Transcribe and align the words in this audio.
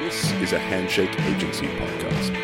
This 0.00 0.32
is 0.40 0.52
a 0.54 0.58
Handshake 0.58 1.12
Agency 1.20 1.66
podcast. 1.66 2.34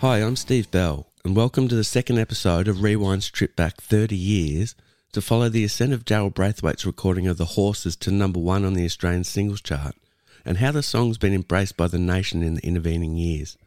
Hi, 0.00 0.18
I'm 0.18 0.36
Steve 0.36 0.70
Bell, 0.70 1.08
and 1.24 1.34
welcome 1.34 1.66
to 1.66 1.74
the 1.74 1.82
second 1.82 2.18
episode 2.18 2.68
of 2.68 2.76
Rewind's 2.76 3.28
trip 3.28 3.56
back 3.56 3.80
30 3.80 4.14
years 4.14 4.76
to 5.10 5.20
follow 5.20 5.48
the 5.48 5.64
ascent 5.64 5.92
of 5.92 6.04
Daryl 6.04 6.32
Braithwaite's 6.32 6.86
recording 6.86 7.26
of 7.26 7.38
The 7.38 7.56
Horses 7.56 7.96
to 7.96 8.12
number 8.12 8.38
one 8.38 8.64
on 8.64 8.74
the 8.74 8.84
Australian 8.84 9.24
singles 9.24 9.60
chart, 9.60 9.96
and 10.44 10.58
how 10.58 10.70
the 10.70 10.84
song's 10.84 11.18
been 11.18 11.34
embraced 11.34 11.76
by 11.76 11.88
the 11.88 11.98
nation 11.98 12.44
in 12.44 12.54
the 12.54 12.64
intervening 12.64 13.16
years. 13.16 13.58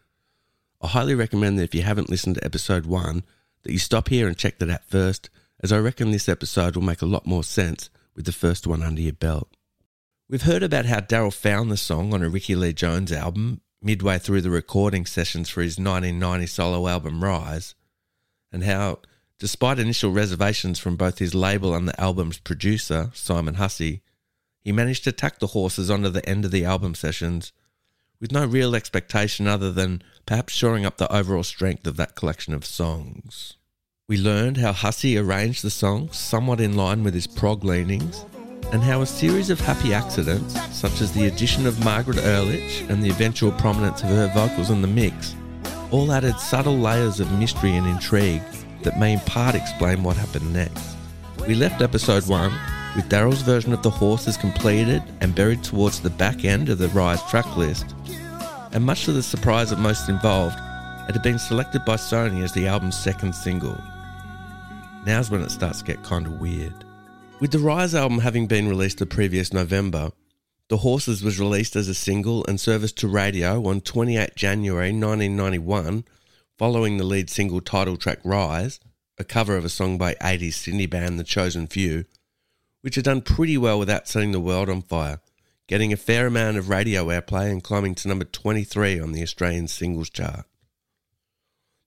I 0.81 0.87
highly 0.87 1.15
recommend 1.15 1.57
that 1.57 1.63
if 1.63 1.75
you 1.75 1.81
haven't 1.81 2.09
listened 2.09 2.35
to 2.35 2.45
episode 2.45 2.85
one, 2.85 3.23
that 3.63 3.71
you 3.71 3.79
stop 3.79 4.09
here 4.09 4.27
and 4.27 4.37
check 4.37 4.59
that 4.59 4.69
out 4.69 4.85
first, 4.85 5.29
as 5.61 5.71
I 5.71 5.79
reckon 5.79 6.11
this 6.11 6.29
episode 6.29 6.75
will 6.75 6.83
make 6.83 7.01
a 7.01 7.07
lot 7.07 7.25
more 7.25 7.43
sense 7.43 7.89
with 8.15 8.25
the 8.25 8.31
first 8.31 8.67
one 8.67 8.83
under 8.83 9.01
your 9.01 9.13
belt. 9.13 9.49
We've 10.29 10.41
heard 10.41 10.63
about 10.63 10.85
how 10.85 10.99
Daryl 10.99 11.33
found 11.33 11.71
the 11.71 11.77
song 11.77 12.13
on 12.13 12.23
a 12.23 12.29
Rickie 12.29 12.55
Lee 12.55 12.73
Jones 12.73 13.11
album 13.11 13.61
midway 13.81 14.17
through 14.17 14.41
the 14.41 14.49
recording 14.49 15.05
sessions 15.05 15.49
for 15.49 15.61
his 15.61 15.77
1990 15.77 16.47
solo 16.47 16.87
album 16.87 17.23
Rise, 17.23 17.75
and 18.51 18.63
how, 18.63 18.99
despite 19.39 19.79
initial 19.79 20.11
reservations 20.11 20.79
from 20.79 20.95
both 20.95 21.19
his 21.19 21.35
label 21.35 21.75
and 21.75 21.87
the 21.87 21.99
album's 22.01 22.39
producer, 22.39 23.11
Simon 23.13 23.55
Hussey, 23.55 24.01
he 24.63 24.71
managed 24.71 25.03
to 25.03 25.11
tack 25.11 25.37
the 25.39 25.47
horses 25.47 25.91
onto 25.91 26.09
the 26.09 26.27
end 26.27 26.43
of 26.43 26.51
the 26.51 26.65
album 26.65 26.95
sessions 26.95 27.53
with 28.19 28.31
no 28.31 28.45
real 28.45 28.75
expectation 28.75 29.47
other 29.47 29.71
than 29.71 30.01
perhaps 30.25 30.53
shoring 30.53 30.85
up 30.85 30.97
the 30.97 31.11
overall 31.13 31.43
strength 31.43 31.85
of 31.87 31.97
that 31.97 32.15
collection 32.15 32.53
of 32.53 32.65
songs. 32.65 33.55
We 34.07 34.17
learned 34.17 34.57
how 34.57 34.71
Hussey 34.71 35.17
arranged 35.17 35.63
the 35.63 35.69
songs 35.69 36.17
somewhat 36.17 36.61
in 36.61 36.75
line 36.75 37.03
with 37.03 37.13
his 37.13 37.27
prog 37.27 37.63
leanings, 37.63 38.25
and 38.71 38.81
how 38.81 39.01
a 39.01 39.05
series 39.05 39.49
of 39.49 39.59
happy 39.59 39.93
accidents, 39.93 40.55
such 40.75 41.01
as 41.01 41.11
the 41.11 41.27
addition 41.27 41.65
of 41.65 41.83
Margaret 41.83 42.17
Urlich 42.17 42.89
and 42.89 43.03
the 43.03 43.09
eventual 43.09 43.51
prominence 43.53 44.03
of 44.03 44.09
her 44.09 44.31
vocals 44.33 44.69
in 44.69 44.81
the 44.81 44.87
mix, 44.87 45.35
all 45.91 46.11
added 46.11 46.37
subtle 46.39 46.77
layers 46.77 47.19
of 47.19 47.31
mystery 47.39 47.75
and 47.75 47.87
intrigue 47.87 48.41
that 48.83 48.99
may 48.99 49.13
in 49.13 49.19
part 49.21 49.55
explain 49.55 50.03
what 50.03 50.17
happened 50.17 50.51
next. 50.53 50.95
We 51.47 51.55
left 51.55 51.81
episode 51.81 52.27
1 52.27 52.51
with 52.95 53.09
Daryl's 53.09 53.41
version 53.41 53.73
of 53.73 53.83
The 53.83 53.89
Horses 53.89 54.37
completed 54.37 55.03
and 55.21 55.35
buried 55.35 55.63
towards 55.63 55.99
the 55.99 56.09
back 56.09 56.45
end 56.45 56.69
of 56.69 56.77
the 56.77 56.87
Rise 56.89 57.21
track 57.23 57.57
list, 57.57 57.93
and 58.75 58.83
much 58.83 59.05
to 59.05 59.13
the 59.13 59.23
surprise 59.23 59.71
of 59.71 59.79
most 59.79 60.09
involved, 60.09 60.59
it 61.07 61.13
had 61.13 61.23
been 61.23 61.39
selected 61.39 61.85
by 61.85 61.95
Sony 61.95 62.43
as 62.43 62.51
the 62.51 62.67
album's 62.67 62.97
second 62.97 63.33
single. 63.33 63.81
Now's 65.05 65.31
when 65.31 65.41
it 65.41 65.49
starts 65.49 65.79
to 65.79 65.85
get 65.85 66.03
kind 66.03 66.27
of 66.27 66.41
weird. 66.41 66.83
With 67.39 67.51
the 67.51 67.59
Rise 67.59 67.95
album 67.95 68.19
having 68.19 68.47
been 68.47 68.67
released 68.67 68.97
the 68.97 69.05
previous 69.05 69.53
November, 69.53 70.11
The 70.67 70.77
Horses 70.77 71.23
was 71.23 71.39
released 71.39 71.77
as 71.77 71.87
a 71.87 71.93
single 71.93 72.45
and 72.47 72.59
serviced 72.59 72.97
to 72.97 73.07
radio 73.07 73.65
on 73.65 73.79
28 73.79 74.35
January 74.35 74.89
1991, 74.89 76.03
following 76.57 76.97
the 76.97 77.05
lead 77.05 77.29
single 77.29 77.61
title 77.61 77.95
track 77.95 78.19
Rise, 78.25 78.81
a 79.17 79.23
cover 79.23 79.55
of 79.55 79.63
a 79.63 79.69
song 79.69 79.97
by 79.97 80.15
80s 80.15 80.55
Sydney 80.55 80.85
band 80.85 81.17
The 81.17 81.23
Chosen 81.23 81.67
Few, 81.67 82.03
which 82.81 82.95
had 82.95 83.05
done 83.05 83.21
pretty 83.21 83.57
well 83.57 83.79
without 83.79 84.09
setting 84.09 84.33
the 84.33 84.41
world 84.41 84.69
on 84.69 84.81
fire, 84.81 85.21
getting 85.67 85.91
a 85.91 85.97
fair 85.97 86.27
amount 86.27 86.57
of 86.57 86.69
radio 86.69 87.05
airplay 87.07 87.51
and 87.51 87.63
climbing 87.63 87.95
to 87.95 88.07
number 88.07 88.25
23 88.25 88.99
on 88.99 89.11
the 89.11 89.23
Australian 89.23 89.67
singles 89.67 90.09
chart. 90.09 90.45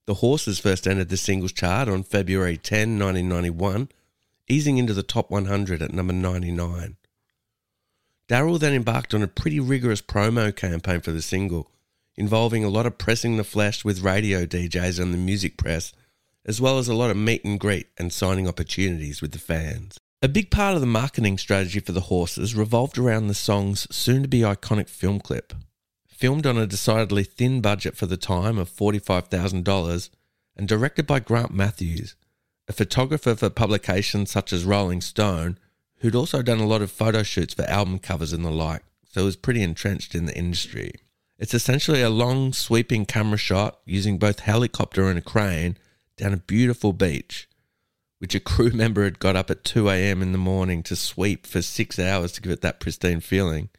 The 0.05 0.15
Horses 0.15 0.59
first 0.59 0.87
entered 0.87 1.09
the 1.09 1.17
singles 1.17 1.53
chart 1.53 1.87
on 1.87 2.03
February 2.03 2.57
10, 2.57 2.99
1991 2.99 3.89
easing 4.49 4.77
into 4.77 4.93
the 4.93 5.03
top 5.03 5.29
100 5.29 5.81
at 5.81 5.93
number 5.93 6.11
99. 6.11 6.97
Daryl 8.27 8.59
then 8.59 8.73
embarked 8.73 9.13
on 9.13 9.23
a 9.23 9.27
pretty 9.27 9.59
rigorous 9.59 10.01
promo 10.01 10.55
campaign 10.55 10.99
for 11.01 11.11
the 11.11 11.21
single, 11.21 11.71
involving 12.15 12.63
a 12.63 12.69
lot 12.69 12.85
of 12.85 12.97
pressing 12.97 13.37
the 13.37 13.43
flesh 13.43 13.85
with 13.85 14.01
radio 14.01 14.45
DJs 14.45 14.99
and 14.99 15.13
the 15.13 15.17
music 15.17 15.57
press, 15.57 15.93
as 16.45 16.59
well 16.59 16.79
as 16.79 16.87
a 16.87 16.95
lot 16.95 17.11
of 17.11 17.17
meet 17.17 17.45
and 17.45 17.59
greet 17.59 17.87
and 17.97 18.11
signing 18.11 18.47
opportunities 18.47 19.21
with 19.21 19.31
the 19.31 19.39
fans. 19.39 19.99
A 20.21 20.27
big 20.27 20.51
part 20.51 20.75
of 20.75 20.81
the 20.81 20.87
marketing 20.87 21.37
strategy 21.37 21.79
for 21.79 21.93
the 21.93 22.01
horses 22.01 22.53
revolved 22.53 22.97
around 22.97 23.27
the 23.27 23.33
song's 23.33 23.87
soon 23.89 24.21
to 24.21 24.27
be 24.27 24.41
iconic 24.41 24.89
film 24.89 25.21
clip. 25.21 25.53
Filmed 26.09 26.45
on 26.45 26.57
a 26.57 26.67
decidedly 26.67 27.23
thin 27.23 27.61
budget 27.61 27.95
for 27.95 28.05
the 28.05 28.17
time 28.17 28.57
of 28.57 28.69
$45,000 28.69 30.09
and 30.57 30.67
directed 30.67 31.07
by 31.07 31.21
Grant 31.21 31.53
Matthews, 31.53 32.15
a 32.67 32.73
photographer 32.73 33.33
for 33.33 33.49
publications 33.49 34.29
such 34.29 34.51
as 34.51 34.65
Rolling 34.65 34.99
Stone, 34.99 35.57
who'd 35.99 36.15
also 36.15 36.41
done 36.41 36.59
a 36.59 36.67
lot 36.67 36.81
of 36.81 36.91
photo 36.91 37.23
shoots 37.23 37.53
for 37.53 37.63
album 37.69 37.97
covers 37.97 38.33
and 38.33 38.43
the 38.43 38.51
like, 38.51 38.83
so 39.09 39.23
was 39.23 39.37
pretty 39.37 39.63
entrenched 39.63 40.15
in 40.15 40.25
the 40.25 40.37
industry. 40.37 40.91
It's 41.37 41.53
essentially 41.53 42.01
a 42.01 42.09
long, 42.09 42.51
sweeping 42.51 43.05
camera 43.05 43.37
shot 43.37 43.79
using 43.85 44.17
both 44.17 44.41
helicopter 44.41 45.09
and 45.09 45.17
a 45.17 45.21
crane 45.21 45.77
down 46.17 46.33
a 46.33 46.37
beautiful 46.37 46.91
beach, 46.91 47.47
which 48.19 48.35
a 48.35 48.39
crew 48.39 48.71
member 48.73 49.03
had 49.03 49.19
got 49.19 49.35
up 49.35 49.49
at 49.49 49.63
2 49.63 49.89
a.m. 49.89 50.21
in 50.21 50.31
the 50.31 50.37
morning 50.37 50.83
to 50.83 50.95
sweep 50.95 51.47
for 51.47 51.61
six 51.61 51.97
hours 51.97 52.31
to 52.33 52.41
give 52.41 52.51
it 52.51 52.61
that 52.61 52.79
pristine 52.79 53.19
feeling. 53.19 53.69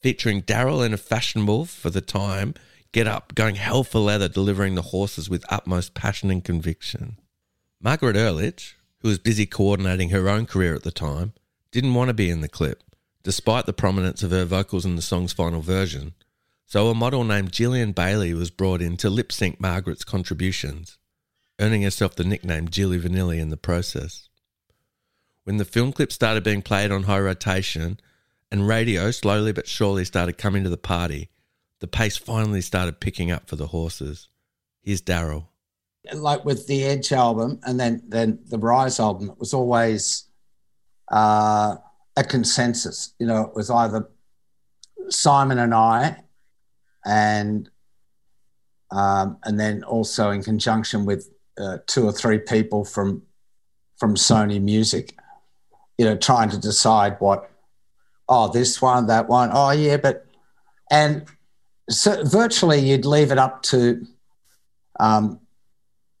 Featuring 0.00 0.42
Daryl 0.42 0.86
in 0.86 0.94
a 0.94 0.96
fashionable, 0.96 1.64
for 1.64 1.90
the 1.90 2.00
time, 2.00 2.54
get 2.92 3.08
up, 3.08 3.34
going 3.34 3.56
hell 3.56 3.82
for 3.82 3.98
leather, 3.98 4.28
delivering 4.28 4.76
the 4.76 4.82
horses 4.82 5.28
with 5.28 5.44
utmost 5.50 5.94
passion 5.94 6.30
and 6.30 6.44
conviction. 6.44 7.18
Margaret 7.80 8.16
Urlich, 8.16 8.74
who 9.00 9.08
was 9.08 9.18
busy 9.18 9.46
coordinating 9.46 10.10
her 10.10 10.28
own 10.28 10.46
career 10.46 10.74
at 10.74 10.84
the 10.84 10.92
time, 10.92 11.32
didn't 11.72 11.94
want 11.94 12.08
to 12.08 12.14
be 12.14 12.30
in 12.30 12.40
the 12.40 12.48
clip, 12.48 12.82
despite 13.22 13.66
the 13.66 13.72
prominence 13.72 14.22
of 14.22 14.30
her 14.30 14.44
vocals 14.44 14.84
in 14.84 14.96
the 14.96 15.02
song's 15.02 15.32
final 15.32 15.60
version. 15.60 16.14
So 16.66 16.88
a 16.88 16.94
model 16.94 17.24
named 17.24 17.52
Gillian 17.52 17.92
Bailey 17.92 18.34
was 18.34 18.50
brought 18.50 18.82
in 18.82 18.96
to 18.98 19.10
lip 19.10 19.32
sync 19.32 19.60
Margaret's 19.60 20.04
contributions, 20.04 20.98
earning 21.58 21.82
herself 21.82 22.14
the 22.14 22.24
nickname 22.24 22.68
Jilly 22.68 22.98
Vanilli 22.98 23.38
in 23.38 23.50
the 23.50 23.56
process. 23.56 24.28
When 25.44 25.56
the 25.56 25.64
film 25.64 25.92
clip 25.92 26.12
started 26.12 26.44
being 26.44 26.62
played 26.62 26.92
on 26.92 27.04
high 27.04 27.20
rotation 27.20 28.00
and 28.50 28.68
radio 28.68 29.10
slowly 29.10 29.52
but 29.52 29.66
surely 29.66 30.04
started 30.04 30.38
coming 30.38 30.64
to 30.64 30.70
the 30.70 30.76
party, 30.76 31.30
the 31.80 31.86
pace 31.86 32.16
finally 32.16 32.60
started 32.60 33.00
picking 33.00 33.30
up 33.30 33.48
for 33.48 33.56
the 33.56 33.68
horses. 33.68 34.28
Here's 34.82 35.02
Daryl 35.02 35.46
like 36.14 36.44
with 36.44 36.66
the 36.66 36.84
Edge 36.84 37.12
album 37.12 37.60
and 37.64 37.78
then 37.78 38.02
then 38.06 38.38
the 38.46 38.58
Rise 38.58 39.00
album, 39.00 39.30
it 39.30 39.38
was 39.38 39.54
always 39.54 40.24
uh, 41.10 41.76
a 42.16 42.24
consensus. 42.24 43.14
You 43.18 43.26
know, 43.26 43.42
it 43.42 43.54
was 43.54 43.70
either 43.70 44.08
Simon 45.08 45.58
and 45.58 45.74
I, 45.74 46.22
and 47.04 47.68
um, 48.90 49.38
and 49.44 49.58
then 49.58 49.84
also 49.84 50.30
in 50.30 50.42
conjunction 50.42 51.04
with 51.04 51.28
uh, 51.58 51.78
two 51.86 52.06
or 52.06 52.12
three 52.12 52.38
people 52.38 52.84
from 52.84 53.22
from 53.96 54.14
Sony 54.14 54.60
Music. 54.60 55.14
You 55.96 56.04
know, 56.04 56.16
trying 56.16 56.50
to 56.50 56.58
decide 56.58 57.16
what. 57.18 57.50
Oh, 58.30 58.52
this 58.52 58.82
one, 58.82 59.06
that 59.06 59.26
one. 59.26 59.50
Oh, 59.52 59.70
yeah, 59.70 59.96
but 59.96 60.26
and 60.90 61.24
so 61.88 62.22
virtually 62.24 62.78
you'd 62.78 63.06
leave 63.06 63.32
it 63.32 63.38
up 63.38 63.62
to 63.62 64.06
um, 65.00 65.40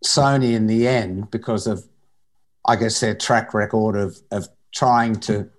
Sony 0.04 0.54
in 0.54 0.66
the 0.66 0.88
end 0.88 1.30
because 1.30 1.66
of, 1.66 1.84
I 2.66 2.76
guess, 2.76 3.00
their 3.00 3.14
track 3.14 3.54
record 3.54 3.96
of 3.96 4.18
of 4.30 4.48
trying 4.74 5.16
to, 5.20 5.50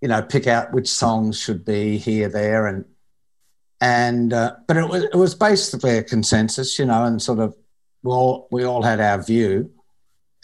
you 0.00 0.08
know, 0.08 0.22
pick 0.22 0.46
out 0.46 0.72
which 0.72 0.88
songs 0.88 1.38
should 1.40 1.64
be 1.64 1.98
here, 1.98 2.28
there, 2.28 2.66
and 2.66 2.84
and 3.80 4.32
uh, 4.32 4.56
but 4.66 4.76
it 4.76 4.88
was 4.88 5.04
it 5.04 5.14
was 5.14 5.34
basically 5.34 5.98
a 5.98 6.02
consensus, 6.02 6.78
you 6.78 6.86
know, 6.86 7.04
and 7.04 7.22
sort 7.22 7.38
of 7.38 7.56
we 8.08 8.14
all 8.14 8.48
we 8.50 8.64
all 8.64 8.82
had 8.82 9.00
our 9.00 9.22
view, 9.22 9.70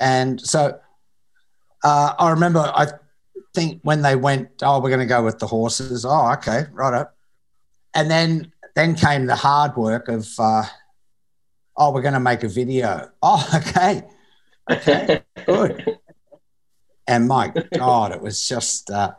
and 0.01 0.41
so 0.41 0.79
uh, 1.83 2.15
I 2.19 2.31
remember 2.31 2.61
I 2.61 2.89
think 3.55 3.81
when 3.83 4.03
they 4.03 4.17
went, 4.17 4.51
oh, 4.63 4.81
we're 4.81 4.91
going 4.91 5.01
to 5.01 5.07
go 5.07 5.23
with 5.23 5.39
the 5.39 5.47
horses. 5.47 6.05
Oh, 6.05 6.33
okay, 6.35 6.65
right 6.73 6.95
up. 6.95 7.17
And 7.95 8.11
then 8.11 8.53
then 8.75 8.95
came 8.95 9.27
the 9.27 9.37
hard 9.37 9.77
work 9.77 10.09
of. 10.09 10.29
Uh, 10.39 10.65
oh, 11.77 11.93
we're 11.93 12.03
going 12.03 12.15
to 12.15 12.21
make 12.21 12.43
a 12.43 12.49
video. 12.49 13.11
Oh, 13.23 13.49
okay. 13.55 14.03
Okay, 14.71 15.23
good. 15.47 15.99
And 17.07 17.29
my 17.29 17.53
God, 17.77 18.13
it 18.13 18.21
was 18.21 18.49
just, 18.49 18.91
uh, 18.91 19.13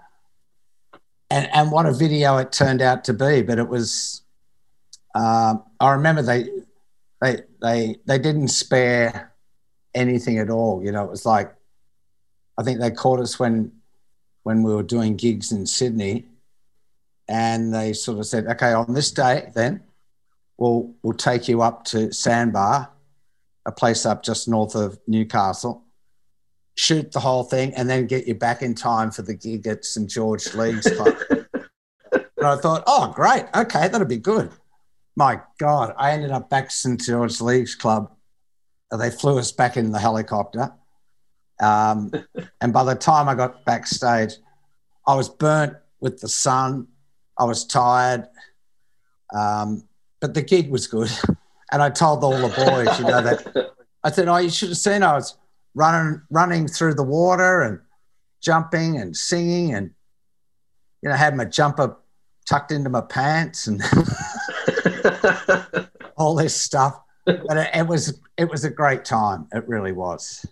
and, 1.29 1.47
and 1.53 1.71
what 1.71 1.85
a 1.85 1.93
video 1.93 2.37
it 2.37 2.51
turned 2.51 2.81
out 2.81 3.03
to 3.05 3.13
be. 3.13 3.43
But 3.43 3.59
it 3.59 3.67
was, 3.67 4.23
um, 5.13 5.63
I 5.79 5.91
remember 5.91 6.23
they, 6.23 6.49
they, 7.21 7.41
they, 7.61 7.95
they 8.05 8.19
didn't 8.19 8.49
spare 8.49 9.33
anything 9.93 10.37
at 10.39 10.49
all. 10.49 10.83
You 10.83 10.91
know, 10.91 11.03
it 11.03 11.09
was 11.09 11.25
like, 11.25 11.53
I 12.57 12.63
think 12.63 12.79
they 12.79 12.91
caught 12.91 13.19
us 13.19 13.39
when, 13.39 13.71
when 14.43 14.63
we 14.63 14.73
were 14.73 14.83
doing 14.83 15.15
gigs 15.15 15.51
in 15.51 15.65
Sydney 15.65 16.25
and 17.27 17.73
they 17.73 17.93
sort 17.93 18.19
of 18.19 18.25
said, 18.25 18.45
okay, 18.47 18.73
on 18.73 18.93
this 18.93 19.11
day, 19.11 19.51
then 19.55 19.81
we'll 20.57 20.93
we'll 21.01 21.13
take 21.13 21.47
you 21.47 21.61
up 21.61 21.83
to 21.85 22.13
Sandbar 22.13 22.89
a 23.65 23.71
place 23.71 24.05
up 24.05 24.23
just 24.23 24.47
north 24.47 24.75
of 24.75 24.99
Newcastle, 25.07 25.83
shoot 26.75 27.11
the 27.11 27.19
whole 27.19 27.43
thing, 27.43 27.73
and 27.73 27.89
then 27.89 28.05
get 28.05 28.27
you 28.27 28.35
back 28.35 28.61
in 28.61 28.75
time 28.75 29.09
for 29.09 29.23
the 29.23 29.33
gig 29.33 29.65
at 29.65 29.83
St 29.83 30.07
George 30.07 30.53
Leagues 30.53 30.85
and 30.85 31.47
I 32.43 32.55
thought, 32.57 32.83
oh, 32.85 33.11
great, 33.15 33.45
okay, 33.55 33.87
that'll 33.87 34.05
be 34.05 34.17
good. 34.17 34.51
My 35.15 35.41
God, 35.59 35.93
I 35.97 36.11
ended 36.11 36.31
up 36.31 36.49
back 36.49 36.71
St 36.71 36.99
George 36.99 37.39
Leagues 37.39 37.75
Club. 37.75 38.11
They 38.97 39.09
flew 39.09 39.37
us 39.39 39.51
back 39.51 39.77
in 39.77 39.91
the 39.91 39.99
helicopter. 39.99 40.73
Um, 41.61 42.11
and 42.61 42.73
by 42.73 42.83
the 42.83 42.95
time 42.95 43.29
I 43.29 43.35
got 43.35 43.65
backstage, 43.65 44.33
I 45.07 45.15
was 45.15 45.29
burnt 45.29 45.73
with 45.99 46.19
the 46.19 46.27
sun. 46.27 46.87
I 47.37 47.45
was 47.45 47.65
tired. 47.65 48.27
Um, 49.33 49.87
but 50.19 50.33
the 50.33 50.41
gig 50.41 50.69
was 50.69 50.87
good. 50.87 51.11
And 51.71 51.81
I 51.81 51.89
told 51.89 52.23
all 52.23 52.37
the 52.37 52.55
boys, 52.55 52.99
you 52.99 53.05
know, 53.05 53.23
that 53.23 53.73
I 54.03 54.11
said, 54.11 54.27
Oh, 54.27 54.37
you 54.37 54.51
should 54.51 54.69
have 54.69 54.77
seen 54.77 55.01
I 55.01 55.13
was 55.13 55.35
running 55.73 56.21
running 56.29 56.67
through 56.67 56.93
the 56.93 57.03
water 57.03 57.63
and 57.63 57.79
jumping 58.39 58.97
and 58.97 59.17
singing 59.17 59.73
and 59.73 59.89
you 61.01 61.09
know, 61.09 61.15
had 61.15 61.35
my 61.35 61.43
jumper 61.43 61.97
tucked 62.47 62.71
into 62.71 62.89
my 62.91 63.01
pants 63.01 63.65
and 63.65 63.81
all 66.17 66.35
this 66.35 66.59
stuff. 66.59 66.99
But 67.25 67.57
it, 67.57 67.69
it 67.73 67.87
was 67.87 68.19
it 68.37 68.49
was 68.49 68.63
a 68.65 68.69
great 68.69 69.05
time. 69.05 69.47
It 69.53 69.67
really 69.67 69.91
was. 69.91 70.45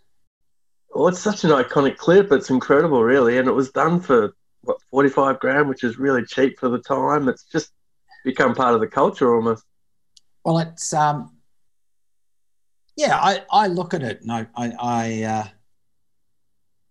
Well, 0.94 1.08
it's 1.08 1.20
such 1.20 1.44
an 1.44 1.52
iconic 1.52 1.98
clip. 1.98 2.32
It's 2.32 2.50
incredible, 2.50 3.04
really, 3.04 3.38
and 3.38 3.48
it 3.48 3.52
was 3.52 3.72
done 3.72 4.00
for 4.00 4.34
what 4.62 4.78
forty-five 4.92 5.40
grand, 5.40 5.70
which 5.70 5.84
is 5.84 5.98
really 5.98 6.24
cheap 6.26 6.60
for 6.60 6.70
the 6.70 6.80
time. 6.80 7.28
It's 7.28 7.44
just 7.44 7.72
become 8.24 8.56
part 8.56 8.74
of 8.74 8.80
the 8.80 8.88
culture 8.88 9.36
almost. 9.36 9.64
Well, 10.44 10.60
it's 10.60 10.94
um, 10.94 11.38
yeah. 12.96 13.18
I, 13.18 13.44
I 13.52 13.68
look 13.68 13.94
at 13.94 14.04
it 14.04 14.22
and 14.22 14.32
I 14.32 14.48
I 14.56 14.72
I, 14.80 15.24
uh, 15.24 15.48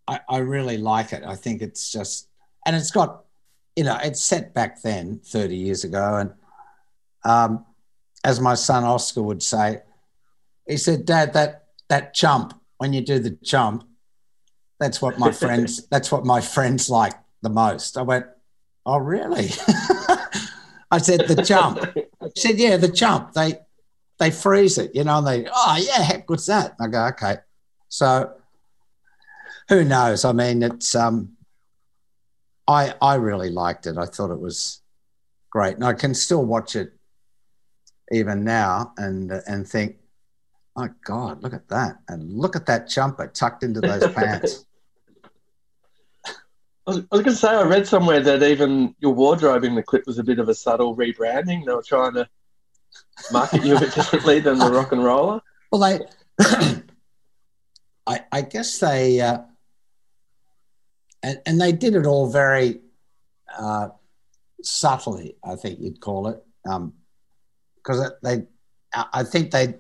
I 0.09 0.21
I 0.29 0.39
really 0.39 0.79
like 0.79 1.13
it. 1.13 1.25
I 1.25 1.35
think 1.35 1.63
it's 1.63 1.91
just 1.91 2.29
and 2.67 2.77
it's 2.77 2.91
got 2.91 3.25
you 3.77 3.85
know 3.85 3.99
it's 4.03 4.23
set 4.23 4.55
back 4.55 4.83
then 4.83 5.21
thirty 5.25 5.57
years 5.57 5.85
ago, 5.85 6.17
and 6.17 6.33
um, 7.25 7.65
as 8.25 8.41
my 8.41 8.55
son 8.55 8.85
Oscar 8.85 9.23
would 9.23 9.43
say, 9.43 9.81
he 10.67 10.77
said, 10.77 11.05
"Dad, 11.05 11.33
that 11.35 11.65
that 11.89 12.15
jump 12.15 12.55
when 12.79 12.93
you 12.93 13.01
do 13.01 13.19
the 13.19 13.37
jump, 13.43 13.85
that's 14.79 15.03
what 15.03 15.19
my 15.19 15.33
friends 15.33 15.87
that's 15.91 16.11
what 16.13 16.25
my 16.25 16.41
friends 16.41 16.89
like 16.89 17.15
the 17.43 17.51
most." 17.51 17.97
I 17.97 18.03
went, 18.03 18.27
"Oh, 18.87 18.99
really?" 18.99 19.51
I 20.91 20.99
said, 20.99 21.27
"The 21.27 21.43
jump." 21.43 21.79
He 21.95 22.41
said, 22.41 22.59
"Yeah, 22.59 22.77
the 22.77 22.89
jump. 22.89 23.33
They 23.33 23.59
they 24.19 24.31
freeze 24.31 24.79
it, 24.79 24.95
you 24.95 25.05
know. 25.05 25.19
And 25.19 25.27
they, 25.27 25.47
oh 25.53 25.77
yeah, 25.81 26.03
heck, 26.03 26.29
what's 26.31 26.47
that?" 26.47 26.75
I 26.81 26.87
go, 26.89 27.07
"Okay." 27.07 27.37
So 27.89 28.33
who 29.69 29.85
knows? 29.85 30.25
I 30.25 30.33
mean, 30.33 30.63
it's 30.63 30.95
um, 30.95 31.33
I 32.69 32.95
I 33.01 33.15
really 33.17 33.51
liked 33.51 33.87
it. 33.87 33.99
I 33.99 34.07
thought 34.07 34.31
it 34.31 34.41
was 34.41 34.81
great, 35.51 35.75
and 35.75 35.85
I 35.85 35.93
can 35.93 36.15
still 36.15 36.45
watch 36.45 36.77
it 36.77 36.93
even 38.13 38.45
now 38.45 38.93
and 38.97 39.33
and 39.47 39.67
think, 39.67 39.97
oh 40.77 40.89
God, 41.05 41.43
look 41.43 41.55
at 41.55 41.69
that, 41.69 41.97
and 42.09 42.33
look 42.39 42.55
at 42.55 42.67
that 42.67 42.89
jumper 42.89 43.27
tucked 43.27 43.63
into 43.63 43.81
those 43.81 44.07
pants. 44.15 44.67
I 46.27 46.91
was, 46.91 46.97
was 46.99 47.07
going 47.11 47.25
to 47.25 47.37
say, 47.37 47.49
I 47.49 47.63
read 47.63 47.87
somewhere 47.87 48.21
that 48.21 48.43
even 48.43 48.95
your 48.99 49.15
wardrobe 49.15 49.63
in 49.63 49.77
the 49.77 49.85
clip 49.85 50.05
was 50.07 50.19
a 50.19 50.25
bit 50.25 50.41
of 50.41 50.49
a 50.49 50.55
subtle 50.55 50.97
rebranding. 50.97 51.65
They 51.65 51.73
were 51.73 51.83
trying 51.83 52.15
to 52.15 52.29
market 53.33 53.65
you 53.65 53.77
a 53.77 53.81
bit 53.81 53.95
differently 53.95 54.41
than 54.41 54.59
the 54.59 54.71
rock 54.71 54.91
and 54.91 55.05
roller. 55.05 55.41
Well, 55.71 55.81
they, 55.81 56.01
I, 58.07 58.25
I 58.33 58.43
guess 58.43 58.81
they, 58.81 59.21
uh, 59.21 59.43
and, 61.23 61.41
and 61.47 61.61
they 61.61 61.71
did 61.71 61.95
it 61.95 62.05
all 62.05 62.29
very 62.29 62.81
uh, 63.57 63.91
subtly, 64.63 65.37
I 65.45 65.55
think 65.55 65.79
you'd 65.79 66.01
call 66.01 66.27
it, 66.29 66.43
because 67.83 68.13
they, 68.23 68.45
I 68.93 69.25
think 69.25 69.51
they, 69.51 69.75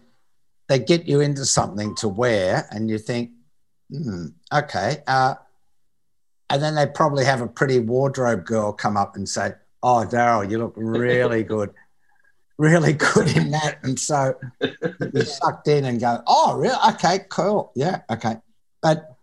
they 0.68 0.78
get 0.78 1.06
you 1.06 1.20
into 1.20 1.44
something 1.44 1.94
to 1.96 2.08
wear, 2.08 2.66
and 2.70 2.88
you 2.90 2.98
think, 2.98 3.30
hmm, 3.90 4.26
okay. 4.52 5.02
Uh, 5.06 5.34
and 6.52 6.62
then 6.62 6.74
they 6.74 6.86
probably 6.86 7.24
have 7.24 7.40
a 7.40 7.46
pretty 7.46 7.78
wardrobe 7.78 8.44
girl 8.44 8.72
come 8.72 8.96
up 8.96 9.16
and 9.16 9.26
say, 9.26 9.52
"Oh, 9.82 10.06
Daryl, 10.08 10.48
you 10.50 10.58
look 10.58 10.74
really 10.76 11.42
good, 11.54 11.72
really 12.58 12.92
good 12.92 13.34
in 13.34 13.50
that." 13.52 13.78
And 13.82 13.98
so 13.98 14.34
you're 14.60 15.24
sucked 15.24 15.68
in 15.68 15.86
and 15.86 15.98
go, 15.98 16.22
"Oh, 16.26 16.56
really? 16.56 16.76
Okay, 16.90 17.20
cool, 17.30 17.72
yeah, 17.74 18.02
okay." 18.10 18.36
But 18.82 19.16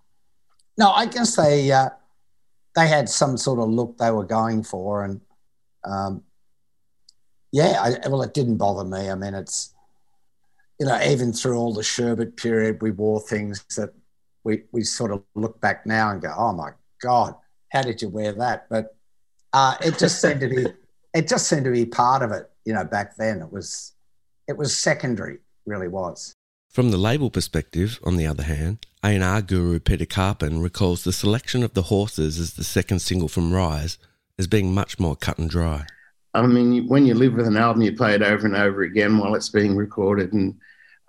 no, 0.75 0.89
I 0.91 1.05
guess 1.05 1.35
they 1.35 1.71
uh, 1.71 1.89
they 2.75 2.87
had 2.87 3.09
some 3.09 3.37
sort 3.37 3.59
of 3.59 3.69
look 3.69 3.97
they 3.97 4.09
were 4.09 4.25
going 4.25 4.63
for, 4.63 5.03
and 5.03 5.21
um, 5.83 6.23
yeah, 7.51 7.97
I, 8.03 8.07
well, 8.07 8.21
it 8.21 8.33
didn't 8.33 8.57
bother 8.57 8.83
me. 8.83 9.09
I 9.09 9.15
mean, 9.15 9.33
it's 9.33 9.73
you 10.79 10.85
know, 10.85 10.99
even 11.01 11.33
through 11.33 11.57
all 11.57 11.73
the 11.73 11.83
sherbet 11.83 12.37
period, 12.37 12.81
we 12.81 12.91
wore 12.91 13.19
things 13.19 13.63
that 13.75 13.93
we 14.43 14.63
we 14.71 14.83
sort 14.83 15.11
of 15.11 15.23
look 15.35 15.59
back 15.59 15.85
now 15.85 16.11
and 16.11 16.21
go, 16.21 16.33
"Oh 16.37 16.53
my 16.53 16.71
God, 17.01 17.35
how 17.69 17.81
did 17.81 18.01
you 18.01 18.09
wear 18.09 18.31
that? 18.33 18.67
But 18.69 18.95
uh, 19.53 19.75
it 19.81 19.97
just 19.97 20.21
seemed 20.21 20.41
to 20.41 20.47
be, 20.47 20.65
it 21.13 21.27
just 21.27 21.47
seemed 21.47 21.65
to 21.65 21.71
be 21.71 21.85
part 21.85 22.21
of 22.21 22.31
it. 22.31 22.49
You 22.65 22.73
know, 22.73 22.83
back 22.83 23.15
then 23.17 23.41
it 23.41 23.51
was, 23.51 23.93
it 24.47 24.57
was 24.57 24.77
secondary, 24.77 25.39
really 25.65 25.87
was. 25.87 26.33
From 26.69 26.91
the 26.91 26.97
label 26.97 27.31
perspective, 27.31 27.99
on 28.03 28.15
the 28.15 28.27
other 28.27 28.43
hand, 28.43 28.85
A&R 29.03 29.41
guru 29.41 29.79
Peter 29.79 30.05
Karpin 30.05 30.61
recalls 30.61 31.03
the 31.03 31.11
selection 31.11 31.63
of 31.63 31.73
the 31.73 31.83
horses 31.83 32.37
as 32.37 32.53
the 32.53 32.63
second 32.63 32.99
single 32.99 33.27
from 33.27 33.51
Rise 33.51 33.97
as 34.37 34.45
being 34.45 34.73
much 34.73 34.99
more 34.99 35.15
cut 35.15 35.39
and 35.39 35.49
dry. 35.49 35.87
I 36.43 36.47
mean, 36.47 36.87
when 36.87 37.05
you 37.05 37.13
live 37.13 37.33
with 37.33 37.47
an 37.47 37.57
album, 37.57 37.81
you 37.81 37.95
play 37.95 38.15
it 38.15 38.21
over 38.21 38.45
and 38.45 38.55
over 38.55 38.81
again 38.81 39.17
while 39.17 39.35
it's 39.35 39.49
being 39.49 39.75
recorded. 39.75 40.33
And 40.33 40.55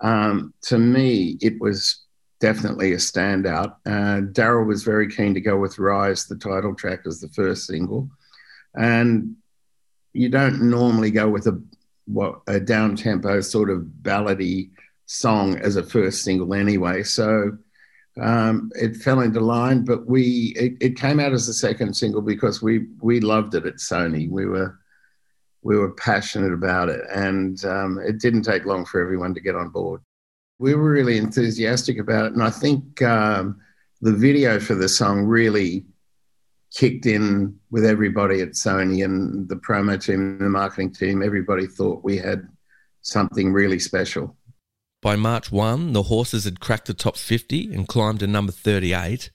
um, 0.01 0.53
to 0.63 0.77
me, 0.77 1.37
it 1.41 1.59
was 1.59 2.05
definitely 2.39 2.93
a 2.93 2.97
standout. 2.97 3.75
Uh, 3.85 4.21
Daryl 4.31 4.67
was 4.67 4.83
very 4.83 5.09
keen 5.09 5.33
to 5.33 5.41
go 5.41 5.57
with 5.57 5.79
Rise, 5.79 6.25
the 6.25 6.35
title 6.35 6.75
track, 6.75 7.01
as 7.05 7.19
the 7.19 7.29
first 7.29 7.65
single. 7.65 8.09
And 8.75 9.35
you 10.13 10.29
don't 10.29 10.69
normally 10.69 11.11
go 11.11 11.29
with 11.29 11.47
a 11.47 11.61
a 12.47 12.59
down 12.59 12.95
tempo 12.95 13.39
sort 13.39 13.69
of 13.69 13.85
ballady 14.01 14.71
song 15.05 15.57
as 15.59 15.75
a 15.75 15.83
first 15.83 16.23
single 16.23 16.53
anyway. 16.53 17.03
So 17.03 17.57
um, 18.19 18.71
it 18.75 18.97
fell 18.97 19.21
into 19.21 19.39
line, 19.39 19.85
but 19.85 20.05
we 20.05 20.53
it, 20.57 20.73
it, 20.81 20.97
came 20.97 21.19
out 21.19 21.31
as 21.31 21.47
the 21.47 21.53
second 21.53 21.93
single 21.95 22.21
because 22.21 22.61
we 22.61 22.87
we 23.01 23.19
loved 23.21 23.55
it 23.55 23.65
at 23.65 23.75
Sony. 23.75 24.29
We 24.29 24.45
were 24.45 24.77
we 25.63 25.77
were 25.77 25.91
passionate 25.91 26.53
about 26.53 26.89
it, 26.89 27.01
and 27.13 27.63
um, 27.65 27.99
it 27.99 28.19
didn't 28.19 28.43
take 28.43 28.65
long 28.65 28.85
for 28.85 29.01
everyone 29.01 29.33
to 29.33 29.41
get 29.41 29.55
on 29.55 29.69
board 29.69 30.01
we 30.61 30.75
were 30.75 30.91
really 30.91 31.17
enthusiastic 31.17 31.97
about 31.97 32.27
it. 32.27 32.33
And 32.33 32.43
I 32.43 32.51
think 32.51 33.01
um, 33.01 33.59
the 34.01 34.13
video 34.13 34.59
for 34.59 34.75
the 34.75 34.87
song 34.87 35.23
really 35.23 35.85
kicked 36.71 37.07
in 37.07 37.59
with 37.71 37.83
everybody 37.83 38.41
at 38.41 38.49
Sony 38.49 39.03
and 39.03 39.49
the 39.49 39.55
promo 39.55 39.99
team, 40.01 40.19
and 40.19 40.39
the 40.39 40.49
marketing 40.49 40.93
team. 40.93 41.23
Everybody 41.23 41.65
thought 41.65 42.03
we 42.03 42.15
had 42.17 42.47
something 43.01 43.51
really 43.51 43.79
special. 43.79 44.37
By 45.01 45.15
March 45.15 45.51
1, 45.51 45.93
the 45.93 46.03
horses 46.03 46.43
had 46.43 46.59
cracked 46.59 46.85
the 46.85 46.93
top 46.93 47.17
50 47.17 47.73
and 47.73 47.87
climbed 47.87 48.19
to 48.19 48.27
number 48.27 48.51
38. 48.51 49.31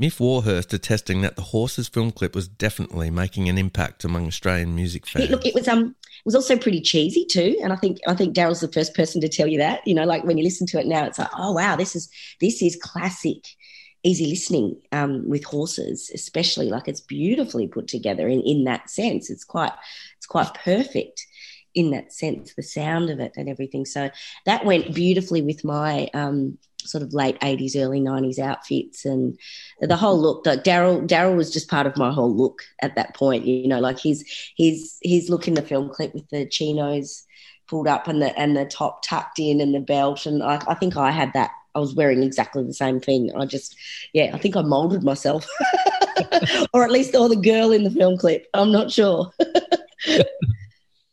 Myf 0.00 0.20
Warhurst 0.20 0.72
attesting 0.72 1.22
that 1.22 1.34
the 1.34 1.42
horses 1.42 1.88
film 1.88 2.12
clip 2.12 2.34
was 2.34 2.46
definitely 2.46 3.10
making 3.10 3.48
an 3.48 3.58
impact 3.58 4.04
among 4.04 4.26
Australian 4.28 4.74
music 4.74 5.06
fans. 5.06 5.30
Look, 5.30 5.44
it 5.44 5.54
was 5.54 5.66
um 5.66 5.96
was 6.24 6.34
also 6.34 6.56
pretty 6.56 6.80
cheesy 6.80 7.24
too. 7.24 7.58
And 7.62 7.72
I 7.72 7.76
think 7.76 7.98
I 8.06 8.14
think 8.14 8.36
Daryl's 8.36 8.60
the 8.60 8.70
first 8.70 8.94
person 8.94 9.20
to 9.20 9.28
tell 9.28 9.48
you 9.48 9.58
that. 9.58 9.84
You 9.86 9.94
know, 9.94 10.04
like 10.04 10.24
when 10.24 10.38
you 10.38 10.44
listen 10.44 10.66
to 10.68 10.78
it 10.78 10.86
now, 10.86 11.04
it's 11.04 11.18
like, 11.18 11.30
oh 11.36 11.52
wow, 11.52 11.74
this 11.74 11.96
is 11.96 12.08
this 12.40 12.62
is 12.62 12.76
classic, 12.76 13.44
easy 14.04 14.26
listening 14.26 14.80
um, 14.92 15.28
with 15.28 15.44
horses, 15.44 16.10
especially. 16.14 16.68
Like 16.68 16.86
it's 16.86 17.00
beautifully 17.00 17.66
put 17.66 17.88
together 17.88 18.28
in 18.28 18.40
in 18.42 18.64
that 18.64 18.90
sense. 18.90 19.30
It's 19.30 19.44
quite 19.44 19.72
it's 20.16 20.26
quite 20.26 20.54
perfect 20.54 21.26
in 21.74 21.90
that 21.90 22.12
sense, 22.12 22.54
the 22.54 22.62
sound 22.62 23.10
of 23.10 23.20
it 23.20 23.32
and 23.36 23.48
everything. 23.48 23.84
So 23.84 24.10
that 24.46 24.64
went 24.64 24.94
beautifully 24.94 25.42
with 25.42 25.64
my 25.64 26.08
um, 26.14 26.58
sort 26.88 27.02
of 27.02 27.14
late 27.14 27.38
80s 27.40 27.76
early 27.76 28.00
90s 28.00 28.38
outfits 28.38 29.04
and 29.04 29.38
the 29.80 29.96
whole 29.96 30.20
look 30.20 30.46
like 30.46 30.64
daryl 30.64 31.06
daryl 31.06 31.36
was 31.36 31.52
just 31.52 31.68
part 31.68 31.86
of 31.86 31.96
my 31.96 32.10
whole 32.10 32.34
look 32.34 32.62
at 32.82 32.96
that 32.96 33.14
point 33.14 33.46
you 33.46 33.68
know 33.68 33.80
like 33.80 33.98
his 33.98 34.24
his 34.56 34.98
his 35.02 35.28
look 35.28 35.46
in 35.46 35.54
the 35.54 35.62
film 35.62 35.88
clip 35.88 36.14
with 36.14 36.28
the 36.30 36.46
chinos 36.46 37.26
pulled 37.68 37.86
up 37.86 38.08
and 38.08 38.20
the 38.20 38.36
and 38.38 38.56
the 38.56 38.64
top 38.64 39.02
tucked 39.02 39.38
in 39.38 39.60
and 39.60 39.74
the 39.74 39.80
belt. 39.80 40.26
And 40.26 40.42
I, 40.42 40.60
I 40.66 40.74
think 40.74 40.96
i 40.96 41.10
had 41.10 41.32
that 41.34 41.50
i 41.74 41.78
was 41.78 41.94
wearing 41.94 42.22
exactly 42.22 42.64
the 42.64 42.74
same 42.74 42.98
thing. 42.98 43.30
I 43.36 43.44
just 43.44 43.76
yeah 44.12 44.30
i 44.34 44.38
think 44.38 44.56
i 44.56 44.62
molded 44.62 45.04
myself. 45.04 45.46
Or 46.74 46.82
at 46.82 46.90
least 46.90 47.14
all 47.14 47.28
the 47.28 47.36
girl 47.36 47.70
in 47.70 47.84
the 47.84 47.92
film 47.92 48.18
clip. 48.18 48.48
I'm 48.52 48.72
not 48.72 48.90
sure 48.90 49.30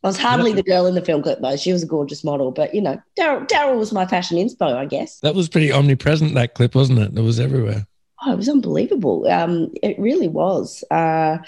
I 0.06 0.08
was 0.08 0.18
hardly 0.18 0.52
the 0.52 0.62
girl 0.62 0.86
in 0.86 0.94
the 0.94 1.02
film 1.02 1.20
clip 1.20 1.40
though. 1.40 1.56
She 1.56 1.72
was 1.72 1.82
a 1.82 1.86
gorgeous 1.86 2.22
model, 2.22 2.52
but 2.52 2.72
you 2.72 2.80
know, 2.80 3.02
Daryl 3.18 3.76
was 3.76 3.92
my 3.92 4.06
fashion 4.06 4.38
inspo, 4.38 4.72
I 4.72 4.84
guess. 4.84 5.18
That 5.18 5.34
was 5.34 5.48
pretty 5.48 5.72
omnipresent. 5.72 6.34
That 6.34 6.54
clip, 6.54 6.76
wasn't 6.76 7.00
it? 7.00 7.18
It 7.18 7.22
was 7.22 7.40
everywhere. 7.40 7.88
Oh, 8.24 8.32
it 8.32 8.36
was 8.36 8.48
unbelievable. 8.48 9.26
Um, 9.26 9.72
it 9.82 9.98
really 9.98 10.28
was. 10.28 10.84
Uh, 10.92 11.38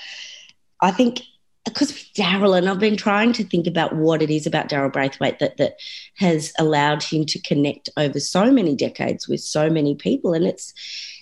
I 0.81 0.91
think 0.91 1.21
because 1.67 1.93
Daryl, 2.17 2.59
and 2.59 2.69
I've 2.69 2.81
been 2.81 2.97
trying 2.97 3.33
to 3.35 3.45
think 3.45 3.69
about 3.69 3.95
what 3.95 4.23
it 4.23 4.31
is 4.31 4.45
about 4.45 4.69
Daryl 4.69 4.93
Braithwaite 4.93 5.39
that 5.39 5.57
that 5.59 5.77
has 6.17 6.53
allowed 6.59 7.05
him 7.05 7.27
to 7.27 7.41
connect 7.43 7.89
over 7.97 8.19
so 8.19 8.51
many 8.51 8.75
decades 8.75 9.29
with 9.29 9.39
so 9.39 9.71
many 9.71 9.95
people, 9.95 10.35
and 10.35 10.45
it's 10.45 10.75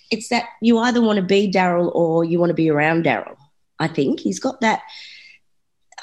it's 0.09 0.29
that 0.29 0.45
you 0.63 0.79
either 0.79 1.03
want 1.03 1.17
to 1.17 1.23
be 1.23 1.51
Daryl 1.51 1.93
or 1.93 2.23
you 2.23 2.39
want 2.39 2.49
to 2.49 2.55
be 2.55 2.71
around 2.71 3.05
Daryl. 3.05 3.35
I 3.77 3.87
think 3.87 4.21
he's 4.21 4.39
got 4.39 4.59
that. 4.61 4.81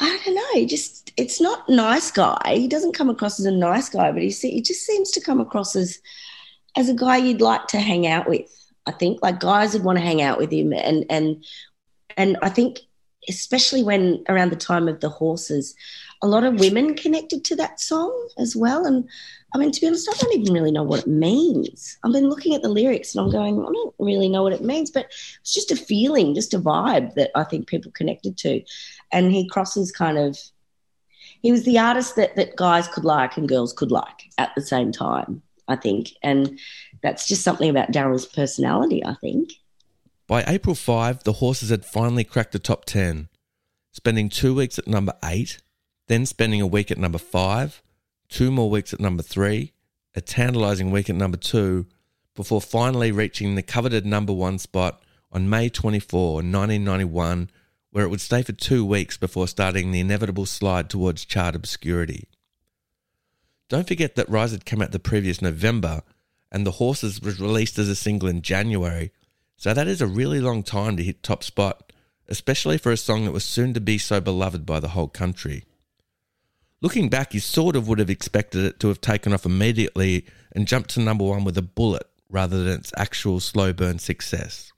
I 0.01 0.21
don't 0.25 0.35
know. 0.35 0.53
He 0.55 0.67
just 0.67 1.13
it's 1.17 1.41
not 1.41 1.69
nice 1.69 2.11
guy. 2.11 2.57
He 2.57 2.69
doesn't 2.69 2.95
come 2.95 3.11
across 3.11 3.39
as 3.39 3.47
a 3.47 3.53
nice 3.53 3.89
guy, 3.89 4.11
but 4.11 4.23
he 4.23 4.31
he 4.31 4.61
just 4.61 4.85
seems 4.85 5.11
to 5.13 5.21
come 5.21 5.41
across 5.41 5.77
as 5.77 6.01
as 6.77 6.89
a 6.89 6.95
guy 6.95 7.17
you'd 7.17 7.41
like 7.41 7.67
to 7.69 7.79
hang 7.79 8.07
out 8.07 8.29
with. 8.29 8.51
I 8.87 8.93
think 8.93 9.21
like 9.23 9.41
guys 9.41 9.73
would 9.73 9.85
want 9.85 9.99
to 9.99 10.05
hang 10.05 10.21
out 10.21 10.39
with 10.39 10.53
him, 10.53 10.73
and 10.73 11.05
and 11.11 11.45
and 12.17 12.37
I 12.43 12.49
think 12.49 12.81
especially 13.29 13.83
when 13.83 14.23
around 14.29 14.51
the 14.51 14.57
time 14.57 14.89
of 14.89 15.01
the 15.01 15.09
horses, 15.09 15.75
a 16.23 16.27
lot 16.27 16.45
of 16.45 16.61
women 16.61 16.95
connected 16.95 17.45
to 17.45 17.57
that 17.57 17.81
song 17.81 18.29
as 18.39 18.55
well. 18.57 18.85
And 18.85 19.09
I 19.55 19.59
mean, 19.59 19.71
to 19.71 19.81
be 19.81 19.87
honest, 19.87 20.09
I 20.09 20.17
don't 20.19 20.41
even 20.41 20.53
really 20.53 20.73
know 20.73 20.83
what 20.83 21.01
it 21.01 21.07
means. 21.07 21.99
I've 22.03 22.13
been 22.13 22.29
looking 22.29 22.55
at 22.55 22.63
the 22.63 22.69
lyrics 22.69 23.15
and 23.15 23.25
I'm 23.25 23.31
going, 23.31 23.61
I 23.61 23.73
don't 23.73 23.95
really 23.99 24.29
know 24.29 24.43
what 24.43 24.53
it 24.53 24.63
means, 24.63 24.91
but 24.91 25.07
it's 25.41 25.55
just 25.55 25.71
a 25.71 25.77
feeling, 25.77 26.35
just 26.35 26.55
a 26.55 26.59
vibe 26.59 27.15
that 27.15 27.31
I 27.35 27.45
think 27.45 27.69
people 27.69 27.93
connected 27.93 28.37
to. 28.39 28.63
And 29.15 29.33
he 29.33 29.49
crosses 29.49 29.93
kind 29.93 30.19
of, 30.19 30.37
he 31.41 31.53
was 31.53 31.65
the 31.65 31.79
artist 31.79 32.17
that, 32.17 32.35
that 32.37 32.57
guys 32.57 32.89
could 32.89 33.05
like 33.05 33.37
and 33.37 33.49
girls 33.49 33.73
could 33.73 33.93
like 33.93 34.31
at 34.39 34.51
the 34.57 34.61
same 34.61 34.91
time, 34.93 35.41
I 35.69 35.77
think. 35.77 36.11
And 36.23 36.59
that's 37.03 37.29
just 37.29 37.43
something 37.43 37.71
about 37.71 37.93
Daryl's 37.93 38.27
personality, 38.27 39.05
I 39.05 39.15
think. 39.15 39.53
By 40.27 40.43
April 40.47 40.75
5, 40.75 41.23
the 41.25 41.35
horses 41.35 41.71
had 41.71 41.85
finally 41.85 42.25
cracked 42.25 42.53
the 42.53 42.59
top 42.59 42.87
10, 42.87 43.29
spending 43.93 44.29
two 44.29 44.55
weeks 44.55 44.79
at 44.79 44.89
number 44.89 45.13
8, 45.23 45.59
then 46.09 46.27
spending 46.27 46.61
a 46.61 46.67
week 46.67 46.91
at 46.91 46.99
number 46.99 47.19
5, 47.19 47.83
two 48.29 48.51
more 48.51 48.69
weeks 48.69 48.93
at 48.93 49.01
number 49.01 49.23
3, 49.23 49.73
a 50.17 50.21
tantalising 50.21 50.91
week 50.91 51.09
at 51.09 51.17
number 51.17 51.37
2, 51.37 51.87
before 52.35 52.61
finally 52.61 53.13
reaching 53.13 53.55
the 53.55 53.63
coveted 53.63 54.05
number 54.05 54.33
1 54.33 54.59
spot 54.59 55.03
on 55.31 55.49
May 55.49 55.69
24, 55.69 56.37
1991, 56.37 57.51
where 57.95 58.05
it 58.05 58.09
would 58.09 58.21
stay 58.21 58.43
for 58.43 58.51
two 58.51 58.85
weeks 58.85 59.17
before 59.17 59.47
starting 59.47 59.93
the 59.93 60.01
inevitable 60.01 60.47
slide 60.47 60.91
towards 60.91 61.25
chart 61.25 61.55
obscurity. 61.55 62.27
Don't 63.69 63.87
forget 63.87 64.17
that 64.17 64.29
Rise 64.29 64.51
had 64.51 64.67
come 64.67 64.83
out 64.83 64.91
the 64.91 64.99
previous 64.99 65.41
November, 65.41 66.03
and 66.51 66.67
the 66.67 66.73
Horses 66.73 67.23
was 67.23 67.39
released 67.39 67.79
as 67.79 67.89
a 67.89 67.95
single 67.95 68.29
in 68.29 68.43
January, 68.43 69.13
so 69.57 69.73
that 69.73 69.87
is 69.87 70.01
a 70.01 70.09
really 70.09 70.41
long 70.41 70.65
time 70.65 70.97
to 70.97 71.05
hit 71.05 71.23
top 71.23 71.45
spot, 71.45 71.93
especially 72.27 72.79
for 72.79 72.91
a 72.91 72.97
song 72.97 73.27
that 73.27 73.31
was 73.31 73.45
soon 73.45 73.73
to 73.75 73.81
be 73.81 73.97
so 73.97 74.21
beloved 74.21 74.67
by 74.67 74.81
the 74.81 74.89
whole 74.89 75.07
country. 75.07 75.63
Looking 76.81 77.09
back, 77.09 77.33
you 77.33 77.39
sort 77.39 77.77
of 77.77 77.87
would 77.87 78.01
have 78.01 78.11
expected 78.11 78.65
it 78.65 78.81
to 78.81 78.89
have 78.89 79.01
taken 79.01 79.33
off 79.33 79.47
immediately 79.47 80.27
and 80.51 80.67
jumped 80.67 80.91
to 80.91 81.01
number 81.01 81.23
one 81.23 81.45
with 81.45 81.57
a 81.57 81.63
bullet 81.63 82.09
rather 82.29 82.65
than 82.65 82.81
its 82.81 82.93
actual 82.97 83.39
slow 83.39 83.73
burn 83.73 84.01
success. 84.01 84.73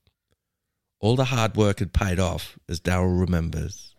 All 1.00 1.16
the 1.16 1.24
hard 1.24 1.56
work 1.56 1.80
had 1.80 1.92
paid 1.92 2.18
off, 2.18 2.58
as 2.68 2.80
Daryl 2.80 3.20
remembers. 3.20 3.94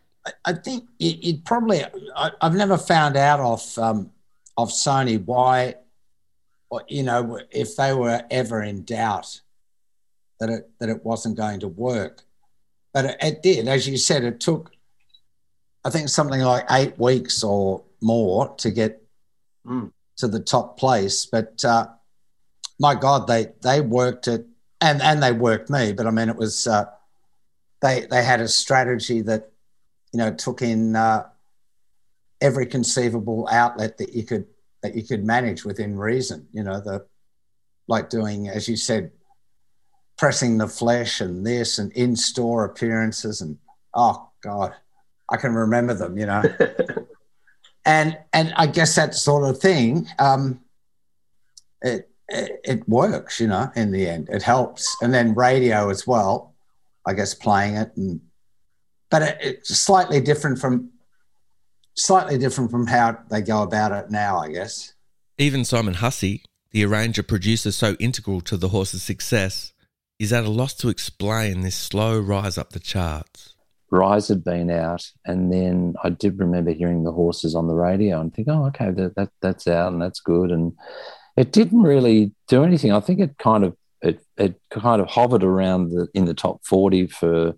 I 0.45 0.53
think 0.53 0.85
it, 0.99 1.25
it 1.25 1.45
probably. 1.45 1.83
I, 2.15 2.31
have 2.41 2.55
never 2.55 2.77
found 2.77 3.15
out 3.15 3.39
of 3.39 3.77
um, 3.77 4.11
of 4.57 4.69
Sony 4.69 5.23
why, 5.23 5.75
or, 6.69 6.83
you 6.87 7.03
know, 7.03 7.39
if 7.51 7.75
they 7.75 7.93
were 7.93 8.23
ever 8.29 8.61
in 8.63 8.83
doubt 8.83 9.41
that 10.39 10.49
it 10.49 10.69
that 10.79 10.89
it 10.89 11.05
wasn't 11.05 11.37
going 11.37 11.59
to 11.61 11.67
work. 11.67 12.23
But 12.93 13.05
it, 13.05 13.17
it 13.21 13.43
did, 13.43 13.67
as 13.67 13.87
you 13.87 13.97
said. 13.97 14.23
It 14.23 14.39
took, 14.39 14.71
I 15.85 15.89
think, 15.89 16.09
something 16.09 16.41
like 16.41 16.65
eight 16.71 16.97
weeks 16.97 17.43
or 17.43 17.83
more 18.01 18.53
to 18.57 18.71
get 18.71 19.01
mm. 19.65 19.91
to 20.17 20.27
the 20.27 20.39
top 20.39 20.77
place. 20.77 21.25
But 21.25 21.63
uh, 21.63 21.87
my 22.79 22.95
God, 22.95 23.27
they 23.27 23.47
they 23.61 23.81
worked 23.81 24.27
it, 24.27 24.45
and 24.81 25.01
and 25.01 25.21
they 25.21 25.31
worked 25.31 25.69
me. 25.69 25.93
But 25.93 26.07
I 26.07 26.11
mean, 26.11 26.29
it 26.29 26.35
was 26.35 26.67
uh, 26.67 26.85
they 27.81 28.07
they 28.09 28.23
had 28.23 28.39
a 28.39 28.47
strategy 28.47 29.21
that 29.21 29.51
you 30.13 30.19
know 30.19 30.33
took 30.33 30.61
in 30.61 30.95
uh, 30.95 31.27
every 32.41 32.65
conceivable 32.65 33.47
outlet 33.51 33.97
that 33.97 34.13
you 34.13 34.23
could 34.23 34.45
that 34.83 34.95
you 34.95 35.03
could 35.03 35.23
manage 35.23 35.65
within 35.65 35.97
reason. 35.97 36.47
You 36.53 36.63
know, 36.63 36.79
the 36.79 37.05
like 37.87 38.09
doing, 38.09 38.49
as 38.49 38.67
you 38.67 38.75
said, 38.75 39.11
pressing 40.17 40.57
the 40.57 40.67
flesh 40.67 41.21
and 41.21 41.45
this 41.45 41.77
and 41.77 41.91
in 41.93 42.15
store 42.15 42.65
appearances 42.65 43.41
and 43.41 43.57
oh 43.93 44.29
god 44.41 44.73
i 45.29 45.37
can 45.37 45.53
remember 45.53 45.93
them 45.93 46.17
you 46.17 46.25
know 46.25 46.43
and 47.85 48.17
and 48.33 48.51
i 48.57 48.65
guess 48.65 48.95
that 48.95 49.13
sort 49.13 49.47
of 49.47 49.59
thing 49.59 50.07
um, 50.19 50.59
it, 51.81 52.09
it, 52.29 52.59
it 52.63 52.89
works 52.89 53.39
you 53.39 53.47
know 53.47 53.71
in 53.75 53.91
the 53.91 54.07
end 54.07 54.27
it 54.29 54.43
helps 54.43 54.95
and 55.01 55.13
then 55.13 55.33
radio 55.33 55.89
as 55.89 56.05
well 56.05 56.53
i 57.05 57.13
guess 57.13 57.33
playing 57.33 57.75
it 57.75 57.91
and 57.95 58.19
but 59.09 59.21
it, 59.21 59.37
it's 59.41 59.77
slightly 59.77 60.19
different 60.19 60.59
from 60.59 60.89
slightly 61.95 62.37
different 62.37 62.69
from 62.69 62.85
how 62.85 63.17
they 63.29 63.41
go 63.41 63.63
about 63.63 63.91
it 63.91 64.11
now 64.11 64.37
i 64.37 64.49
guess 64.49 64.93
even 65.37 65.63
simon 65.63 65.95
hussey 65.95 66.43
the 66.71 66.83
arranger 66.83 67.23
producer 67.23 67.71
so 67.71 67.95
integral 67.99 68.41
to 68.41 68.57
the 68.57 68.69
horse's 68.69 69.01
success 69.01 69.73
is 70.19 70.33
at 70.33 70.45
a 70.45 70.49
loss 70.49 70.73
to 70.75 70.89
explain 70.89 71.61
this 71.61 71.75
slow 71.75 72.19
rise 72.19 72.57
up 72.57 72.71
the 72.71 72.79
charts. 72.79 73.53
Rise 73.89 74.27
had 74.27 74.43
been 74.43 74.69
out, 74.69 75.09
and 75.25 75.51
then 75.51 75.95
I 76.03 76.09
did 76.09 76.39
remember 76.39 76.71
hearing 76.71 77.03
the 77.03 77.11
horses 77.11 77.55
on 77.55 77.67
the 77.67 77.75
radio 77.75 78.19
and 78.19 78.33
think, 78.33 78.47
oh, 78.49 78.65
okay, 78.65 78.91
that, 78.91 79.15
that 79.15 79.29
that's 79.41 79.67
out 79.67 79.93
and 79.93 80.01
that's 80.01 80.19
good. 80.19 80.51
And 80.51 80.73
it 81.37 81.51
didn't 81.51 81.83
really 81.83 82.31
do 82.47 82.63
anything. 82.63 82.91
I 82.91 82.99
think 82.99 83.19
it 83.19 83.37
kind 83.37 83.63
of 83.63 83.75
it 84.01 84.21
it 84.37 84.59
kind 84.69 85.01
of 85.01 85.07
hovered 85.07 85.43
around 85.43 85.91
the 85.91 86.07
in 86.13 86.25
the 86.25 86.33
top 86.33 86.65
forty 86.65 87.07
for 87.07 87.55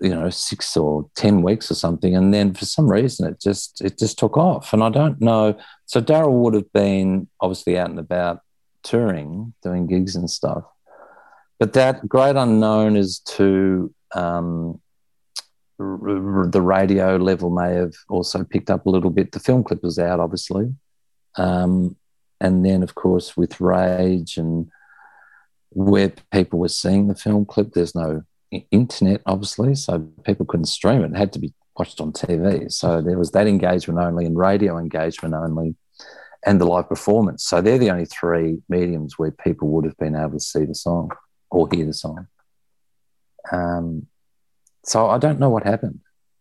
you 0.00 0.10
know 0.10 0.30
six 0.30 0.76
or 0.76 1.08
ten 1.14 1.42
weeks 1.42 1.70
or 1.70 1.74
something, 1.74 2.14
and 2.16 2.34
then 2.34 2.54
for 2.54 2.64
some 2.64 2.90
reason 2.90 3.28
it 3.28 3.40
just 3.40 3.80
it 3.80 3.98
just 3.98 4.18
took 4.18 4.36
off. 4.36 4.72
And 4.72 4.82
I 4.82 4.90
don't 4.90 5.20
know. 5.20 5.58
So 5.86 6.02
Daryl 6.02 6.42
would 6.42 6.54
have 6.54 6.72
been 6.72 7.28
obviously 7.40 7.78
out 7.78 7.90
and 7.90 7.98
about 7.98 8.40
touring, 8.82 9.54
doing 9.62 9.86
gigs 9.86 10.16
and 10.16 10.30
stuff 10.30 10.64
but 11.58 11.72
that 11.72 12.08
great 12.08 12.36
unknown 12.36 12.96
is 12.96 13.18
to 13.20 13.92
um, 14.14 14.80
the 15.78 16.60
radio 16.62 17.16
level 17.16 17.50
may 17.50 17.74
have 17.74 17.94
also 18.08 18.44
picked 18.44 18.70
up 18.70 18.86
a 18.86 18.90
little 18.90 19.10
bit. 19.10 19.32
The 19.32 19.40
film 19.40 19.64
clip 19.64 19.82
was 19.82 19.98
out, 19.98 20.20
obviously. 20.20 20.72
Um, 21.36 21.96
and 22.40 22.64
then, 22.64 22.82
of 22.82 22.94
course, 22.94 23.36
with 23.36 23.60
Rage 23.60 24.36
and 24.36 24.70
where 25.70 26.12
people 26.32 26.58
were 26.58 26.68
seeing 26.68 27.08
the 27.08 27.14
film 27.14 27.44
clip, 27.44 27.72
there's 27.72 27.94
no 27.94 28.22
internet, 28.70 29.20
obviously, 29.26 29.74
so 29.74 30.00
people 30.24 30.46
couldn't 30.46 30.66
stream 30.66 31.02
it. 31.02 31.12
It 31.12 31.16
had 31.16 31.32
to 31.34 31.38
be 31.38 31.52
watched 31.76 32.00
on 32.00 32.12
TV. 32.12 32.70
So 32.72 33.00
there 33.00 33.18
was 33.18 33.32
that 33.32 33.46
engagement 33.46 34.00
only 34.00 34.26
and 34.26 34.38
radio 34.38 34.78
engagement 34.78 35.34
only 35.34 35.76
and 36.46 36.60
the 36.60 36.64
live 36.64 36.88
performance. 36.88 37.44
So 37.44 37.60
they're 37.60 37.78
the 37.78 37.90
only 37.90 38.06
three 38.06 38.62
mediums 38.68 39.18
where 39.18 39.30
people 39.30 39.68
would 39.68 39.84
have 39.84 39.96
been 39.96 40.16
able 40.16 40.32
to 40.32 40.40
see 40.40 40.64
the 40.64 40.74
song 40.74 41.10
or 41.50 41.68
hear 41.70 41.86
the 41.86 41.94
song. 41.94 42.28
Um, 43.50 44.06
so 44.84 45.08
I 45.08 45.18
don't 45.18 45.40
know 45.40 45.50
what 45.50 45.64
happened. 45.64 46.00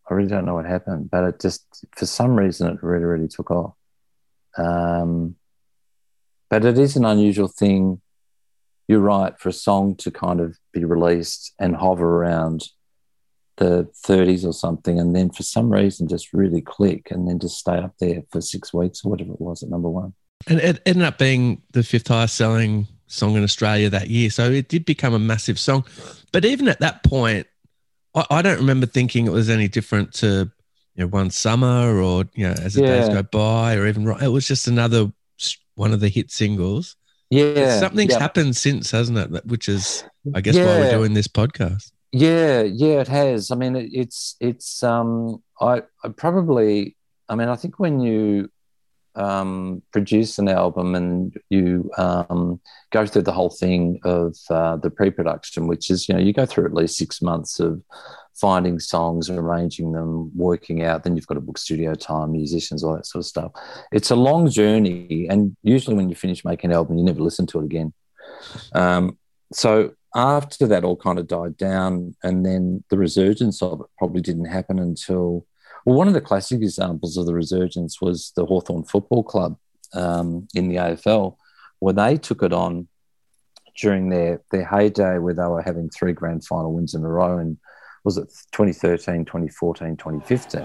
I 0.10 0.14
really 0.14 0.30
don't 0.30 0.46
know 0.46 0.56
what 0.56 0.66
happened, 0.66 1.10
but 1.12 1.24
it 1.24 1.42
just, 1.42 1.66
for 1.96 2.06
some 2.06 2.38
reason, 2.38 2.70
it 2.70 2.84
really, 2.84 3.04
really 3.04 3.28
took 3.28 3.52
off. 3.52 3.74
Um, 4.58 5.36
but 6.50 6.66
it 6.66 6.78
is 6.78 6.96
an 6.96 7.06
unusual 7.06 7.48
thing. 7.48 8.02
You're 8.88 9.00
right 9.00 9.38
for 9.40 9.50
a 9.50 9.54
song 9.54 9.96
to 9.98 10.12
kind 10.12 10.40
of 10.40 10.58
be 10.72 10.86
released 10.86 11.54
and 11.60 11.76
hover 11.76 12.18
around 12.18 12.70
the 13.58 13.90
30s 14.06 14.46
or 14.46 14.54
something, 14.54 15.00
and 15.00 15.16
then 15.16 15.30
for 15.30 15.44
some 15.44 15.72
reason 15.72 16.08
just 16.08 16.32
really 16.32 16.62
click 16.62 17.12
and 17.12 17.28
then 17.28 17.40
just 17.40 17.58
stay 17.58 17.78
up 17.78 17.96
there 18.00 18.24
for 18.32 18.40
six 18.40 18.74
weeks 18.74 19.04
or 19.04 19.10
whatever 19.10 19.34
it 19.34 19.42
was 19.42 19.64
at 19.64 19.70
number 19.70 19.90
one. 19.90 20.14
And 20.48 20.60
it 20.60 20.82
ended 20.86 21.04
up 21.04 21.18
being 21.18 21.62
the 21.72 21.84
fifth 21.84 22.08
highest 22.08 22.36
selling 22.36 22.88
song 23.08 23.36
in 23.36 23.44
Australia 23.44 23.90
that 23.90 24.10
year. 24.10 24.30
So 24.30 24.52
it 24.52 24.70
did 24.70 24.86
become 24.86 25.14
a 25.14 25.20
massive 25.20 25.60
song. 25.60 25.86
But 26.32 26.46
even 26.46 26.68
at 26.68 26.80
that 26.80 27.04
point, 27.04 27.48
I, 28.14 28.26
I 28.30 28.42
don't 28.42 28.60
remember 28.60 28.86
thinking 28.86 29.26
it 29.26 29.32
was 29.32 29.50
any 29.50 29.68
different 29.68 30.14
to 30.16 30.52
you 30.96 31.04
know 31.04 31.08
one 31.08 31.30
summer 31.30 32.02
or 32.02 32.26
you 32.34 32.48
know 32.48 32.56
as 32.62 32.74
the 32.74 32.82
yeah. 32.82 33.00
days 33.00 33.10
go 33.10 33.24
by 33.24 33.76
or 33.76 33.88
even 33.88 34.08
it 34.22 34.28
was 34.28 34.48
just 34.48 34.68
another 34.68 35.12
one 35.76 35.94
of 35.94 36.00
the 36.00 36.10
hit 36.10 36.32
singles. 36.32 36.96
Yeah, 37.30 37.80
something's 37.80 38.14
yeah. 38.14 38.20
happened 38.20 38.56
since, 38.56 38.92
hasn't 38.92 39.18
it? 39.18 39.46
Which 39.46 39.68
is, 39.68 40.04
I 40.34 40.42
guess, 40.42 40.56
yeah. 40.56 40.66
why 40.66 40.80
we're 40.80 40.92
doing 40.92 41.14
this 41.14 41.28
podcast. 41.28 41.92
Yeah, 42.14 42.62
yeah, 42.62 43.02
it 43.02 43.08
has. 43.10 43.52
I 43.52 43.56
mean, 43.56 43.76
it, 43.76 43.90
it's 43.92 44.36
it's. 44.40 44.82
Um, 44.82 45.44
I, 45.60 45.84
I 46.04 46.10
probably 46.10 46.96
I 47.30 47.36
mean, 47.36 47.50
I 47.50 47.56
think 47.56 47.80
when 47.80 48.00
you 48.00 48.50
um, 49.16 49.82
produce 49.92 50.40
an 50.40 50.48
album 50.48 50.96
and 50.96 51.36
you 51.50 51.90
um, 51.98 52.62
go 52.92 53.06
through 53.06 53.24
the 53.24 53.32
whole 53.32 53.50
thing 53.50 54.00
of 54.04 54.38
uh, 54.50 54.78
the 54.78 54.90
pre-production, 54.90 55.68
which 55.68 55.90
is 55.90 56.08
you 56.08 56.16
know 56.16 56.22
you 56.22 56.34
go 56.34 56.46
through 56.46 56.66
at 56.66 56.74
least 56.74 56.98
six 56.98 57.22
months 57.22 57.60
of 57.60 57.82
finding 58.40 58.80
songs, 58.80 59.30
arranging 59.30 59.92
them, 59.92 60.32
working 60.36 60.84
out. 60.84 61.04
Then 61.04 61.16
you've 61.16 61.28
got 61.28 61.36
to 61.36 61.42
book 61.42 61.58
studio 61.58 61.96
time, 61.96 62.32
musicians, 62.32 62.84
all 62.84 62.96
that 62.96 63.06
sort 63.06 63.22
of 63.22 63.28
stuff. 63.28 63.52
It's 63.92 64.12
a 64.12 64.16
long 64.16 64.50
journey, 64.50 65.28
and 65.30 65.56
usually 65.64 65.96
when 65.96 66.10
you 66.10 66.16
finish 66.16 66.46
making 66.46 66.72
an 66.72 66.76
album, 66.76 66.98
you 66.98 67.04
never 67.04 67.22
listen 67.22 67.48
to 67.48 67.60
it 67.60 67.66
again. 67.66 67.94
Um, 68.74 69.18
so 69.54 69.94
after 70.16 70.68
that 70.68 70.84
all 70.84 70.96
kind 70.96 71.20
of 71.20 71.28
died 71.28 71.58
down, 71.58 72.16
and 72.24 72.46
then 72.46 72.84
the 72.90 72.98
resurgence 72.98 73.62
of 73.62 73.82
it 73.82 73.88
probably 73.98 74.22
didn't 74.22 74.46
happen 74.46 74.80
until 74.80 75.46
well, 75.86 75.96
one 75.96 76.08
of 76.10 76.14
the 76.14 76.22
classic 76.22 76.62
examples 76.62 77.16
of 77.16 77.26
the 77.26 77.34
resurgence 77.34 78.02
was 78.02 78.34
the 78.36 78.46
Hawthorn 78.46 78.84
Football 78.84 79.24
Club 79.24 79.58
um, 79.94 80.48
in 80.54 80.68
the 80.68 80.76
AFL, 80.76 81.38
where 81.80 81.94
they 81.94 82.18
took 82.18 82.44
it 82.44 82.52
on 82.52 82.90
during 83.78 84.10
their, 84.10 84.42
their 84.52 84.66
heyday 84.66 85.20
where 85.20 85.34
they 85.34 85.44
were 85.44 85.62
having 85.62 85.90
three 85.90 86.12
grand 86.12 86.44
final 86.44 86.74
wins 86.74 86.94
in 86.94 87.06
a 87.06 87.08
row. 87.08 87.38
And 87.38 87.58
was 88.08 88.16
it 88.16 88.30
2013, 88.54 89.26
2014, 89.26 89.98
2015? 89.98 90.62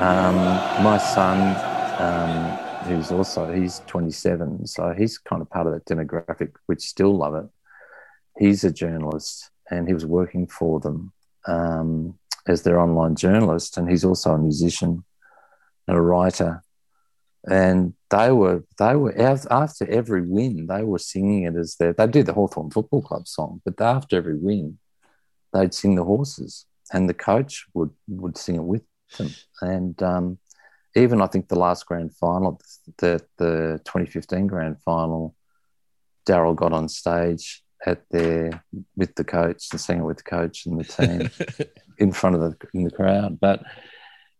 Um, 0.00 0.34
my 0.82 0.98
son, 0.98 1.38
um, 2.00 2.88
who's 2.88 3.12
also 3.12 3.52
he's 3.52 3.78
27, 3.86 4.66
so 4.66 4.92
he's 4.98 5.16
kind 5.16 5.40
of 5.42 5.48
part 5.48 5.68
of 5.68 5.74
that 5.74 5.84
demographic 5.84 6.56
which 6.66 6.80
still 6.80 7.16
love 7.16 7.36
it. 7.36 7.48
He's 8.38 8.64
a 8.64 8.70
journalist, 8.70 9.50
and 9.70 9.86
he 9.88 9.94
was 9.94 10.06
working 10.06 10.46
for 10.46 10.80
them 10.80 11.12
um, 11.46 12.18
as 12.46 12.62
their 12.62 12.78
online 12.78 13.16
journalist, 13.16 13.76
and 13.76 13.88
he's 13.88 14.04
also 14.04 14.32
a 14.32 14.38
musician 14.38 15.04
and 15.88 15.96
a 15.96 16.00
writer. 16.00 16.62
And 17.48 17.94
they 18.10 18.32
were 18.32 18.64
they 18.78 18.96
were 18.96 19.16
after 19.18 19.88
every 19.88 20.22
win, 20.22 20.66
they 20.66 20.82
were 20.82 20.98
singing 20.98 21.44
it 21.44 21.54
as 21.54 21.76
their 21.76 21.92
they 21.92 22.06
did 22.06 22.26
the 22.26 22.32
Hawthorn 22.32 22.70
Football 22.70 23.02
Club 23.02 23.28
song, 23.28 23.62
but 23.64 23.80
after 23.80 24.16
every 24.16 24.36
win, 24.36 24.78
they'd 25.52 25.72
sing 25.72 25.94
the 25.94 26.04
horses, 26.04 26.66
and 26.92 27.08
the 27.08 27.14
coach 27.14 27.66
would 27.72 27.90
would 28.08 28.36
sing 28.36 28.56
it 28.56 28.64
with 28.64 28.82
them. 29.16 29.30
And 29.60 30.02
um, 30.02 30.38
even 30.96 31.22
I 31.22 31.28
think 31.28 31.48
the 31.48 31.58
last 31.58 31.86
grand 31.86 32.16
final, 32.16 32.60
the 32.98 33.24
the 33.38 33.80
2015 33.84 34.48
grand 34.48 34.82
final, 34.82 35.36
Daryl 36.26 36.56
got 36.56 36.72
on 36.72 36.88
stage 36.88 37.62
at 37.84 38.02
their 38.10 38.64
with 38.96 39.14
the 39.14 39.24
coach 39.24 39.68
and 39.72 39.80
sang 39.80 40.00
it 40.00 40.04
with 40.04 40.18
the 40.18 40.22
coach 40.22 40.66
and 40.66 40.80
the 40.80 40.84
team 40.84 41.66
in 41.98 42.12
front 42.12 42.36
of 42.36 42.40
the 42.42 42.56
in 42.74 42.84
the 42.84 42.90
crowd. 42.90 43.38
But 43.40 43.62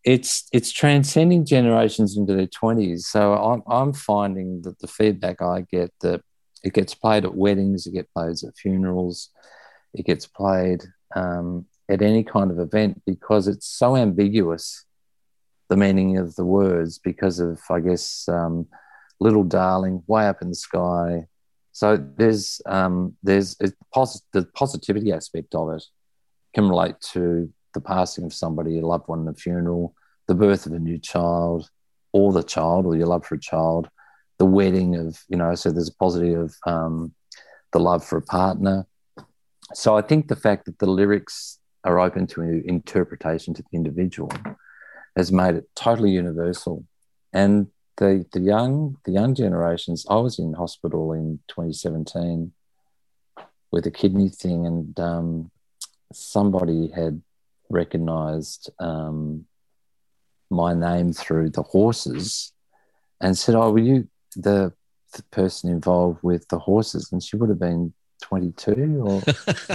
it's 0.04 0.46
it's 0.52 0.70
transcending 0.70 1.44
generations 1.44 2.16
into 2.16 2.34
their 2.34 2.46
20s. 2.46 3.00
So 3.00 3.34
I'm 3.34 3.62
I'm 3.66 3.92
finding 3.92 4.62
that 4.62 4.78
the 4.78 4.86
feedback 4.86 5.42
I 5.42 5.66
get 5.70 5.92
that 6.00 6.22
it 6.62 6.72
gets 6.72 6.94
played 6.94 7.24
at 7.24 7.34
weddings, 7.34 7.86
it 7.86 7.92
gets 7.92 8.08
played 8.12 8.30
at 8.30 8.56
funerals, 8.56 9.30
it 9.92 10.06
gets 10.06 10.26
played 10.26 10.84
um, 11.14 11.66
at 11.88 12.02
any 12.02 12.24
kind 12.24 12.50
of 12.50 12.58
event 12.58 13.02
because 13.04 13.48
it's 13.48 13.66
so 13.66 13.96
ambiguous 13.96 14.84
the 15.68 15.76
meaning 15.76 16.16
of 16.16 16.36
the 16.36 16.44
words 16.44 16.98
because 16.98 17.40
of 17.40 17.60
I 17.70 17.80
guess 17.80 18.28
um, 18.28 18.66
little 19.20 19.44
darling 19.44 20.02
way 20.06 20.26
up 20.28 20.42
in 20.42 20.48
the 20.50 20.54
sky. 20.54 21.26
So 21.76 22.02
there's 22.16 22.62
um, 22.64 23.18
there's 23.22 23.54
the 23.56 24.46
positivity 24.54 25.12
aspect 25.12 25.54
of 25.54 25.74
it 25.74 25.84
can 26.54 26.70
relate 26.70 26.98
to 27.12 27.52
the 27.74 27.82
passing 27.82 28.24
of 28.24 28.32
somebody, 28.32 28.78
a 28.78 28.86
loved 28.86 29.08
one, 29.08 29.28
a 29.28 29.34
funeral, 29.34 29.94
the 30.26 30.34
birth 30.34 30.64
of 30.64 30.72
a 30.72 30.78
new 30.78 30.96
child, 30.96 31.68
or 32.14 32.32
the 32.32 32.42
child, 32.42 32.86
or 32.86 32.96
your 32.96 33.08
love 33.08 33.26
for 33.26 33.34
a 33.34 33.38
child, 33.38 33.90
the 34.38 34.46
wedding 34.46 34.96
of 34.96 35.22
you 35.28 35.36
know. 35.36 35.54
So 35.54 35.70
there's 35.70 35.90
a 35.90 35.94
positive 35.96 36.38
of 36.38 36.54
um, 36.66 37.14
the 37.74 37.78
love 37.78 38.02
for 38.02 38.16
a 38.16 38.22
partner. 38.22 38.86
So 39.74 39.98
I 39.98 40.00
think 40.00 40.28
the 40.28 40.34
fact 40.34 40.64
that 40.64 40.78
the 40.78 40.90
lyrics 40.90 41.58
are 41.84 42.00
open 42.00 42.26
to 42.28 42.62
interpretation 42.66 43.52
to 43.52 43.62
the 43.62 43.76
individual 43.76 44.32
has 45.14 45.30
made 45.30 45.56
it 45.56 45.68
totally 45.76 46.12
universal. 46.12 46.86
And 47.34 47.66
the 47.96 48.26
the 48.32 48.40
young 48.40 48.98
the 49.04 49.12
young 49.12 49.34
generations. 49.34 50.06
I 50.08 50.16
was 50.16 50.38
in 50.38 50.52
hospital 50.54 51.12
in 51.12 51.40
2017 51.48 52.52
with 53.70 53.86
a 53.86 53.90
kidney 53.90 54.28
thing, 54.28 54.66
and 54.66 54.98
um, 55.00 55.50
somebody 56.12 56.88
had 56.88 57.22
recognised 57.68 58.70
um, 58.78 59.46
my 60.50 60.72
name 60.74 61.12
through 61.12 61.50
the 61.50 61.62
horses, 61.62 62.52
and 63.20 63.36
said, 63.36 63.54
"Oh, 63.54 63.72
were 63.72 63.78
you 63.78 64.08
the, 64.36 64.72
the 65.14 65.22
person 65.30 65.70
involved 65.70 66.20
with 66.22 66.48
the 66.48 66.58
horses?" 66.58 67.10
And 67.12 67.22
she 67.22 67.36
would 67.36 67.48
have 67.48 67.60
been 67.60 67.92
22 68.22 69.02
or 69.04 69.22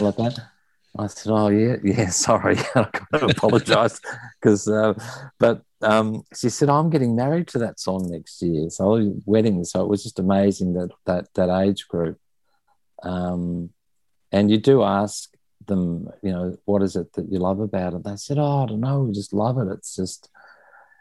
like 0.02 0.18
that. 0.18 0.40
I 1.00 1.08
said, 1.08 1.32
"Oh 1.32 1.48
yeah, 1.48 1.78
yeah, 1.84 2.10
sorry, 2.10 2.58
I 2.76 2.88
got 2.92 3.20
to 3.20 3.26
apologise 3.28 4.00
because." 4.40 4.68
Uh, 4.68 4.94
but 5.40 5.64
um, 5.84 6.24
she 6.36 6.50
said, 6.50 6.70
"I'm 6.70 6.90
getting 6.90 7.16
married 7.16 7.48
to 7.50 7.60
that 7.60 7.80
song 7.80 8.10
next 8.10 8.42
year, 8.42 8.70
so 8.70 9.14
wedding." 9.26 9.64
So 9.64 9.82
it 9.82 9.88
was 9.88 10.04
just 10.04 10.20
amazing 10.20 10.74
that 10.74 10.90
that 11.06 11.34
that 11.36 11.50
age 11.50 11.88
group. 11.88 12.20
Um, 13.04 13.72
and 14.32 14.50
you 14.50 14.58
do 14.58 14.84
ask 14.84 15.30
them, 15.66 16.10
you 16.22 16.32
know, 16.32 16.58
what 16.66 16.82
is 16.84 16.96
it 16.96 17.14
that 17.14 17.32
you 17.32 17.40
love 17.40 17.60
about 17.60 17.94
it? 17.94 18.04
They 18.04 18.16
said, 18.16 18.38
"Oh, 18.38 18.64
I 18.64 18.66
don't 18.68 18.80
know, 18.80 19.04
we 19.04 19.14
just 19.14 19.34
love 19.34 19.58
it. 19.58 19.68
It's 19.72 19.96
just," 19.96 20.30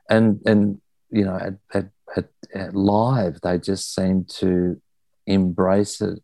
and 0.08 0.40
and 0.46 0.80
you 1.10 1.24
know, 1.24 1.36
at, 1.36 1.54
at, 1.74 1.90
at, 2.16 2.28
at 2.54 2.74
live, 2.74 3.40
they 3.42 3.58
just 3.58 3.94
seem 3.94 4.24
to 4.38 4.80
embrace 5.26 6.00
it 6.00 6.20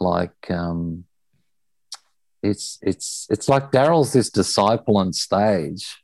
like. 0.00 0.50
Um, 0.50 1.04
it's 2.42 2.78
it's 2.82 3.26
it's 3.30 3.48
like 3.48 3.72
Daryl's 3.72 4.12
this 4.12 4.28
disciple 4.28 4.98
on 4.98 5.14
stage, 5.14 6.03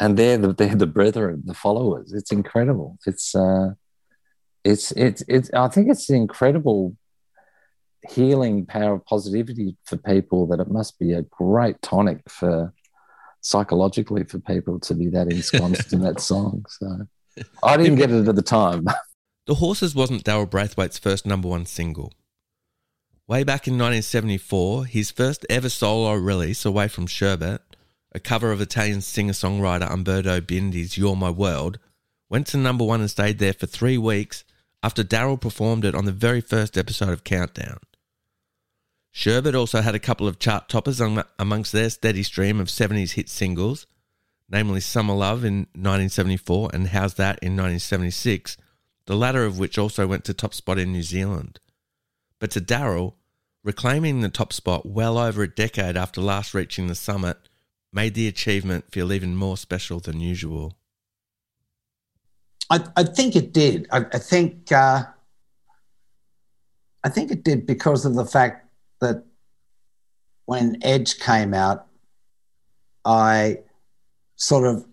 and 0.00 0.16
they're 0.16 0.38
the 0.38 0.52
they're 0.52 0.74
the 0.74 0.86
brethren, 0.86 1.42
the 1.44 1.54
followers. 1.54 2.12
It's 2.12 2.32
incredible. 2.32 2.98
It's 3.06 3.34
uh, 3.34 3.74
it's 4.64 4.92
it's 4.92 5.22
it's. 5.28 5.50
I 5.52 5.68
think 5.68 5.90
it's 5.90 6.06
the 6.06 6.14
incredible 6.14 6.96
healing 8.08 8.66
power 8.66 8.94
of 8.94 9.04
positivity 9.06 9.76
for 9.84 9.96
people 9.96 10.46
that 10.48 10.60
it 10.60 10.68
must 10.68 10.98
be 10.98 11.12
a 11.12 11.22
great 11.22 11.80
tonic 11.80 12.20
for 12.28 12.72
psychologically 13.40 14.24
for 14.24 14.38
people 14.40 14.78
to 14.80 14.94
be 14.94 15.08
that 15.08 15.30
ensconced 15.30 15.92
in 15.92 16.00
that 16.00 16.20
song. 16.20 16.64
So 16.68 17.06
I 17.62 17.76
didn't 17.76 17.96
get 17.96 18.10
it 18.10 18.28
at 18.28 18.36
the 18.36 18.42
time. 18.42 18.86
The 19.46 19.56
Horses 19.56 19.94
wasn't 19.94 20.24
Daryl 20.24 20.48
Braithwaite's 20.48 20.96
first 20.96 21.26
number 21.26 21.48
one 21.48 21.66
single. 21.66 22.14
Way 23.26 23.44
back 23.44 23.68
in 23.68 23.74
1974, 23.74 24.86
his 24.86 25.10
first 25.10 25.44
ever 25.50 25.68
solo 25.68 26.14
release, 26.14 26.64
Away 26.64 26.88
from 26.88 27.06
Sherbet, 27.06 27.60
a 28.14 28.20
cover 28.20 28.52
of 28.52 28.60
Italian 28.60 29.00
singer 29.00 29.32
songwriter 29.32 29.90
Umberto 29.90 30.40
Bindi's 30.40 30.96
You're 30.96 31.16
My 31.16 31.30
World, 31.30 31.78
went 32.30 32.46
to 32.48 32.56
number 32.56 32.84
one 32.84 33.00
and 33.00 33.10
stayed 33.10 33.38
there 33.38 33.52
for 33.52 33.66
three 33.66 33.98
weeks 33.98 34.44
after 34.82 35.02
Daryl 35.02 35.40
performed 35.40 35.84
it 35.84 35.94
on 35.94 36.04
the 36.04 36.12
very 36.12 36.40
first 36.40 36.78
episode 36.78 37.10
of 37.10 37.24
Countdown. 37.24 37.78
Sherbet 39.10 39.54
also 39.54 39.80
had 39.80 39.94
a 39.94 40.00
couple 40.00 40.28
of 40.28 40.38
chart 40.38 40.68
toppers 40.68 41.00
amongst 41.38 41.72
their 41.72 41.90
steady 41.90 42.22
stream 42.22 42.60
of 42.60 42.68
70s 42.68 43.12
hit 43.12 43.28
singles, 43.28 43.86
namely 44.48 44.80
Summer 44.80 45.14
Love 45.14 45.44
in 45.44 45.68
1974 45.74 46.70
and 46.72 46.88
How's 46.88 47.14
That 47.14 47.38
in 47.40 47.52
1976, 47.52 48.56
the 49.06 49.16
latter 49.16 49.44
of 49.44 49.58
which 49.58 49.78
also 49.78 50.06
went 50.06 50.24
to 50.24 50.34
top 50.34 50.54
spot 50.54 50.78
in 50.78 50.92
New 50.92 51.02
Zealand. 51.02 51.60
But 52.38 52.50
to 52.52 52.60
Daryl, 52.60 53.14
reclaiming 53.62 54.20
the 54.20 54.28
top 54.28 54.52
spot 54.52 54.84
well 54.86 55.18
over 55.18 55.42
a 55.42 55.48
decade 55.48 55.96
after 55.96 56.20
last 56.20 56.52
reaching 56.54 56.86
the 56.88 56.94
summit 56.94 57.38
made 57.94 58.14
the 58.14 58.28
achievement 58.28 58.90
feel 58.90 59.12
even 59.12 59.36
more 59.36 59.56
special 59.56 60.00
than 60.00 60.20
usual. 60.20 60.76
I, 62.70 62.84
I 62.96 63.04
think 63.04 63.36
it 63.36 63.52
did. 63.52 63.86
I, 63.92 63.98
I 64.12 64.18
think 64.18 64.72
uh, 64.72 65.04
I 67.04 67.08
think 67.08 67.30
it 67.30 67.44
did 67.44 67.66
because 67.66 68.04
of 68.04 68.14
the 68.14 68.24
fact 68.24 68.66
that 69.00 69.24
when 70.46 70.78
Edge 70.82 71.18
came 71.18 71.54
out, 71.54 71.86
I 73.04 73.60
sort 74.36 74.66
of 74.66 74.86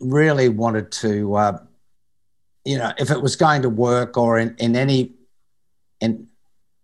really 0.00 0.48
wanted 0.48 0.90
to, 0.92 1.34
uh, 1.36 1.58
you 2.64 2.78
know, 2.78 2.92
if 2.98 3.10
it 3.10 3.22
was 3.22 3.36
going 3.36 3.62
to 3.62 3.68
work 3.68 4.16
or 4.16 4.38
in, 4.38 4.56
in 4.58 4.76
any 4.76 5.12
in 6.00 6.26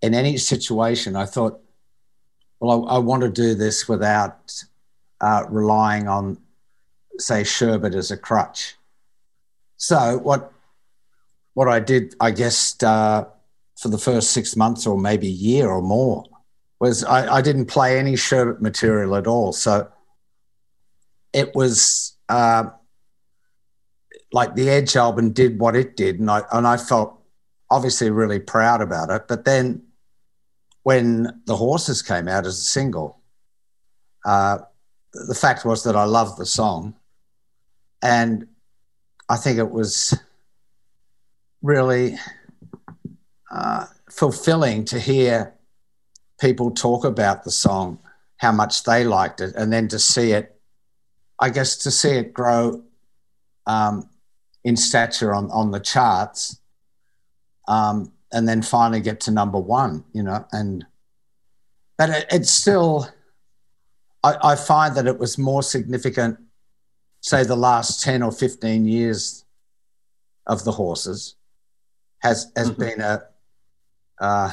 in 0.00 0.14
any 0.14 0.37
situation, 0.38 1.16
I 1.16 1.26
thought, 1.26 1.61
well, 2.61 2.87
I, 2.88 2.94
I 2.94 2.98
want 2.98 3.22
to 3.22 3.28
do 3.28 3.54
this 3.54 3.88
without 3.88 4.52
uh, 5.20 5.44
relying 5.48 6.09
on 6.09 6.38
say 7.18 7.42
sherbet 7.42 7.94
as 7.94 8.11
a 8.11 8.16
crutch. 8.16 8.76
So 9.76 10.18
what 10.18 10.52
what 11.54 11.68
I 11.68 11.81
did, 11.81 12.14
I 12.20 12.31
guess, 12.31 12.81
uh, 12.83 13.24
for 13.81 13.88
the 13.88 13.98
first 13.98 14.31
six 14.31 14.54
months 14.54 14.87
or 14.87 14.96
maybe 14.96 15.26
a 15.26 15.31
year 15.31 15.68
or 15.68 15.83
more, 15.83 16.24
was 16.78 17.02
I, 17.02 17.37
I 17.37 17.42
didn't 17.42 17.66
play 17.66 17.98
any 17.98 18.14
sherbet 18.14 18.62
material 18.62 19.16
at 19.16 19.26
all. 19.26 19.52
So 19.52 19.88
it 21.33 21.54
was 21.54 22.16
uh, 22.28 22.70
like 24.33 24.54
the 24.54 24.70
Edge 24.70 24.96
album 24.96 25.33
did 25.33 25.59
what 25.59 25.74
it 25.74 25.96
did, 25.96 26.20
and 26.20 26.31
I 26.31 26.42
and 26.52 26.66
I 26.66 26.76
felt 26.76 27.20
obviously 27.70 28.11
really 28.11 28.38
proud 28.38 28.81
about 28.81 29.11
it. 29.11 29.22
But 29.28 29.44
then 29.44 29.83
when 30.83 31.42
the 31.46 31.57
horses 31.57 32.02
came 32.02 32.28
out 32.28 32.46
as 32.46 32.59
a 32.59 32.62
single, 32.62 33.20
uh, 34.24 34.59
the 35.26 35.35
fact 35.35 35.64
was 35.64 35.85
that 35.85 35.96
I 35.96 36.04
loved 36.04 36.38
the 36.38 36.46
song, 36.46 36.94
and 38.02 38.46
I 39.28 39.37
think 39.37 39.59
it 39.59 39.70
was 39.70 40.18
really 41.62 42.16
uh, 43.50 43.87
fulfilling 44.11 44.85
to 44.87 45.00
hear 45.00 45.54
people 46.40 46.70
talk 46.70 47.04
about 47.04 47.44
the 47.44 47.50
song, 47.50 47.98
how 48.37 48.52
much 48.52 48.85
they 48.85 49.04
liked 49.04 49.40
it, 49.40 49.54
and 49.57 49.72
then 49.72 49.88
to 49.88 49.98
see 49.98 50.33
it, 50.33 50.61
I 51.40 51.50
guess, 51.50 51.76
to 51.78 51.90
see 51.90 52.11
it 52.11 52.33
grow 52.33 52.83
um, 53.66 54.09
in 54.64 54.76
stature 54.76 55.35
on, 55.35 55.50
on 55.50 55.72
the 55.72 55.81
charts, 55.81 56.61
um, 57.66 58.12
and 58.33 58.48
then 58.48 58.62
finally 58.62 59.00
get 59.00 59.20
to 59.20 59.31
number 59.31 59.59
one, 59.59 60.04
you 60.12 60.22
know, 60.22 60.46
and 60.52 60.87
but 61.96 62.11
it, 62.11 62.26
it's 62.31 62.50
still, 62.50 63.09
I, 64.22 64.37
I 64.42 64.57
find 64.57 64.94
that 64.96 65.07
it 65.07 65.18
was 65.18 65.38
more 65.38 65.62
significant, 65.62 66.38
say, 67.20 67.44
the 67.44 67.57
last 67.57 68.02
10 68.02 68.22
or 68.22 68.33
15 68.33 68.87
years 68.87 69.44
of 70.46 70.64
the 70.64 70.72
horses 70.72 71.37
has 72.20 72.50
has 72.57 72.70
mm-hmm. 72.70 72.81
been 72.81 73.00
a 73.00 73.22
uh, 74.20 74.50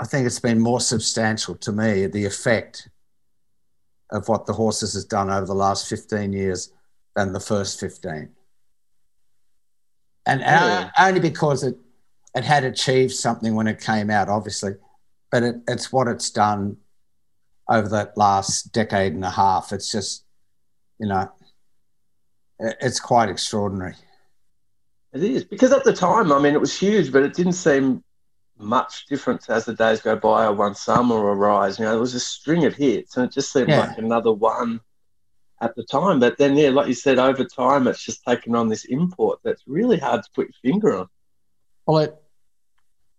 I 0.00 0.04
think 0.04 0.26
it's 0.26 0.40
been 0.40 0.60
more 0.60 0.80
substantial 0.80 1.54
to 1.56 1.72
me 1.72 2.06
the 2.06 2.26
effect 2.26 2.88
of 4.10 4.28
what 4.28 4.46
the 4.46 4.52
horses 4.52 4.94
has 4.94 5.04
done 5.04 5.30
over 5.30 5.46
the 5.46 5.54
last 5.54 5.88
15 5.88 6.32
years 6.32 6.72
than 7.14 7.32
the 7.32 7.40
first 7.40 7.80
15 7.80 8.30
and 10.26 10.90
only 10.98 11.20
because 11.20 11.62
it 11.62 11.76
it 12.34 12.44
had 12.44 12.64
achieved 12.64 13.12
something 13.12 13.54
when 13.54 13.66
it 13.66 13.80
came 13.80 14.10
out 14.10 14.28
obviously 14.28 14.72
but 15.30 15.42
it, 15.42 15.56
it's 15.66 15.92
what 15.92 16.08
it's 16.08 16.30
done 16.30 16.76
over 17.68 17.88
that 17.88 18.16
last 18.16 18.72
decade 18.72 19.12
and 19.12 19.24
a 19.24 19.30
half 19.30 19.72
it's 19.72 19.90
just 19.90 20.24
you 20.98 21.06
know 21.06 21.30
it's 22.58 23.00
quite 23.00 23.28
extraordinary 23.28 23.94
it 25.12 25.22
is 25.22 25.44
because 25.44 25.72
at 25.72 25.84
the 25.84 25.92
time, 25.92 26.32
I 26.32 26.38
mean, 26.38 26.54
it 26.54 26.60
was 26.60 26.78
huge, 26.78 27.12
but 27.12 27.22
it 27.22 27.34
didn't 27.34 27.54
seem 27.54 28.04
much 28.58 29.06
different 29.06 29.48
as 29.48 29.64
the 29.64 29.74
days 29.74 30.00
go 30.00 30.16
by. 30.16 30.44
Or 30.44 30.52
one 30.52 30.74
summer 30.74 31.14
or 31.14 31.32
a 31.32 31.34
rise, 31.34 31.78
you 31.78 31.84
know, 31.84 31.96
it 31.96 32.00
was 32.00 32.14
a 32.14 32.20
string 32.20 32.64
of 32.64 32.74
hits, 32.74 33.16
and 33.16 33.24
it 33.24 33.32
just 33.32 33.52
seemed 33.52 33.70
yeah. 33.70 33.80
like 33.80 33.98
another 33.98 34.32
one 34.32 34.80
at 35.62 35.74
the 35.76 35.84
time. 35.84 36.20
But 36.20 36.36
then, 36.36 36.56
yeah, 36.56 36.68
like 36.68 36.88
you 36.88 36.94
said, 36.94 37.18
over 37.18 37.44
time, 37.44 37.86
it's 37.86 38.04
just 38.04 38.22
taken 38.24 38.54
on 38.54 38.68
this 38.68 38.84
import 38.84 39.40
that's 39.42 39.62
really 39.66 39.98
hard 39.98 40.22
to 40.22 40.30
put 40.34 40.48
your 40.48 40.72
finger 40.72 40.98
on. 40.98 41.08
Well, 41.86 41.98
it, 41.98 42.14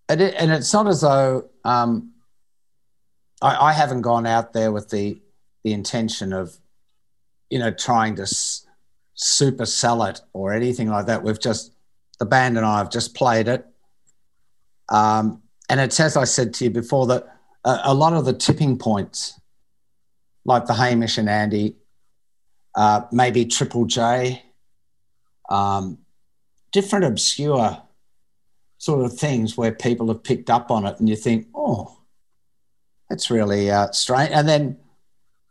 it 0.09 0.35
and 0.37 0.51
it's 0.51 0.73
not 0.73 0.87
as 0.87 1.01
though 1.01 1.49
um, 1.63 2.11
I, 3.41 3.69
I 3.69 3.73
haven't 3.73 4.01
gone 4.01 4.25
out 4.25 4.53
there 4.53 4.71
with 4.71 4.89
the 4.89 5.21
the 5.63 5.73
intention 5.73 6.31
of, 6.31 6.57
you 7.49 7.59
know, 7.59 7.71
trying 7.71 8.15
to 8.15 8.21
s- 8.23 8.65
super 9.13 9.65
sell 9.65 10.03
it 10.03 10.21
or 10.31 10.53
anything 10.53 10.89
like 10.89 11.07
that. 11.07 11.23
We've 11.23 11.39
just 11.39 11.73
the 12.19 12.25
band 12.25 12.57
and 12.57 12.65
I 12.65 12.77
have 12.77 12.89
just 12.89 13.15
played 13.15 13.47
it. 13.47 13.65
Um, 14.89 15.41
and 15.69 15.79
it's 15.79 15.99
as 15.99 16.17
I 16.17 16.23
said 16.23 16.53
to 16.55 16.65
you 16.65 16.69
before 16.69 17.07
that 17.07 17.27
a, 17.63 17.79
a, 17.85 17.93
lot 17.93 18.13
of 18.13 18.25
the 18.25 18.33
tipping 18.33 18.77
points, 18.77 19.39
like 20.45 20.65
the 20.65 20.73
Hamish 20.73 21.17
and 21.17 21.29
Andy, 21.29 21.75
uh, 22.75 23.01
maybe 23.11 23.45
Triple 23.45 23.85
J, 23.85 24.43
um, 25.49 25.99
different 26.71 27.05
obscure 27.05 27.81
sort 28.77 29.05
of 29.05 29.13
things 29.13 29.57
where 29.57 29.71
people 29.71 30.07
have 30.07 30.23
picked 30.23 30.49
up 30.49 30.71
on 30.71 30.85
it, 30.85 30.99
and 30.99 31.09
you 31.09 31.15
think, 31.15 31.47
oh, 31.53 31.98
that's 33.09 33.31
really 33.31 33.71
uh, 33.71 33.91
strange. 33.91 34.31
And 34.31 34.47
then 34.47 34.77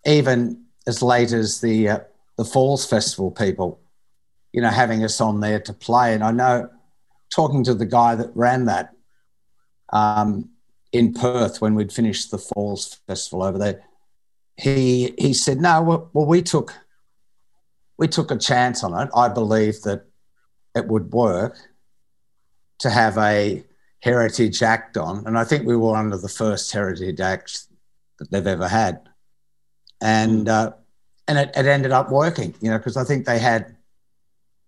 even 0.06 0.64
as 0.86 1.02
late 1.02 1.32
as 1.32 1.60
the 1.60 1.88
uh, 1.88 1.98
the 2.36 2.44
Falls 2.44 2.86
Festival 2.86 3.30
people 3.30 3.80
you 4.52 4.62
know, 4.62 4.70
having 4.70 5.04
us 5.04 5.20
on 5.20 5.40
there 5.40 5.60
to 5.60 5.72
play. 5.72 6.14
And 6.14 6.24
I 6.24 6.30
know 6.30 6.68
talking 7.34 7.64
to 7.64 7.74
the 7.74 7.86
guy 7.86 8.14
that 8.14 8.30
ran 8.34 8.64
that 8.66 8.92
um, 9.92 10.50
in 10.92 11.12
Perth 11.12 11.60
when 11.60 11.74
we'd 11.74 11.92
finished 11.92 12.30
the 12.30 12.38
Falls 12.38 12.98
Festival 13.06 13.42
over 13.42 13.58
there, 13.58 13.82
he 14.56 15.14
he 15.18 15.32
said, 15.32 15.60
"No, 15.60 15.82
well, 15.82 16.10
well, 16.12 16.26
we 16.26 16.42
took 16.42 16.74
we 17.98 18.08
took 18.08 18.30
a 18.30 18.36
chance 18.36 18.82
on 18.82 19.00
it. 19.00 19.10
I 19.14 19.28
believe 19.28 19.82
that 19.82 20.06
it 20.74 20.88
would 20.88 21.12
work 21.12 21.56
to 22.80 22.90
have 22.90 23.16
a 23.18 23.62
heritage 24.00 24.62
act 24.62 24.96
on, 24.96 25.26
and 25.26 25.38
I 25.38 25.44
think 25.44 25.66
we 25.66 25.76
were 25.76 25.96
under 25.96 26.16
the 26.16 26.28
first 26.28 26.72
heritage 26.72 27.20
act 27.20 27.66
that 28.18 28.30
they've 28.30 28.46
ever 28.46 28.68
had, 28.68 29.00
and 30.00 30.48
uh, 30.48 30.72
and 31.26 31.38
it, 31.38 31.50
it 31.56 31.66
ended 31.66 31.92
up 31.92 32.10
working, 32.10 32.54
you 32.60 32.70
know, 32.70 32.78
because 32.78 32.96
I 32.96 33.04
think 33.04 33.26
they 33.26 33.38
had." 33.38 33.74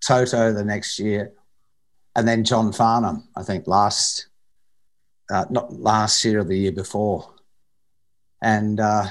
Toto 0.00 0.52
the 0.52 0.64
next 0.64 0.98
year, 0.98 1.32
and 2.16 2.26
then 2.26 2.44
John 2.44 2.72
Farnham, 2.72 3.28
I 3.36 3.42
think 3.42 3.66
last, 3.66 4.28
uh, 5.30 5.44
not 5.50 5.72
last 5.72 6.24
year 6.24 6.40
or 6.40 6.44
the 6.44 6.56
year 6.56 6.72
before, 6.72 7.30
and 8.42 8.80
uh, 8.80 9.06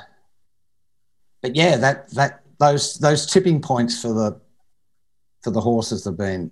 but 1.41 1.55
yeah, 1.55 1.77
that 1.77 2.09
that 2.11 2.41
those 2.59 2.95
those 2.95 3.25
tipping 3.25 3.61
points 3.61 4.01
for 4.01 4.13
the 4.13 4.41
for 5.43 5.51
the 5.51 5.61
horses 5.61 6.05
have 6.05 6.17
been. 6.17 6.51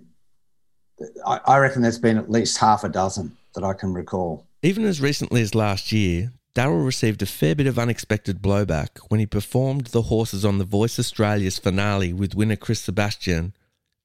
I, 1.26 1.40
I 1.46 1.58
reckon 1.58 1.82
there's 1.82 1.98
been 1.98 2.18
at 2.18 2.30
least 2.30 2.58
half 2.58 2.82
a 2.84 2.88
dozen 2.88 3.36
that 3.54 3.64
I 3.64 3.74
can 3.74 3.92
recall. 3.92 4.46
Even 4.62 4.84
as 4.84 5.00
recently 5.00 5.42
as 5.42 5.54
last 5.54 5.92
year, 5.92 6.32
Daryl 6.54 6.84
received 6.84 7.22
a 7.22 7.26
fair 7.26 7.54
bit 7.54 7.68
of 7.68 7.78
unexpected 7.78 8.42
blowback 8.42 8.98
when 9.08 9.20
he 9.20 9.26
performed 9.26 9.86
the 9.86 10.02
horses 10.02 10.44
on 10.44 10.58
The 10.58 10.64
Voice 10.64 10.98
Australia's 10.98 11.58
finale 11.58 12.12
with 12.12 12.34
winner 12.34 12.56
Chris 12.56 12.80
Sebastian 12.80 13.54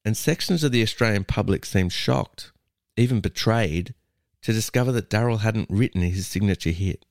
and 0.06 0.16
sections 0.16 0.64
of 0.64 0.72
the 0.72 0.84
Australian 0.84 1.24
public 1.24 1.66
seemed 1.66 1.94
shocked, 1.94 2.52
even 2.98 3.22
betrayed, 3.22 3.96
to 4.44 4.54
discover 4.54 4.92
that 4.92 5.10
Daryl 5.10 5.40
hadn't 5.40 5.70
written 5.70 6.02
his 6.02 6.28
signature 6.28 6.72
hit. 6.72 7.06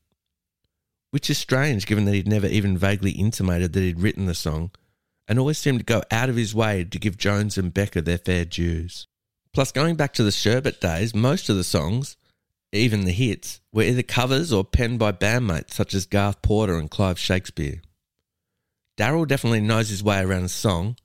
Which 1.11 1.29
is 1.29 1.37
strange 1.37 1.85
given 1.85 2.05
that 2.05 2.13
he'd 2.13 2.27
never 2.27 2.47
even 2.47 2.77
vaguely 2.77 3.11
intimated 3.11 3.73
that 3.73 3.81
he'd 3.81 3.99
written 3.99 4.27
the 4.27 4.35
song, 4.35 4.71
and 5.27 5.39
always 5.39 5.57
seemed 5.57 5.79
to 5.79 5.85
go 5.85 6.03
out 6.11 6.29
of 6.29 6.35
his 6.35 6.55
way 6.55 6.83
to 6.83 6.99
give 6.99 7.17
Jones 7.17 7.57
and 7.57 7.73
Becker 7.73 8.01
their 8.01 8.17
fair 8.17 8.45
dues. 8.45 9.07
Plus, 9.53 9.71
going 9.71 9.95
back 9.95 10.13
to 10.13 10.23
the 10.23 10.31
Sherbet 10.31 10.79
days, 10.79 11.13
most 11.13 11.49
of 11.49 11.55
the 11.55 11.63
songs, 11.63 12.17
even 12.73 13.05
the 13.05 13.11
hits, 13.11 13.61
were 13.71 13.83
either 13.83 14.03
covers 14.03 14.51
or 14.51 14.63
penned 14.63 14.99
by 14.99 15.11
bandmates 15.11 15.71
such 15.71 15.93
as 15.93 16.05
Garth 16.05 16.41
Porter 16.41 16.75
and 16.75 16.89
Clive 16.89 17.19
Shakespeare. 17.19 17.81
Daryl 18.97 19.27
definitely 19.27 19.61
knows 19.61 19.89
his 19.89 20.03
way 20.03 20.21
around 20.21 20.43
a 20.43 20.49
song, 20.49 20.95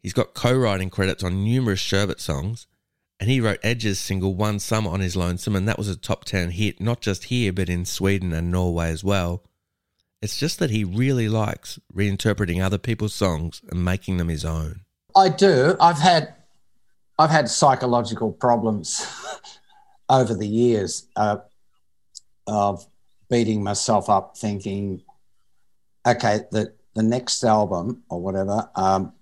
He's 0.00 0.12
got 0.12 0.34
co 0.34 0.56
writing 0.56 0.90
credits 0.90 1.24
on 1.24 1.44
numerous 1.44 1.80
Sherbet 1.80 2.20
songs, 2.20 2.66
and 3.18 3.28
he 3.28 3.40
wrote 3.40 3.58
Edge's 3.62 3.98
single 3.98 4.34
One 4.34 4.58
Summer 4.58 4.90
on 4.90 5.00
his 5.00 5.16
Lonesome, 5.16 5.56
and 5.56 5.68
that 5.68 5.78
was 5.78 5.88
a 5.88 5.96
top 5.96 6.24
10 6.24 6.52
hit, 6.52 6.80
not 6.80 7.00
just 7.00 7.24
here, 7.24 7.52
but 7.52 7.68
in 7.68 7.84
Sweden 7.84 8.32
and 8.32 8.50
Norway 8.50 8.90
as 8.90 9.02
well. 9.02 9.42
It's 10.22 10.38
just 10.38 10.58
that 10.60 10.70
he 10.70 10.84
really 10.84 11.28
likes 11.28 11.78
reinterpreting 11.94 12.64
other 12.64 12.78
people's 12.78 13.14
songs 13.14 13.60
and 13.70 13.84
making 13.84 14.16
them 14.16 14.28
his 14.28 14.44
own. 14.44 14.82
I 15.16 15.28
do. 15.28 15.76
I've 15.80 15.98
had 15.98 16.34
I've 17.18 17.30
had 17.30 17.48
psychological 17.48 18.32
problems 18.32 19.04
over 20.08 20.34
the 20.34 20.46
years 20.46 21.06
uh, 21.16 21.38
of 22.46 22.86
beating 23.30 23.62
myself 23.62 24.08
up, 24.08 24.36
thinking, 24.36 25.02
okay, 26.06 26.40
the 26.50 26.72
the 26.94 27.02
next 27.02 27.44
album 27.44 28.02
or 28.08 28.20
whatever, 28.20 28.68
um, 28.74 29.12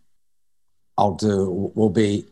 I'll 0.96 1.14
do 1.14 1.72
will 1.75 1.90
be, 1.90 2.27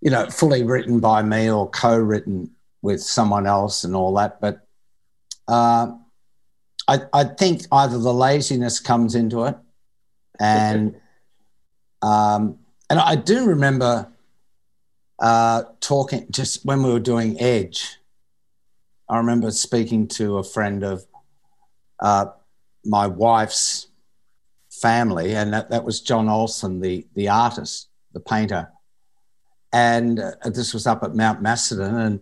you 0.00 0.10
know, 0.10 0.30
fully 0.30 0.62
written 0.62 1.00
by 1.00 1.22
me 1.22 1.50
or 1.50 1.68
co-written 1.68 2.50
with 2.80 3.02
someone 3.02 3.46
else 3.46 3.84
and 3.84 3.94
all 3.94 4.14
that. 4.14 4.40
But 4.40 4.66
uh, 5.48 5.92
I, 6.86 7.00
I 7.12 7.24
think 7.24 7.62
either 7.70 7.98
the 7.98 8.14
laziness 8.14 8.80
comes 8.80 9.14
into 9.14 9.44
it, 9.44 9.56
and 10.40 10.94
um, 12.00 12.58
and 12.88 12.98
I 12.98 13.16
do 13.16 13.46
remember 13.46 14.10
uh, 15.18 15.64
talking 15.80 16.26
just 16.30 16.64
when 16.64 16.82
we 16.82 16.92
were 16.92 17.00
doing 17.00 17.40
Edge. 17.40 17.98
I 19.08 19.16
remember 19.16 19.50
speaking 19.50 20.06
to 20.08 20.38
a 20.38 20.44
friend 20.44 20.84
of 20.84 21.06
uh, 22.00 22.26
my 22.84 23.06
wife's 23.06 23.88
family, 24.70 25.34
and 25.34 25.52
that, 25.52 25.70
that 25.70 25.84
was 25.84 26.00
John 26.00 26.28
Olsen, 26.28 26.80
the 26.80 27.06
the 27.14 27.28
artist, 27.28 27.88
the 28.12 28.20
painter, 28.20 28.70
and 29.72 30.20
uh, 30.20 30.32
this 30.44 30.72
was 30.72 30.86
up 30.86 31.02
at 31.02 31.14
Mount 31.14 31.42
Macedon, 31.42 31.96
and 31.96 32.20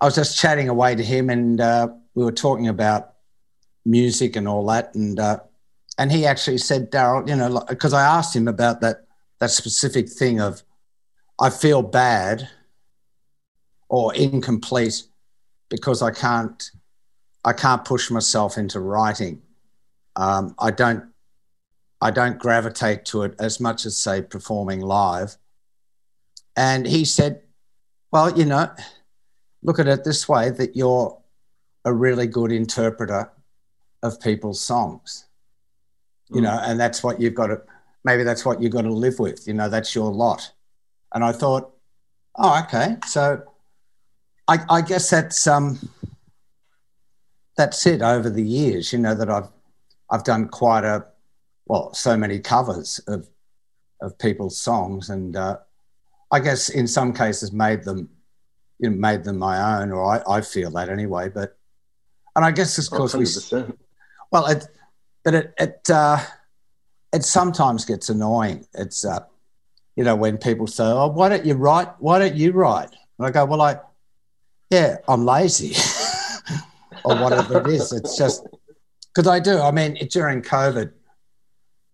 I 0.00 0.04
was 0.04 0.14
just 0.14 0.38
chatting 0.38 0.68
away 0.68 0.94
to 0.94 1.02
him, 1.02 1.30
and 1.30 1.60
uh, 1.60 1.88
we 2.14 2.24
were 2.24 2.32
talking 2.32 2.68
about 2.68 3.14
music 3.84 4.36
and 4.36 4.46
all 4.46 4.66
that, 4.66 4.94
and 4.94 5.18
uh, 5.18 5.40
and 5.98 6.12
he 6.12 6.26
actually 6.26 6.58
said, 6.58 6.92
Daryl, 6.92 7.28
you 7.28 7.34
know, 7.34 7.64
because 7.68 7.92
I 7.92 8.02
asked 8.02 8.36
him 8.36 8.46
about 8.46 8.80
that 8.82 9.06
that 9.40 9.50
specific 9.50 10.08
thing 10.08 10.40
of 10.40 10.62
I 11.40 11.50
feel 11.50 11.82
bad 11.82 12.48
or 13.88 14.14
incomplete 14.14 15.04
because 15.68 16.02
I 16.02 16.10
can't 16.10 16.70
I 17.44 17.52
can't 17.52 17.84
push 17.84 18.10
myself 18.10 18.58
into 18.58 18.80
writing. 18.80 19.42
Um, 20.16 20.54
I 20.58 20.70
don't 20.70 21.04
I 22.00 22.10
don't 22.10 22.38
gravitate 22.38 23.04
to 23.06 23.22
it 23.22 23.34
as 23.38 23.60
much 23.60 23.86
as 23.86 23.96
say 23.96 24.22
performing 24.22 24.80
live. 24.80 25.36
And 26.56 26.86
he 26.86 27.04
said, 27.04 27.42
"Well, 28.12 28.36
you 28.36 28.44
know, 28.44 28.70
look 29.62 29.78
at 29.78 29.86
it 29.86 30.04
this 30.04 30.28
way: 30.28 30.50
that 30.50 30.76
you're 30.76 31.16
a 31.84 31.92
really 31.92 32.26
good 32.26 32.52
interpreter 32.52 33.30
of 34.02 34.20
people's 34.20 34.60
songs. 34.60 35.26
You 36.30 36.40
mm. 36.40 36.44
know, 36.44 36.60
and 36.62 36.78
that's 36.78 37.02
what 37.02 37.20
you've 37.20 37.34
got 37.34 37.48
to. 37.48 37.62
Maybe 38.04 38.24
that's 38.24 38.44
what 38.44 38.60
you've 38.60 38.72
got 38.72 38.82
to 38.82 38.92
live 38.92 39.18
with. 39.18 39.46
You 39.46 39.54
know, 39.54 39.68
that's 39.68 39.94
your 39.94 40.12
lot." 40.12 40.52
And 41.12 41.24
I 41.24 41.32
thought, 41.32 41.72
"Oh, 42.36 42.62
okay. 42.64 42.96
So, 43.06 43.42
I, 44.46 44.58
I 44.68 44.82
guess 44.82 45.10
that's 45.10 45.46
um." 45.46 45.78
that's 47.58 47.84
it 47.86 48.00
over 48.00 48.30
the 48.30 48.42
years, 48.42 48.92
you 48.92 49.00
know, 49.00 49.14
that 49.14 49.28
I've 49.28 49.48
I've 50.10 50.24
done 50.24 50.48
quite 50.48 50.84
a 50.84 51.04
well, 51.66 51.92
so 51.92 52.16
many 52.16 52.38
covers 52.38 52.98
of 53.06 53.28
of 54.00 54.16
people's 54.18 54.56
songs, 54.56 55.10
and 55.10 55.36
uh, 55.36 55.58
I 56.30 56.40
guess 56.40 56.70
in 56.70 56.86
some 56.86 57.12
cases 57.12 57.52
made 57.52 57.82
them 57.82 58.08
you 58.78 58.88
know, 58.88 58.96
made 58.96 59.24
them 59.24 59.38
my 59.38 59.80
own, 59.80 59.90
or 59.90 60.04
I, 60.04 60.36
I 60.36 60.40
feel 60.40 60.70
that 60.70 60.88
anyway. 60.88 61.28
But 61.28 61.58
and 62.36 62.44
I 62.44 62.52
guess 62.52 62.78
of 62.78 62.88
course 62.96 63.14
100%. 63.14 63.68
we 63.68 63.74
well, 64.30 64.46
it 64.46 64.66
but 65.24 65.34
it 65.34 65.54
it 65.58 65.90
uh, 65.90 66.18
it 67.12 67.24
sometimes 67.24 67.84
gets 67.84 68.08
annoying. 68.08 68.66
It's 68.72 69.04
uh, 69.04 69.24
you 69.98 70.04
know 70.04 70.14
when 70.14 70.38
people 70.38 70.68
say, 70.68 70.84
"Oh, 70.84 71.08
why 71.08 71.28
don't 71.28 71.44
you 71.44 71.54
write? 71.54 71.88
Why 71.98 72.20
don't 72.20 72.36
you 72.36 72.52
write?" 72.52 72.90
And 73.18 73.26
I 73.26 73.32
go, 73.32 73.44
"Well, 73.44 73.60
I 73.60 73.80
yeah, 74.70 74.98
I'm 75.08 75.26
lazy." 75.26 75.74
or 77.04 77.16
whatever 77.16 77.60
it 77.60 77.66
is. 77.66 77.92
It's 77.92 78.16
just 78.16 78.46
because 79.12 79.26
I 79.26 79.40
do. 79.40 79.58
I 79.58 79.72
mean, 79.72 79.98
during 80.08 80.40
COVID 80.42 80.92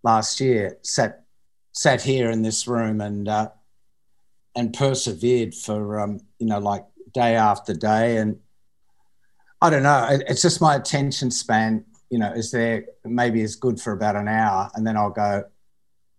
last 0.02 0.38
year, 0.38 0.76
sat 0.82 1.24
sat 1.72 2.02
here 2.02 2.30
in 2.30 2.42
this 2.42 2.68
room 2.68 3.00
and 3.00 3.26
uh, 3.26 3.48
and 4.54 4.74
persevered 4.74 5.54
for 5.54 5.98
um, 5.98 6.20
you 6.38 6.46
know 6.46 6.58
like 6.58 6.84
day 7.14 7.36
after 7.36 7.72
day, 7.72 8.18
and 8.18 8.38
I 9.62 9.70
don't 9.70 9.82
know. 9.82 10.08
It, 10.10 10.24
it's 10.28 10.42
just 10.42 10.60
my 10.60 10.74
attention 10.76 11.30
span. 11.30 11.86
You 12.10 12.18
know, 12.18 12.32
is 12.32 12.50
there 12.50 12.84
maybe 13.02 13.40
is 13.40 13.56
good 13.56 13.80
for 13.80 13.94
about 13.94 14.14
an 14.14 14.28
hour, 14.28 14.70
and 14.74 14.86
then 14.86 14.98
I'll 14.98 15.08
go, 15.08 15.44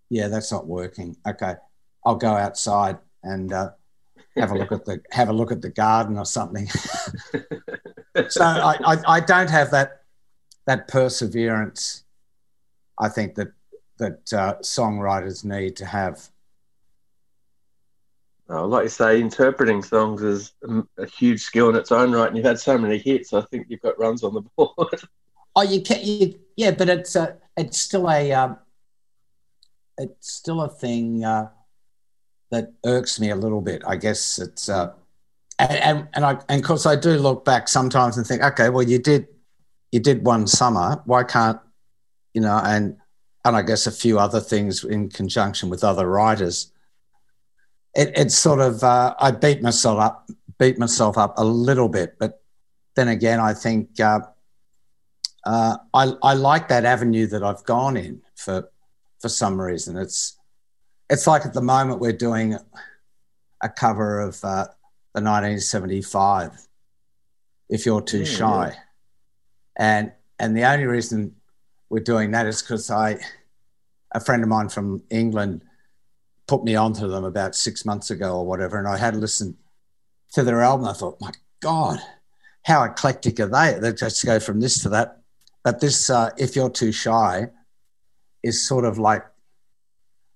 yeah, 0.10 0.30
that's 0.30 0.52
not 0.52 0.66
working. 0.66 1.16
Okay, 1.28 1.54
I'll 2.06 2.16
go 2.16 2.34
outside 2.34 2.98
and. 3.24 3.52
Uh, 3.52 3.72
have 4.38 4.52
a 4.52 4.56
look 4.56 4.72
at 4.72 4.86
the 4.86 5.02
have 5.12 5.30
a 5.30 5.34
look 5.34 5.52
at 5.52 5.62
the 5.62 5.70
garden 5.70 6.18
or 6.18 6.26
something. 6.26 6.68
so 8.28 8.44
I, 8.44 8.78
I, 8.86 8.98
I, 9.08 9.20
don't 9.22 9.50
have 9.50 9.72
that 9.72 10.04
that 10.66 10.88
perseverance. 10.88 12.04
I 13.00 13.10
think 13.10 13.36
that 13.36 13.54
that 13.98 14.34
uh, 14.34 14.56
songwriters 14.62 15.46
need 15.46 15.76
to 15.78 15.86
have. 15.86 16.30
Oh, 18.48 18.66
like 18.66 18.84
you 18.84 18.90
say, 18.90 19.20
interpreting 19.20 19.82
songs 19.82 20.22
is 20.22 20.54
a 21.00 21.06
huge 21.08 21.42
skill 21.42 21.70
in 21.70 21.76
its 21.76 21.92
own 21.92 22.12
right, 22.12 22.28
and 22.28 22.38
you've 22.38 22.46
had 22.46 22.60
so 22.60 22.78
many 22.78 22.98
hits. 22.98 23.34
I 23.34 23.42
think 23.42 23.68
you've 23.70 23.82
got 23.82 23.98
runs 23.98 24.24
on 24.24 24.36
the 24.36 24.42
board. 24.56 25.02
oh, 25.56 25.64
you 25.64 25.82
can, 25.82 26.00
you, 26.04 26.40
yeah, 26.56 26.72
but 26.72 26.88
it's 26.88 27.16
a, 27.16 27.38
it's 27.58 27.80
still 27.80 28.08
a, 28.08 28.32
um, 28.34 28.60
it's 29.98 30.32
still 30.32 30.62
a 30.62 30.70
thing. 30.70 31.26
Uh, 31.26 31.50
that 32.52 32.74
irks 32.86 33.20
me 33.20 33.30
a 33.30 33.36
little 33.36 33.62
bit. 33.62 33.82
I 33.86 33.96
guess 33.96 34.40
it's 34.40 34.70
uh, 34.70 34.94
and, 35.60 35.72
and 35.72 36.08
and 36.14 36.26
I 36.26 36.40
and 36.50 36.62
of 36.62 36.68
course 36.68 36.86
I 36.86 36.96
do 36.96 37.12
look 37.18 37.46
back 37.46 37.68
sometimes 37.68 38.18
and 38.18 38.26
think, 38.26 38.42
okay, 38.42 38.70
well 38.70 38.84
you 38.84 39.00
did 39.00 39.28
you 39.92 40.00
did 40.00 40.26
one 40.26 40.48
summer. 40.48 41.02
Why 41.06 41.24
can't 41.24 41.60
you 42.34 42.42
know? 42.42 42.60
And 42.64 42.98
and 43.44 43.56
I 43.56 43.62
guess 43.62 43.88
a 43.88 43.92
few 43.92 44.20
other 44.20 44.40
things 44.40 44.84
in 44.84 45.10
conjunction 45.10 45.70
with 45.70 45.84
other 45.84 46.08
writers. 46.08 46.72
It, 47.96 48.12
it's 48.16 48.38
sort 48.38 48.60
of 48.60 48.84
uh, 48.84 49.16
I 49.20 49.32
beat 49.32 49.62
myself 49.62 50.00
up 50.00 50.30
beat 50.58 50.78
myself 50.78 51.18
up 51.18 51.36
a 51.38 51.44
little 51.44 51.90
bit, 51.90 52.16
but 52.20 52.42
then 52.96 53.08
again 53.08 53.40
I 53.40 53.54
think 53.54 54.00
uh, 54.00 54.20
uh, 55.46 55.78
I 55.94 56.14
I 56.22 56.34
like 56.34 56.68
that 56.68 56.86
avenue 56.86 57.28
that 57.28 57.44
I've 57.44 57.64
gone 57.64 57.98
in 57.98 58.22
for 58.36 58.70
for 59.20 59.30
some 59.30 59.60
reason. 59.60 59.98
It's 59.98 60.35
it's 61.10 61.28
like 61.28 61.46
at 61.46 61.54
the 61.54 61.62
moment 61.62 62.00
we're 62.00 62.12
doing 62.12 62.58
a 63.62 63.70
cover 63.70 64.20
of 64.20 64.36
uh, 64.44 64.68
the 65.14 65.22
1975 65.22 66.68
if 67.70 67.86
you're 67.86 68.02
too 68.02 68.20
yeah, 68.20 68.26
shy. 68.26 68.72
yeah. 68.74 68.80
and 69.78 70.12
and 70.40 70.56
the 70.56 70.64
only 70.64 70.86
reason 70.86 71.36
we're 71.90 72.00
doing 72.00 72.32
that 72.32 72.46
is 72.46 72.62
because 72.62 72.92
i 72.92 73.18
a 74.12 74.20
friend 74.20 74.44
of 74.44 74.50
mine 74.50 74.70
from 74.70 75.02
england 75.10 75.62
put 76.48 76.64
me 76.64 76.76
onto 76.76 77.08
them 77.08 77.24
about 77.24 77.56
six 77.56 77.86
months 77.86 78.12
ago 78.12 78.38
or 78.38 78.46
whatever 78.46 78.78
and 78.78 78.88
i 78.88 78.98
had 78.98 79.16
listened 79.16 79.56
to 80.34 80.44
their 80.44 80.62
album. 80.62 80.88
I 80.88 80.94
thought 80.94 81.20
my 81.22 81.32
god 81.62 82.00
how 82.66 82.84
eclectic 82.84 83.40
are 83.40 83.46
they? 83.46 83.78
They 83.80 83.94
just 83.94 84.26
go 84.26 84.40
from 84.40 84.60
this 84.60 84.82
to 84.82 84.90
that. 84.90 85.20
But 85.64 85.82
this 85.82 86.10
uh, 86.10 86.32
if 86.38 86.56
you're 86.56 86.70
too 86.70 86.92
shy 86.92 87.50
is 88.42 88.68
sort 88.68 88.86
of 88.86 88.98
like 88.98 89.24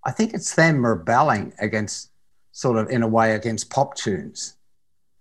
I 0.09 0.11
think 0.11 0.33
it's 0.33 0.55
them 0.55 0.83
rebelling 0.83 1.53
against, 1.59 2.09
sort 2.51 2.79
of 2.79 2.89
in 2.89 3.03
a 3.03 3.07
way, 3.07 3.35
against 3.35 3.69
pop 3.69 3.93
tunes. 3.93 4.55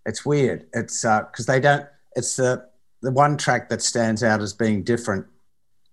It's 0.06 0.24
weird. 0.24 0.66
It's 0.72 1.02
because 1.02 1.46
uh, 1.46 1.52
they 1.52 1.60
don't. 1.60 1.86
It's 2.16 2.36
the 2.36 2.66
the 3.02 3.10
one 3.10 3.36
track 3.36 3.68
that 3.68 3.82
stands 3.82 4.24
out 4.24 4.40
as 4.40 4.54
being 4.54 4.82
different 4.82 5.26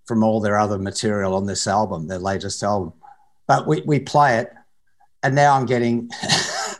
from 0.05 0.23
all 0.23 0.39
their 0.39 0.58
other 0.58 0.79
material 0.79 1.36
on 1.36 1.45
this 1.45 1.67
album, 1.67 2.08
their 2.08 2.19
latest 2.19 2.63
album. 2.63 2.93
But 3.49 3.67
we 3.67 3.81
we 3.81 3.99
play 3.99 4.38
it, 4.38 4.53
and 5.23 5.36
now 5.36 5.58
I'm 5.58 5.65
getting 5.65 6.10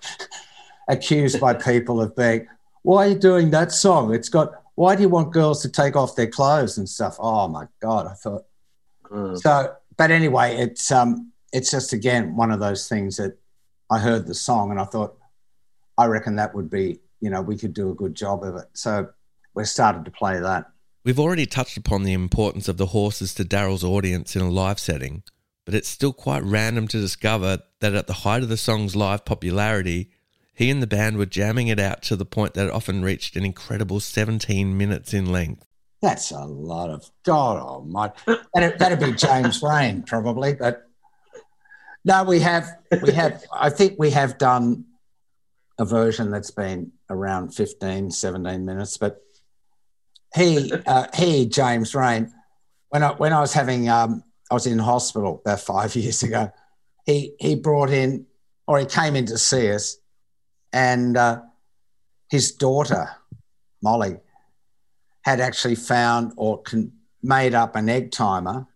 accused 0.88 1.42
by 1.42 1.54
people 1.54 2.00
of 2.00 2.16
being, 2.16 2.48
why 2.84 3.08
are 3.08 3.10
you 3.10 3.20
doing 3.20 3.50
that 3.50 3.74
song? 3.74 4.14
It's 4.14 4.30
got 4.30 4.54
why 4.76 4.96
do 4.96 5.02
you 5.02 5.10
want 5.10 5.34
girls 5.34 5.62
to 5.64 5.70
take 5.70 5.98
off 5.98 6.16
their 6.16 6.28
clothes 6.28 6.78
and 6.78 6.88
stuff? 6.88 7.18
Oh 7.20 7.50
my 7.50 7.68
god! 7.82 8.08
I 8.08 8.14
thought 8.14 8.46
mm. 9.04 9.38
so. 9.38 9.76
But 9.98 10.12
anyway, 10.12 10.56
it's 10.56 10.94
um 10.94 11.34
it's 11.56 11.72
just 11.72 11.94
again 11.94 12.36
one 12.36 12.52
of 12.52 12.60
those 12.60 12.90
things 12.90 13.16
that 13.16 13.38
I 13.90 14.00
heard 14.00 14.28
the 14.28 14.34
song 14.34 14.72
and 14.72 14.80
I 14.80 14.84
thought, 14.84 15.18
I 15.98 16.06
reckon 16.08 16.36
that 16.36 16.54
would 16.54 16.70
be, 16.70 17.00
you 17.22 17.30
know, 17.30 17.42
we 17.42 17.58
could 17.58 17.74
do 17.74 17.90
a 17.92 17.96
good 17.96 18.14
job 18.14 18.44
of 18.44 18.58
it. 18.58 18.66
So 18.74 19.08
we 19.54 19.64
started 19.64 20.04
to 20.06 20.12
play 20.12 20.40
that. 20.40 20.66
We've 21.06 21.20
already 21.20 21.46
touched 21.46 21.78
upon 21.78 22.04
the 22.04 22.14
importance 22.14 22.68
of 22.68 22.78
the 22.78 22.88
horses 22.88 23.34
to 23.36 23.46
Daryl's 23.46 23.84
audience 23.84 24.36
in 24.36 24.42
a 24.42 24.50
live 24.50 24.80
setting, 24.80 25.24
but 25.64 25.76
it's 25.76 25.88
still 25.88 26.12
quite 26.12 26.44
random 26.44 26.88
to 26.90 27.00
discover 27.00 27.60
that 27.80 27.94
at 27.94 28.08
the 28.08 28.14
height 28.14 28.44
of 28.44 28.50
the 28.50 28.58
song's 28.58 28.96
live 28.96 29.24
popularity, 29.24 30.10
he 30.54 30.70
and 30.70 30.82
the 30.82 30.88
band 30.88 31.18
were 31.18 31.26
jamming 31.26 31.68
it 31.68 31.80
out 31.80 32.02
to 32.04 32.18
the 32.18 32.26
point 32.26 32.56
that 32.56 32.68
it 32.68 32.74
often 32.74 33.04
reached 33.04 33.38
an 33.38 33.46
incredible 33.46 34.00
17 34.02 34.78
minutes 34.78 35.14
in 35.14 35.32
length. 35.32 35.66
That's 36.02 36.32
a 36.32 36.44
lot 36.44 36.90
of 36.90 37.10
God 37.24 37.58
almighty. 37.58 38.16
That'd, 38.54 38.80
that'd 38.80 39.00
be 39.00 39.14
James 39.14 39.62
Rain, 39.62 40.04
probably, 40.04 40.54
but 40.54 40.85
no, 42.06 42.24
we 42.24 42.40
have. 42.40 42.70
We 43.02 43.12
have. 43.14 43.44
I 43.52 43.72
think 43.72 43.96
we 43.98 44.12
have 44.12 44.38
done 44.38 44.86
a 45.80 45.86
version 45.86 46.30
that's 46.30 46.52
been 46.52 46.92
around 47.10 47.54
15, 47.54 48.12
17 48.12 48.64
minutes. 48.64 48.98
But 48.98 49.22
he, 50.36 50.72
uh, 50.86 51.08
he, 51.16 51.48
James 51.48 51.96
Rain, 51.96 52.32
when 52.90 53.02
I 53.02 53.14
when 53.14 53.34
I 53.34 53.40
was 53.40 53.54
having, 53.54 53.90
um, 53.90 54.24
I 54.52 54.54
was 54.54 54.68
in 54.68 54.78
hospital 54.78 55.42
about 55.44 55.62
five 55.62 55.96
years 55.96 56.22
ago. 56.22 56.52
He 57.08 57.34
he 57.40 57.56
brought 57.56 57.90
in, 57.90 58.28
or 58.68 58.80
he 58.80 58.86
came 58.86 59.16
in 59.16 59.26
to 59.26 59.40
see 59.40 59.72
us, 59.72 59.98
and 60.72 61.18
uh, 61.18 61.42
his 62.30 62.52
daughter, 62.52 63.10
Molly, 63.82 64.18
had 65.24 65.40
actually 65.40 65.76
found 65.76 66.34
or 66.38 66.62
con- 66.62 66.92
made 67.24 67.56
up 67.56 67.76
an 67.76 67.90
egg 67.90 68.12
timer 68.12 68.68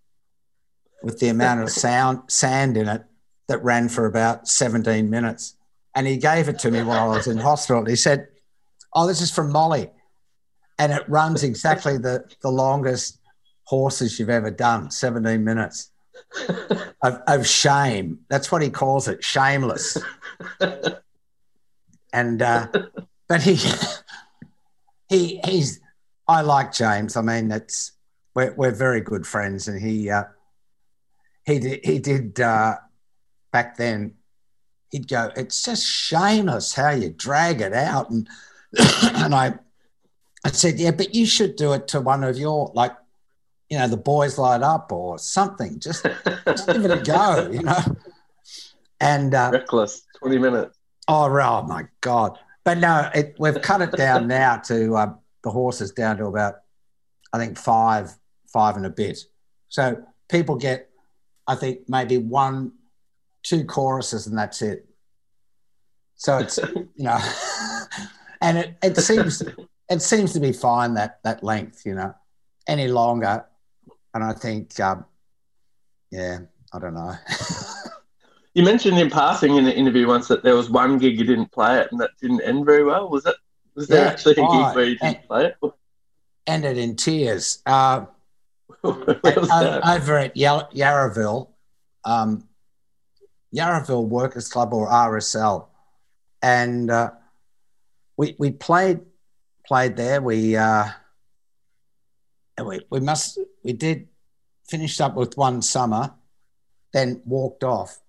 with 1.04 1.20
the 1.20 1.28
amount 1.28 1.62
of 1.62 1.70
sound 1.70 2.24
sand 2.28 2.76
in 2.76 2.88
it 2.88 3.04
that 3.50 3.64
ran 3.64 3.90
for 3.90 4.06
about 4.06 4.48
17 4.48 5.10
minutes. 5.10 5.56
And 5.96 6.08
he 6.08 6.18
gave 6.18 6.48
it 6.48 6.60
to 6.60 6.72
me 6.72 6.82
while 6.82 7.12
I 7.12 7.18
was 7.18 7.28
in 7.28 7.38
hospital. 7.38 7.84
He 7.84 7.98
said, 7.98 8.28
Oh, 8.94 9.06
this 9.06 9.22
is 9.22 9.32
from 9.32 9.52
Molly. 9.52 9.90
And 10.78 10.94
it 10.94 11.04
runs 11.10 11.44
exactly 11.44 11.98
the, 11.98 12.24
the 12.42 12.50
longest 12.50 13.20
horses 13.66 14.18
you've 14.18 14.30
ever 14.30 14.50
done, 14.50 14.90
17 14.90 15.44
minutes. 15.44 15.92
of, 17.04 17.22
of 17.28 17.48
shame. 17.48 18.20
That's 18.30 18.52
what 18.52 18.62
he 18.62 18.70
calls 18.70 19.08
it, 19.08 19.24
shameless. 19.24 19.98
and 22.14 22.42
uh, 22.42 22.68
but 23.28 23.42
he 23.42 23.58
he 25.10 25.40
he's 25.46 25.80
I 26.28 26.42
like 26.42 26.74
James. 26.74 27.16
I 27.16 27.22
mean, 27.22 27.52
it's 27.52 27.94
we're 28.36 28.54
we're 28.54 28.72
very 28.72 29.02
good 29.02 29.26
friends, 29.26 29.68
and 29.68 29.82
he 29.82 30.10
uh, 30.10 30.26
he 31.46 31.60
did 31.60 31.80
he 31.84 32.00
did 32.00 32.40
uh, 32.40 32.76
back 33.52 33.78
then. 33.78 34.16
He'd 34.92 35.08
go, 35.08 35.32
it's 35.36 35.64
just 35.64 35.86
shameless 35.86 36.74
how 36.74 36.92
you 36.92 37.10
drag 37.12 37.62
it 37.62 37.74
out, 37.74 38.10
and 38.10 38.28
and 39.16 39.36
I 39.36 39.54
I 40.44 40.52
said, 40.52 40.80
yeah, 40.80 40.92
but 40.92 41.14
you 41.14 41.26
should 41.26 41.56
do 41.56 41.74
it 41.74 41.88
to 41.90 42.02
one 42.02 42.24
of 42.24 42.38
your 42.38 42.72
like 42.74 42.96
you 43.70 43.78
know, 43.78 43.88
the 43.88 43.98
boys 43.98 44.38
light 44.38 44.64
up 44.64 44.92
or 44.92 45.20
something. 45.20 45.80
Just, 45.80 46.06
just 46.48 46.68
give 46.68 46.84
it 46.84 46.92
a 46.92 47.02
go, 47.02 47.50
you 47.54 47.62
know. 47.62 47.78
And 49.00 49.34
uh, 49.34 49.52
reckless, 49.54 50.02
twenty 50.18 50.40
minutes. 50.40 50.78
Oh, 51.08 51.26
oh 51.26 51.62
my 51.64 51.86
god! 52.02 52.38
But 52.64 52.80
no, 52.80 53.10
it, 53.14 53.36
we've 53.40 53.62
cut 53.62 53.82
it 53.82 53.92
down 53.92 54.28
now 54.28 54.58
to 54.66 54.96
uh, 54.96 55.14
the 55.44 55.52
horses 55.52 55.92
down 55.92 56.18
to 56.18 56.26
about, 56.26 56.56
I 57.32 57.38
think 57.38 57.58
five, 57.58 58.12
five 58.52 58.76
and 58.76 58.86
a 58.86 58.90
bit. 58.90 59.20
So 59.70 60.04
people 60.30 60.56
get, 60.56 60.90
I 61.48 61.56
think 61.56 61.88
maybe 61.88 62.18
one, 62.18 62.74
two 63.44 63.66
choruses, 63.66 64.28
and 64.28 64.38
that's 64.38 64.62
it. 64.62 64.86
So 66.16 66.38
it's 66.38 66.58
you 66.76 66.88
know, 66.98 67.20
and 68.42 68.58
it, 68.58 68.78
it 68.84 68.98
seems 68.98 69.42
it 69.90 70.02
seems 70.02 70.34
to 70.34 70.40
be 70.40 70.52
fine 70.52 70.94
that 70.96 71.20
that 71.24 71.44
length, 71.44 71.86
you 71.86 71.96
know. 71.96 72.14
Any 72.68 72.88
longer, 72.88 73.46
and 74.14 74.24
I 74.24 74.34
think, 74.34 74.80
um, 74.80 75.06
yeah, 76.12 76.40
I 76.72 76.80
don't 76.80 76.94
know. 76.94 77.16
you 78.54 78.64
mentioned 78.64 79.00
in 79.00 79.10
passing 79.10 79.56
in 79.56 79.66
an 79.66 79.74
interview 79.74 80.08
once 80.08 80.28
that 80.28 80.44
there 80.44 80.56
was 80.56 80.70
one 80.70 81.00
gig 81.00 81.18
you 81.18 81.26
didn't 81.26 81.52
play 81.52 81.80
it 81.80 81.92
and 81.92 82.00
that 82.00 82.12
didn't 82.22 82.42
end 82.42 82.66
very 82.66 82.84
well. 82.84 83.10
Was 83.10 83.26
it? 83.26 83.36
Was 83.76 83.88
there 83.88 84.04
yeah, 84.04 84.12
actually 84.12 84.34
a 84.34 84.36
gig 84.36 84.76
where 84.76 84.84
you 84.84 84.98
didn't 84.98 85.18
and, 85.18 85.28
play 85.28 85.46
it? 85.46 85.72
Ended 86.46 86.78
in 86.78 86.96
tears. 86.96 87.62
Uh, 87.66 88.06
over 88.84 90.18
at 90.18 90.36
Yarraville, 90.36 91.50
um, 92.06 92.49
Yarraville 93.56 94.08
Workers 94.08 94.48
Club 94.48 94.74
or 94.74 94.88
RSL, 94.88 95.68
and 96.42 96.90
uh, 96.90 97.12
we 98.18 98.36
we 98.38 98.52
played 98.52 99.02
played 99.66 99.96
there. 99.96 100.22
We 100.22 100.56
uh, 100.56 100.86
we, 102.64 102.82
we 102.90 103.00
must 103.00 103.40
we 103.64 103.74
did 103.74 104.08
finished 104.68 105.02
up 105.02 105.16
with 105.16 105.36
one 105.38 105.62
summer, 105.62 106.14
then 106.94 107.22
walked 107.26 107.64
off, 107.64 108.00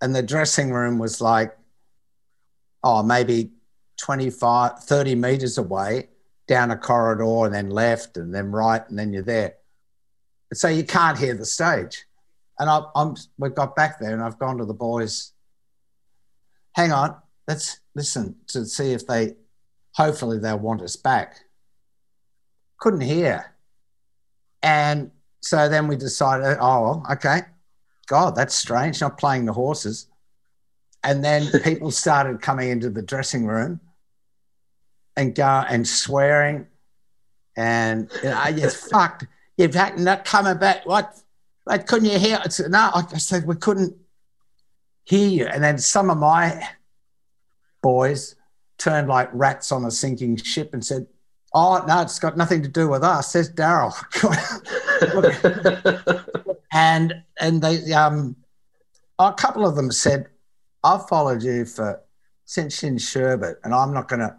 and 0.00 0.14
the 0.14 0.22
dressing 0.22 0.70
room 0.70 0.98
was 0.98 1.20
like, 1.20 1.56
oh, 2.84 3.02
maybe 3.02 3.50
25, 4.00 4.78
30 4.80 5.14
meters 5.16 5.58
away 5.58 6.08
down 6.46 6.70
a 6.70 6.76
corridor, 6.76 7.46
and 7.46 7.54
then 7.54 7.70
left, 7.70 8.16
and 8.16 8.34
then 8.34 8.52
right, 8.52 8.88
and 8.88 8.98
then 8.98 9.12
you're 9.12 9.22
there. 9.22 9.54
So 10.52 10.68
you 10.68 10.84
can't 10.84 11.18
hear 11.18 11.34
the 11.34 11.46
stage. 11.46 12.04
And 12.58 12.70
I, 12.70 12.82
I'm 12.94 13.16
we 13.38 13.50
got 13.50 13.74
back 13.74 13.98
there, 13.98 14.12
and 14.12 14.22
I've 14.22 14.38
gone 14.38 14.58
to 14.58 14.64
the 14.64 14.74
boys. 14.74 15.32
Hang 16.74 16.92
on, 16.92 17.16
let's 17.48 17.80
listen 17.94 18.36
to 18.48 18.64
see 18.64 18.92
if 18.92 19.06
they. 19.06 19.34
Hopefully, 19.94 20.38
they'll 20.38 20.58
want 20.58 20.82
us 20.82 20.96
back. 20.96 21.36
Couldn't 22.78 23.02
hear 23.02 23.54
and 24.64 25.10
so 25.42 25.68
then 25.68 25.88
we 25.88 25.96
decided, 25.96 26.56
oh, 26.58 27.02
okay, 27.12 27.42
God, 28.06 28.34
that's 28.34 28.54
strange, 28.54 29.02
not 29.02 29.18
playing 29.18 29.44
the 29.44 29.52
horses. 29.52 30.06
And 31.04 31.22
then 31.22 31.46
people 31.62 31.90
started 31.90 32.40
coming 32.40 32.70
into 32.70 32.88
the 32.88 33.02
dressing 33.02 33.46
room 33.46 33.78
and 35.16 35.34
go 35.34 35.44
and 35.68 35.86
swearing 35.86 36.66
and 37.56 38.10
you 38.22 38.30
know, 38.30 38.46
you 38.48 38.70
fucked. 38.70 39.26
You've 39.56 39.74
not 39.98 40.24
coming 40.24 40.56
back. 40.56 40.84
What? 40.86 41.14
Like, 41.66 41.86
couldn't 41.86 42.10
you 42.10 42.18
hear? 42.18 42.40
It's, 42.44 42.60
no, 42.60 42.90
I 42.94 43.04
said 43.18 43.46
we 43.46 43.56
couldn't 43.56 43.96
hear 45.04 45.28
you. 45.28 45.46
And 45.46 45.62
then 45.62 45.78
some 45.78 46.10
of 46.10 46.18
my 46.18 46.68
boys 47.82 48.36
turned 48.78 49.08
like 49.08 49.30
rats 49.32 49.72
on 49.72 49.84
a 49.84 49.90
sinking 49.90 50.36
ship 50.36 50.74
and 50.74 50.84
said, 50.84 51.06
Oh 51.56 51.84
no, 51.86 52.00
it's 52.00 52.18
got 52.18 52.36
nothing 52.36 52.62
to 52.62 52.68
do 52.68 52.88
with 52.88 53.04
us. 53.04 53.30
Says 53.30 53.48
Daryl. 53.48 53.94
and 56.72 57.22
and 57.38 57.62
they 57.62 57.92
um, 57.92 58.34
a 59.20 59.32
couple 59.32 59.64
of 59.64 59.76
them 59.76 59.92
said, 59.92 60.26
"I've 60.82 61.08
followed 61.08 61.44
you 61.44 61.64
for 61.64 62.02
since 62.44 62.82
in 62.82 62.98
Sherbet, 62.98 63.58
and 63.62 63.72
I'm 63.72 63.94
not 63.94 64.08
gonna, 64.08 64.36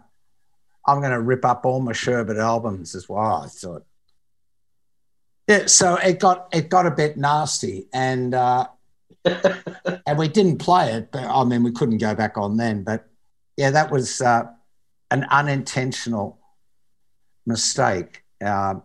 I'm 0.86 1.00
gonna 1.00 1.20
rip 1.20 1.46
up 1.46 1.64
all 1.64 1.80
my 1.80 1.92
Sherbet 1.92 2.36
albums 2.36 2.94
as 2.94 3.08
well." 3.08 3.42
I 3.44 3.46
thought, 3.46 3.85
yeah. 5.48 5.66
So 5.66 5.96
it 5.96 6.18
got 6.18 6.48
it 6.52 6.68
got 6.68 6.86
a 6.86 6.90
bit 6.90 7.16
nasty, 7.16 7.86
and 7.92 8.34
uh, 8.34 8.66
and 9.24 10.18
we 10.18 10.28
didn't 10.28 10.58
play 10.58 10.92
it, 10.92 11.10
but 11.12 11.24
I 11.24 11.44
mean 11.44 11.62
we 11.62 11.72
couldn't 11.72 11.98
go 11.98 12.14
back 12.14 12.36
on 12.38 12.56
then. 12.56 12.84
But 12.84 13.08
yeah, 13.56 13.70
that 13.70 13.90
was 13.90 14.20
uh, 14.20 14.44
an 15.10 15.24
unintentional 15.30 16.38
mistake. 17.46 18.24
Um, 18.44 18.82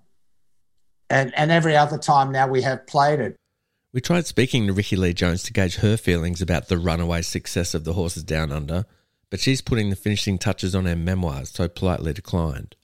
and, 1.10 1.34
and 1.36 1.52
every 1.52 1.76
other 1.76 1.98
time 1.98 2.32
now 2.32 2.48
we 2.48 2.62
have 2.62 2.88
played 2.88 3.20
it. 3.20 3.36
We 3.94 4.00
tried 4.00 4.26
speaking 4.26 4.68
to 4.68 4.74
Rickie 4.74 4.96
Lee 4.96 5.14
Jones 5.14 5.44
to 5.44 5.54
gauge 5.54 5.78
her 5.78 5.98
feelings 5.98 6.42
about 6.42 6.70
the 6.70 6.78
runaway 6.78 7.22
success 7.22 7.74
of 7.74 7.84
the 7.84 7.94
Horses 7.94 8.24
Down 8.24 8.52
Under, 8.52 8.86
but 9.30 9.42
she's 9.42 9.62
putting 9.62 9.90
the 9.90 9.98
finishing 9.98 10.38
touches 10.38 10.74
on 10.74 10.86
her 10.86 10.96
memoirs, 10.96 11.50
so 11.50 11.68
politely 11.68 12.14
declined. 12.14 12.78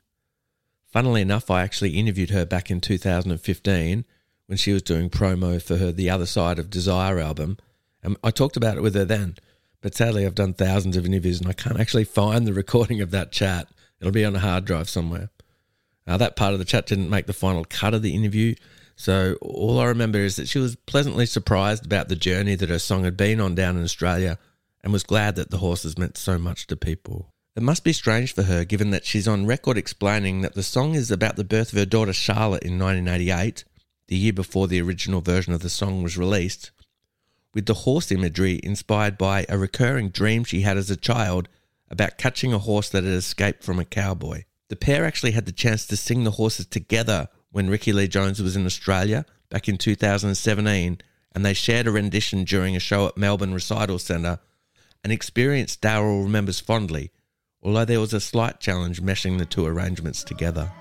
Funnily 0.97 1.21
enough, 1.21 1.51
I 1.51 1.61
actually 1.61 1.91
interviewed 1.91 2.31
her 2.31 2.43
back 2.43 2.71
in 2.71 2.81
2015 2.81 4.03
when 4.47 4.57
she 4.57 4.73
was 4.73 4.81
doing 4.81 5.11
promo 5.11 5.61
for 5.61 5.77
her 5.77 5.91
The 5.91 6.09
Other 6.09 6.25
Side 6.25 6.57
of 6.57 6.71
Desire 6.71 7.19
album, 7.19 7.59
and 8.01 8.17
I 8.23 8.31
talked 8.31 8.57
about 8.57 8.77
it 8.77 8.81
with 8.81 8.95
her 8.95 9.05
then. 9.05 9.35
But 9.81 9.93
sadly, 9.93 10.25
I've 10.25 10.33
done 10.33 10.55
thousands 10.55 10.97
of 10.97 11.05
interviews 11.05 11.39
and 11.39 11.47
I 11.47 11.53
can't 11.53 11.79
actually 11.79 12.05
find 12.05 12.47
the 12.47 12.53
recording 12.53 12.99
of 12.99 13.11
that 13.11 13.31
chat. 13.31 13.67
It'll 13.99 14.11
be 14.11 14.25
on 14.25 14.35
a 14.35 14.39
hard 14.39 14.65
drive 14.65 14.89
somewhere. 14.89 15.29
Uh, 16.07 16.17
that 16.17 16.35
part 16.35 16.53
of 16.53 16.59
the 16.59 16.65
chat 16.65 16.87
didn't 16.87 17.11
make 17.11 17.27
the 17.27 17.31
final 17.31 17.63
cut 17.63 17.93
of 17.93 18.01
the 18.01 18.15
interview, 18.15 18.55
so 18.95 19.37
all 19.39 19.79
I 19.79 19.85
remember 19.85 20.17
is 20.17 20.35
that 20.37 20.47
she 20.49 20.57
was 20.57 20.75
pleasantly 20.75 21.27
surprised 21.27 21.85
about 21.85 22.09
the 22.09 22.15
journey 22.15 22.55
that 22.55 22.69
her 22.69 22.79
song 22.79 23.03
had 23.03 23.15
been 23.15 23.39
on 23.39 23.53
down 23.53 23.77
in 23.77 23.83
Australia 23.83 24.39
and 24.83 24.91
was 24.91 25.03
glad 25.03 25.35
that 25.35 25.51
the 25.51 25.59
horses 25.59 25.95
meant 25.95 26.17
so 26.17 26.39
much 26.39 26.65
to 26.65 26.75
people. 26.75 27.35
It 27.57 27.63
must 27.63 27.83
be 27.83 27.91
strange 27.91 28.35
for 28.35 28.43
her 28.43 28.63
given 28.63 28.91
that 28.91 29.03
she's 29.03 29.27
on 29.27 29.47
record 29.47 29.79
explaining 29.79 30.41
that 30.41 30.53
the 30.53 30.61
song 30.61 30.93
is 30.93 31.09
about 31.09 31.37
the 31.37 31.43
birth 31.43 31.73
of 31.73 31.79
her 31.79 31.87
daughter 31.87 32.13
Charlotte 32.13 32.61
in 32.61 32.77
1988, 32.77 33.63
the 34.09 34.15
year 34.15 34.31
before 34.31 34.67
the 34.67 34.79
original 34.79 35.21
version 35.21 35.53
of 35.53 35.61
the 35.61 35.69
song 35.69 36.03
was 36.03 36.19
released, 36.19 36.69
with 37.55 37.65
the 37.65 37.73
horse 37.73 38.11
imagery 38.11 38.59
inspired 38.61 39.17
by 39.17 39.43
a 39.49 39.57
recurring 39.57 40.09
dream 40.09 40.43
she 40.43 40.61
had 40.61 40.77
as 40.77 40.91
a 40.91 40.95
child 40.95 41.49
about 41.89 42.19
catching 42.19 42.53
a 42.53 42.59
horse 42.59 42.89
that 42.89 43.03
had 43.03 43.13
escaped 43.13 43.63
from 43.63 43.79
a 43.79 43.85
cowboy. 43.85 44.43
The 44.67 44.75
pair 44.75 45.03
actually 45.03 45.31
had 45.31 45.47
the 45.47 45.51
chance 45.51 45.87
to 45.87 45.97
sing 45.97 46.25
the 46.25 46.31
horses 46.37 46.67
together 46.67 47.27
when 47.49 47.71
Rickie 47.71 47.91
Lee 47.91 48.07
Jones 48.07 48.39
was 48.39 48.55
in 48.55 48.67
Australia 48.67 49.25
back 49.49 49.67
in 49.67 49.79
2017, 49.79 50.99
and 51.31 51.43
they 51.43 51.55
shared 51.55 51.87
a 51.87 51.91
rendition 51.91 52.43
during 52.43 52.75
a 52.75 52.79
show 52.79 53.07
at 53.07 53.17
Melbourne 53.17 53.55
Recital 53.55 53.97
Centre, 53.97 54.37
an 55.03 55.09
experience 55.09 55.75
Daryl 55.75 56.23
remembers 56.23 56.59
fondly, 56.59 57.11
although 57.67 57.83
there 57.83 57.99
was 57.99 58.13
a 58.13 58.21
slight 58.21 58.61
challenge 58.61 59.01
meshing 59.01 59.37
the 59.37 59.45
two 59.45 59.65
arrangements 59.65 60.23
together. 60.23 60.71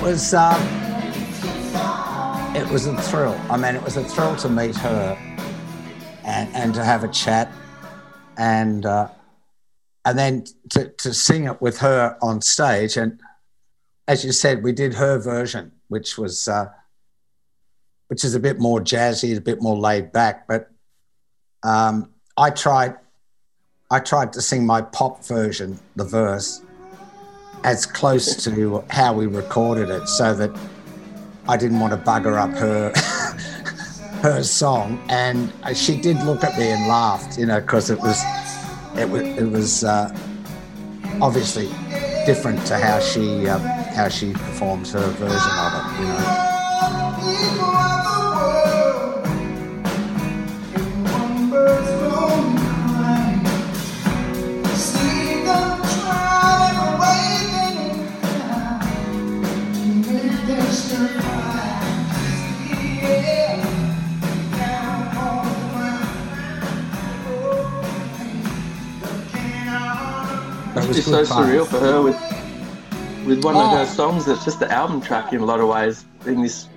was 0.00 0.34
um, 0.34 0.60
it 2.54 2.68
was 2.70 2.86
a 2.86 2.94
thrill. 3.02 3.40
I 3.50 3.56
mean, 3.56 3.74
it 3.74 3.82
was 3.82 3.96
a 3.96 4.04
thrill 4.04 4.36
to 4.36 4.48
meet 4.50 4.76
her 4.76 5.18
and, 6.24 6.54
and 6.54 6.74
to 6.74 6.84
have 6.84 7.04
a 7.04 7.08
chat, 7.08 7.50
and 8.36 8.86
uh, 8.86 9.08
and 10.04 10.18
then 10.18 10.44
to, 10.70 10.88
to 10.88 11.14
sing 11.14 11.44
it 11.44 11.60
with 11.60 11.78
her 11.78 12.16
on 12.20 12.40
stage. 12.42 12.96
And 12.96 13.20
as 14.06 14.24
you 14.24 14.32
said, 14.32 14.62
we 14.62 14.72
did 14.72 14.94
her 14.94 15.18
version, 15.18 15.72
which 15.88 16.18
was 16.18 16.48
uh, 16.48 16.70
which 18.08 18.24
is 18.24 18.34
a 18.34 18.40
bit 18.40 18.58
more 18.58 18.80
jazzy, 18.80 19.36
a 19.36 19.40
bit 19.40 19.62
more 19.62 19.76
laid 19.76 20.12
back. 20.12 20.46
But 20.46 20.70
um, 21.62 22.10
I 22.36 22.50
tried 22.50 22.96
I 23.90 24.00
tried 24.00 24.32
to 24.34 24.42
sing 24.42 24.66
my 24.66 24.82
pop 24.82 25.24
version, 25.24 25.78
the 25.96 26.04
verse, 26.04 26.62
as 27.64 27.86
close 27.86 28.42
to 28.44 28.84
how 28.90 29.14
we 29.14 29.26
recorded 29.26 29.88
it 29.88 30.06
so 30.08 30.34
that 30.34 30.50
I 31.48 31.56
didn't 31.56 31.80
want 31.80 31.92
to 31.92 31.98
bugger 31.98 32.38
up 32.38 32.50
her 32.58 32.92
her 34.24 34.42
song, 34.42 34.98
and 35.10 35.52
she 35.76 36.00
did 36.00 36.16
look 36.22 36.42
at 36.44 36.58
me 36.58 36.70
and 36.70 36.88
laughed, 36.88 37.38
you 37.38 37.44
know, 37.44 37.60
because 37.60 37.90
it 37.90 38.00
was 38.00 38.22
it 38.96 39.06
was 39.10 39.20
it 39.20 39.50
was 39.50 39.84
uh, 39.84 40.08
obviously 41.20 41.68
different 42.24 42.64
to 42.66 42.78
how 42.78 42.98
she 43.00 43.46
uh, 43.46 43.58
how 43.92 44.08
she 44.08 44.32
performs 44.32 44.92
her 44.92 45.06
version 45.18 45.36
of 45.36 45.72
it, 45.76 46.00
you 46.00 46.06
know. 46.06 46.43
Was 70.94 71.06
so 71.06 71.24
surreal 71.24 71.66
for 71.66 71.80
her 71.80 72.02
with 72.02 72.16
with 73.26 73.44
one 73.44 73.56
oh. 73.56 73.72
of 73.72 73.78
her 73.78 73.86
songs 73.86 74.26
that's 74.26 74.44
just 74.44 74.60
the 74.60 74.70
album 74.70 75.00
track 75.00 75.32
in 75.32 75.40
a 75.40 75.44
lot 75.44 75.60
of 75.60 75.68
ways, 75.68 76.04
in 76.26 76.42
this 76.42 76.68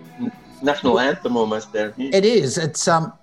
national 0.61 0.99
anthem 0.99 1.37
almost 1.37 1.71
there. 1.71 1.93
It 1.97 2.25
is. 2.25 2.57
It's 2.57 2.87
um 2.87 3.13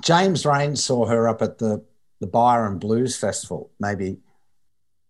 James 0.00 0.46
Reyne 0.46 0.76
saw 0.76 1.06
her 1.06 1.28
up 1.28 1.42
at 1.42 1.58
the 1.58 1.84
the 2.20 2.26
Byron 2.26 2.78
Blues 2.78 3.16
Festival, 3.16 3.70
maybe 3.78 4.18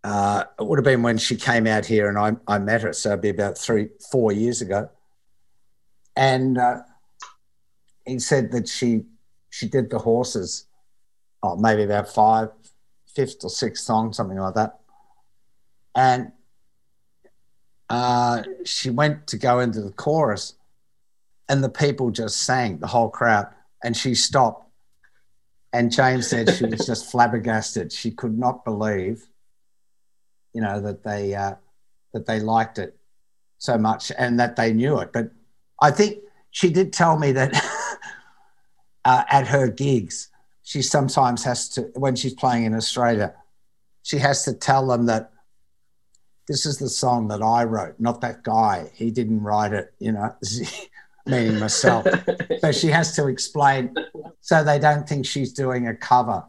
uh, 0.07 0.45
it 0.61 0.65
would 0.65 0.79
have 0.79 0.85
been 0.85 1.03
when 1.03 1.19
she 1.19 1.35
came 1.35 1.67
out 1.67 1.85
here 1.85 2.09
and 2.09 2.17
I, 2.17 2.37
I 2.47 2.61
met 2.61 2.83
her. 2.83 2.93
So 2.93 3.09
it'd 3.09 3.23
be 3.23 3.29
about 3.29 3.59
three, 3.59 3.89
four 4.13 4.31
years 4.31 4.63
ago. 4.63 4.89
And 6.15 6.57
uh, 6.57 6.83
he 8.07 8.21
said 8.21 8.53
that 8.53 8.69
she 8.69 9.03
she 9.51 9.69
did 9.69 9.91
the 9.91 9.99
horses, 9.99 10.67
oh, 11.43 11.57
maybe 11.57 11.83
about 11.83 12.09
five, 12.09 12.51
fifth 13.17 13.43
or 13.43 13.51
sixth 13.51 13.85
song, 13.85 14.13
something 14.13 14.39
like 14.39 14.55
that. 14.55 14.79
And 15.95 16.33
uh, 17.89 18.43
she 18.65 18.91
went 18.91 19.27
to 19.29 19.39
go 19.39 19.61
into 19.61 19.81
the 19.81 19.93
chorus, 19.93 20.55
and 21.49 21.65
the 21.65 21.71
people 21.71 22.11
just 22.11 22.43
sang, 22.43 22.79
the 22.79 22.87
whole 22.87 23.09
crowd, 23.09 23.49
and 23.83 23.97
she 23.97 24.15
stopped. 24.15 24.69
And 25.73 25.91
James 25.91 26.29
said 26.29 26.55
she 26.55 26.67
was 26.67 26.87
just 26.87 27.07
flabbergasted. 27.11 27.93
She 27.93 28.11
could 28.11 28.39
not 28.39 28.65
believe, 28.65 29.27
you 30.53 30.61
know, 30.61 30.81
that 30.81 31.03
they 31.03 31.35
uh, 31.35 31.55
that 32.13 32.27
they 32.27 32.41
liked 32.41 32.79
it 32.79 32.97
so 33.59 33.79
much 33.79 34.13
and 34.19 34.39
that 34.41 34.57
they 34.57 34.73
knew 34.73 34.99
it. 35.01 35.13
But 35.13 35.31
I 35.81 35.91
think 35.91 36.19
she 36.51 36.71
did 36.71 36.93
tell 36.93 37.19
me 37.19 37.33
that 37.33 37.55
uh, 39.05 39.25
at 39.29 39.47
her 39.49 39.69
gigs, 39.69 40.29
she 40.67 40.83
sometimes 40.83 41.45
has 41.45 41.69
to, 41.69 41.83
when 41.95 42.17
she's 42.17 42.35
playing 42.35 42.65
in 42.65 42.75
Australia, 42.75 43.33
she 44.03 44.19
has 44.19 44.45
to 44.47 44.53
tell 44.53 44.85
them 44.89 45.07
that 45.07 45.31
this 46.49 46.67
is 46.67 46.79
the 46.79 46.89
song 46.89 47.29
that 47.29 47.41
I 47.41 47.63
wrote, 47.63 47.95
not 48.01 48.21
that 48.23 48.43
guy. 48.43 48.91
He 48.93 49.13
didn't 49.13 49.45
write 49.45 49.73
it, 49.73 49.95
you 50.01 50.11
know, 50.11 50.35
meaning 51.27 51.61
myself. 51.61 52.05
so 52.61 52.73
she 52.73 52.89
has 52.89 53.15
to 53.15 53.29
explain 53.29 53.95
so 54.41 54.65
they 54.65 54.81
don't 54.81 55.09
think 55.09 55.25
she's 55.25 55.53
doing 55.53 55.87
a 55.87 55.95
cover 55.95 56.45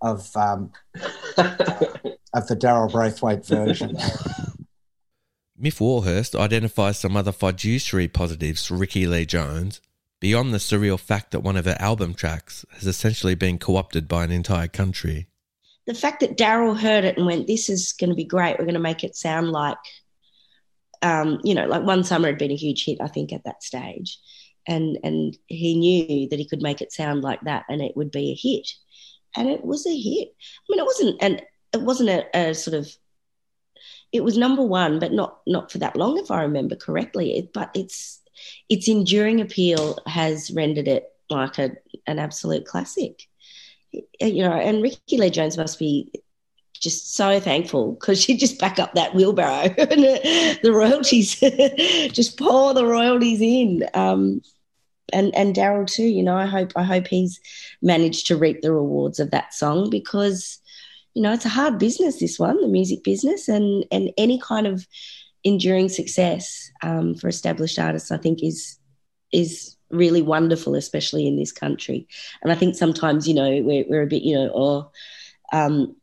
of 0.00 0.30
um, 0.36 0.70
of 0.94 2.46
the 2.46 2.56
Daryl 2.56 2.90
Braithwaite 2.90 3.44
version. 3.44 3.96
Myf 5.60 5.80
Warhurst 5.80 6.36
identifies 6.36 7.00
some 7.00 7.16
other 7.16 7.32
fiduciary 7.32 8.06
positives 8.06 8.66
for 8.66 8.76
Rickie-Lee 8.76 9.26
Jones 9.26 9.80
beyond 10.20 10.52
the 10.52 10.58
surreal 10.58 11.00
fact 11.00 11.30
that 11.32 11.40
one 11.40 11.56
of 11.56 11.64
her 11.64 11.76
album 11.80 12.14
tracks 12.14 12.64
has 12.72 12.86
essentially 12.86 13.34
been 13.34 13.58
co 13.58 13.76
opted 13.76 14.06
by 14.06 14.24
an 14.24 14.30
entire 14.30 14.68
country. 14.68 15.26
The 15.86 15.94
fact 15.94 16.20
that 16.20 16.36
Daryl 16.36 16.78
heard 16.78 17.04
it 17.04 17.16
and 17.16 17.26
went, 17.26 17.46
This 17.46 17.68
is 17.68 17.92
going 17.92 18.10
to 18.10 18.16
be 18.16 18.24
great. 18.24 18.58
We're 18.58 18.66
going 18.66 18.74
to 18.74 18.80
make 18.80 19.02
it 19.02 19.16
sound 19.16 19.50
like, 19.50 19.78
um, 21.02 21.40
you 21.42 21.54
know, 21.54 21.66
like 21.66 21.82
One 21.82 22.04
Summer 22.04 22.28
had 22.28 22.38
been 22.38 22.52
a 22.52 22.56
huge 22.56 22.84
hit, 22.84 22.98
I 23.00 23.08
think, 23.08 23.32
at 23.32 23.44
that 23.44 23.62
stage. 23.62 24.18
And, 24.68 24.98
and 25.02 25.36
he 25.46 25.74
knew 25.74 26.28
that 26.28 26.38
he 26.38 26.46
could 26.46 26.62
make 26.62 26.82
it 26.82 26.92
sound 26.92 27.22
like 27.22 27.40
that 27.42 27.64
and 27.68 27.80
it 27.80 27.96
would 27.96 28.10
be 28.10 28.30
a 28.30 28.38
hit. 28.48 28.70
And 29.34 29.48
it 29.48 29.64
was 29.64 29.86
a 29.86 29.96
hit. 29.96 30.28
I 30.28 30.64
mean, 30.68 30.78
it 30.78 30.84
wasn't 30.84 31.22
an, 31.22 31.40
it 31.72 31.80
wasn't 31.80 32.10
a, 32.10 32.38
a 32.38 32.54
sort 32.54 32.74
of 32.76 32.94
it 34.12 34.24
was 34.24 34.36
number 34.36 34.62
one, 34.62 34.98
but 34.98 35.12
not 35.12 35.40
not 35.46 35.70
for 35.70 35.78
that 35.78 35.96
long, 35.96 36.18
if 36.18 36.30
I 36.30 36.42
remember 36.42 36.76
correctly. 36.76 37.38
It, 37.38 37.52
but 37.52 37.70
it's 37.74 38.19
its 38.70 38.88
enduring 38.88 39.40
appeal 39.40 39.98
has 40.06 40.50
rendered 40.52 40.88
it 40.88 41.12
like 41.28 41.58
a, 41.58 41.72
an 42.06 42.18
absolute 42.18 42.64
classic. 42.64 43.26
You 43.92 44.44
know, 44.44 44.52
and 44.52 44.82
Rickie 44.82 45.18
Lee 45.18 45.30
Jones 45.30 45.58
must 45.58 45.78
be 45.78 46.12
just 46.80 47.14
so 47.14 47.40
thankful 47.40 47.92
because 47.92 48.22
she 48.22 48.36
just 48.36 48.58
back 48.58 48.78
up 48.78 48.94
that 48.94 49.14
wheelbarrow 49.14 49.74
and 49.78 50.02
the 50.62 50.72
royalties 50.72 51.38
just 52.12 52.38
pour 52.38 52.72
the 52.72 52.86
royalties 52.86 53.40
in. 53.40 53.84
Um, 53.92 54.40
and 55.12 55.34
and 55.34 55.54
Daryl 55.54 55.86
too. 55.86 56.04
You 56.04 56.22
know, 56.22 56.36
I 56.36 56.46
hope 56.46 56.72
I 56.76 56.84
hope 56.84 57.08
he's 57.08 57.40
managed 57.82 58.28
to 58.28 58.36
reap 58.36 58.62
the 58.62 58.72
rewards 58.72 59.18
of 59.18 59.32
that 59.32 59.52
song 59.52 59.90
because 59.90 60.58
you 61.14 61.22
know 61.22 61.32
it's 61.32 61.44
a 61.44 61.50
hard 61.50 61.80
business. 61.80 62.20
This 62.20 62.38
one, 62.38 62.60
the 62.60 62.68
music 62.68 63.02
business, 63.02 63.48
and 63.48 63.84
and 63.90 64.12
any 64.16 64.38
kind 64.38 64.68
of 64.68 64.86
enduring 65.44 65.88
success 65.88 66.70
um, 66.82 67.14
for 67.14 67.28
established 67.28 67.78
artists, 67.78 68.10
I 68.10 68.18
think, 68.18 68.42
is 68.42 68.78
is 69.32 69.76
really 69.90 70.22
wonderful, 70.22 70.74
especially 70.74 71.26
in 71.26 71.36
this 71.36 71.52
country. 71.52 72.06
And 72.42 72.52
I 72.52 72.54
think 72.54 72.74
sometimes, 72.74 73.28
you 73.28 73.34
know, 73.34 73.60
we're, 73.62 73.84
we're 73.88 74.02
a 74.02 74.06
bit, 74.06 74.22
you 74.22 74.34
know, 74.34 74.48
or 74.48 74.90
um, 75.52 75.94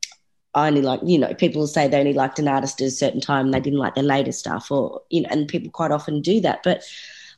I 0.53 0.67
only 0.67 0.81
like, 0.81 1.01
you 1.03 1.17
know, 1.17 1.33
people 1.33 1.67
say 1.67 1.87
they 1.87 1.99
only 1.99 2.13
liked 2.13 2.39
an 2.39 2.47
artist 2.47 2.81
at 2.81 2.87
a 2.87 2.91
certain 2.91 3.21
time, 3.21 3.51
they 3.51 3.59
didn't 3.59 3.79
like 3.79 3.95
their 3.95 4.03
later 4.03 4.31
stuff, 4.31 4.71
or 4.71 5.01
you 5.09 5.21
know, 5.21 5.29
and 5.31 5.47
people 5.47 5.69
quite 5.69 5.91
often 5.91 6.21
do 6.21 6.41
that. 6.41 6.63
But 6.63 6.83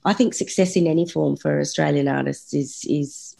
I 0.06 0.14
think 0.14 0.34
success 0.34 0.76
in 0.76 0.88
any 0.88 1.08
form 1.08 1.36
for 1.36 1.60
Australian 1.60 2.08
artists 2.08 2.54
is 2.54 2.86
is 2.88 3.36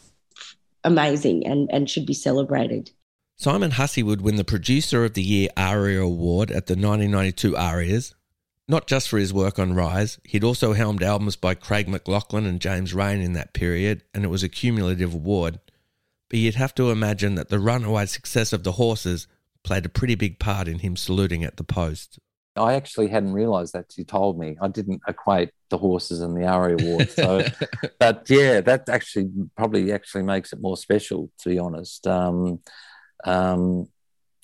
amazing 0.84 1.46
and 1.46 1.70
and 1.72 1.88
should 1.88 2.06
be 2.06 2.14
celebrated. 2.14 2.90
Simon 3.36 3.70
Hussey 3.70 4.02
would 4.02 4.20
win 4.20 4.36
the 4.36 4.44
Producer 4.44 5.02
of 5.06 5.14
the 5.14 5.22
Year 5.22 5.48
ARIA 5.56 6.02
Award 6.02 6.50
at 6.50 6.66
the 6.66 6.74
1992 6.74 7.56
ARIAs 7.56 8.14
not 8.70 8.86
just 8.86 9.08
for 9.08 9.18
his 9.18 9.34
work 9.34 9.58
on 9.58 9.74
Rise, 9.74 10.20
he'd 10.22 10.44
also 10.44 10.74
helmed 10.74 11.02
albums 11.02 11.34
by 11.34 11.54
Craig 11.54 11.88
McLachlan 11.88 12.46
and 12.46 12.60
James 12.60 12.94
Reyne 12.94 13.20
in 13.20 13.32
that 13.32 13.52
period, 13.52 14.04
and 14.14 14.24
it 14.24 14.28
was 14.28 14.44
a 14.44 14.48
cumulative 14.48 15.12
award. 15.12 15.58
But 16.28 16.38
you'd 16.38 16.54
have 16.54 16.74
to 16.76 16.92
imagine 16.92 17.34
that 17.34 17.48
the 17.48 17.58
runaway 17.58 18.06
success 18.06 18.52
of 18.52 18.62
the 18.62 18.72
horses 18.72 19.26
played 19.64 19.84
a 19.84 19.88
pretty 19.88 20.14
big 20.14 20.38
part 20.38 20.68
in 20.68 20.78
him 20.78 20.96
saluting 20.96 21.42
at 21.42 21.56
the 21.56 21.64
post. 21.64 22.20
I 22.54 22.74
actually 22.74 23.08
hadn't 23.08 23.32
realised 23.32 23.72
that 23.72 23.92
you 23.96 24.04
told 24.04 24.38
me. 24.38 24.56
I 24.62 24.68
didn't 24.68 25.02
equate 25.08 25.50
the 25.70 25.78
horses 25.78 26.20
and 26.20 26.36
the 26.36 26.46
ARIA 26.46 26.76
Award. 26.80 27.10
So, 27.10 27.44
but 27.98 28.30
yeah, 28.30 28.60
that 28.60 28.88
actually 28.88 29.30
probably 29.56 29.92
actually 29.92 30.22
makes 30.22 30.52
it 30.52 30.60
more 30.60 30.76
special, 30.76 31.28
to 31.40 31.48
be 31.48 31.58
honest. 31.58 32.06
Um, 32.06 32.60
um, 33.24 33.88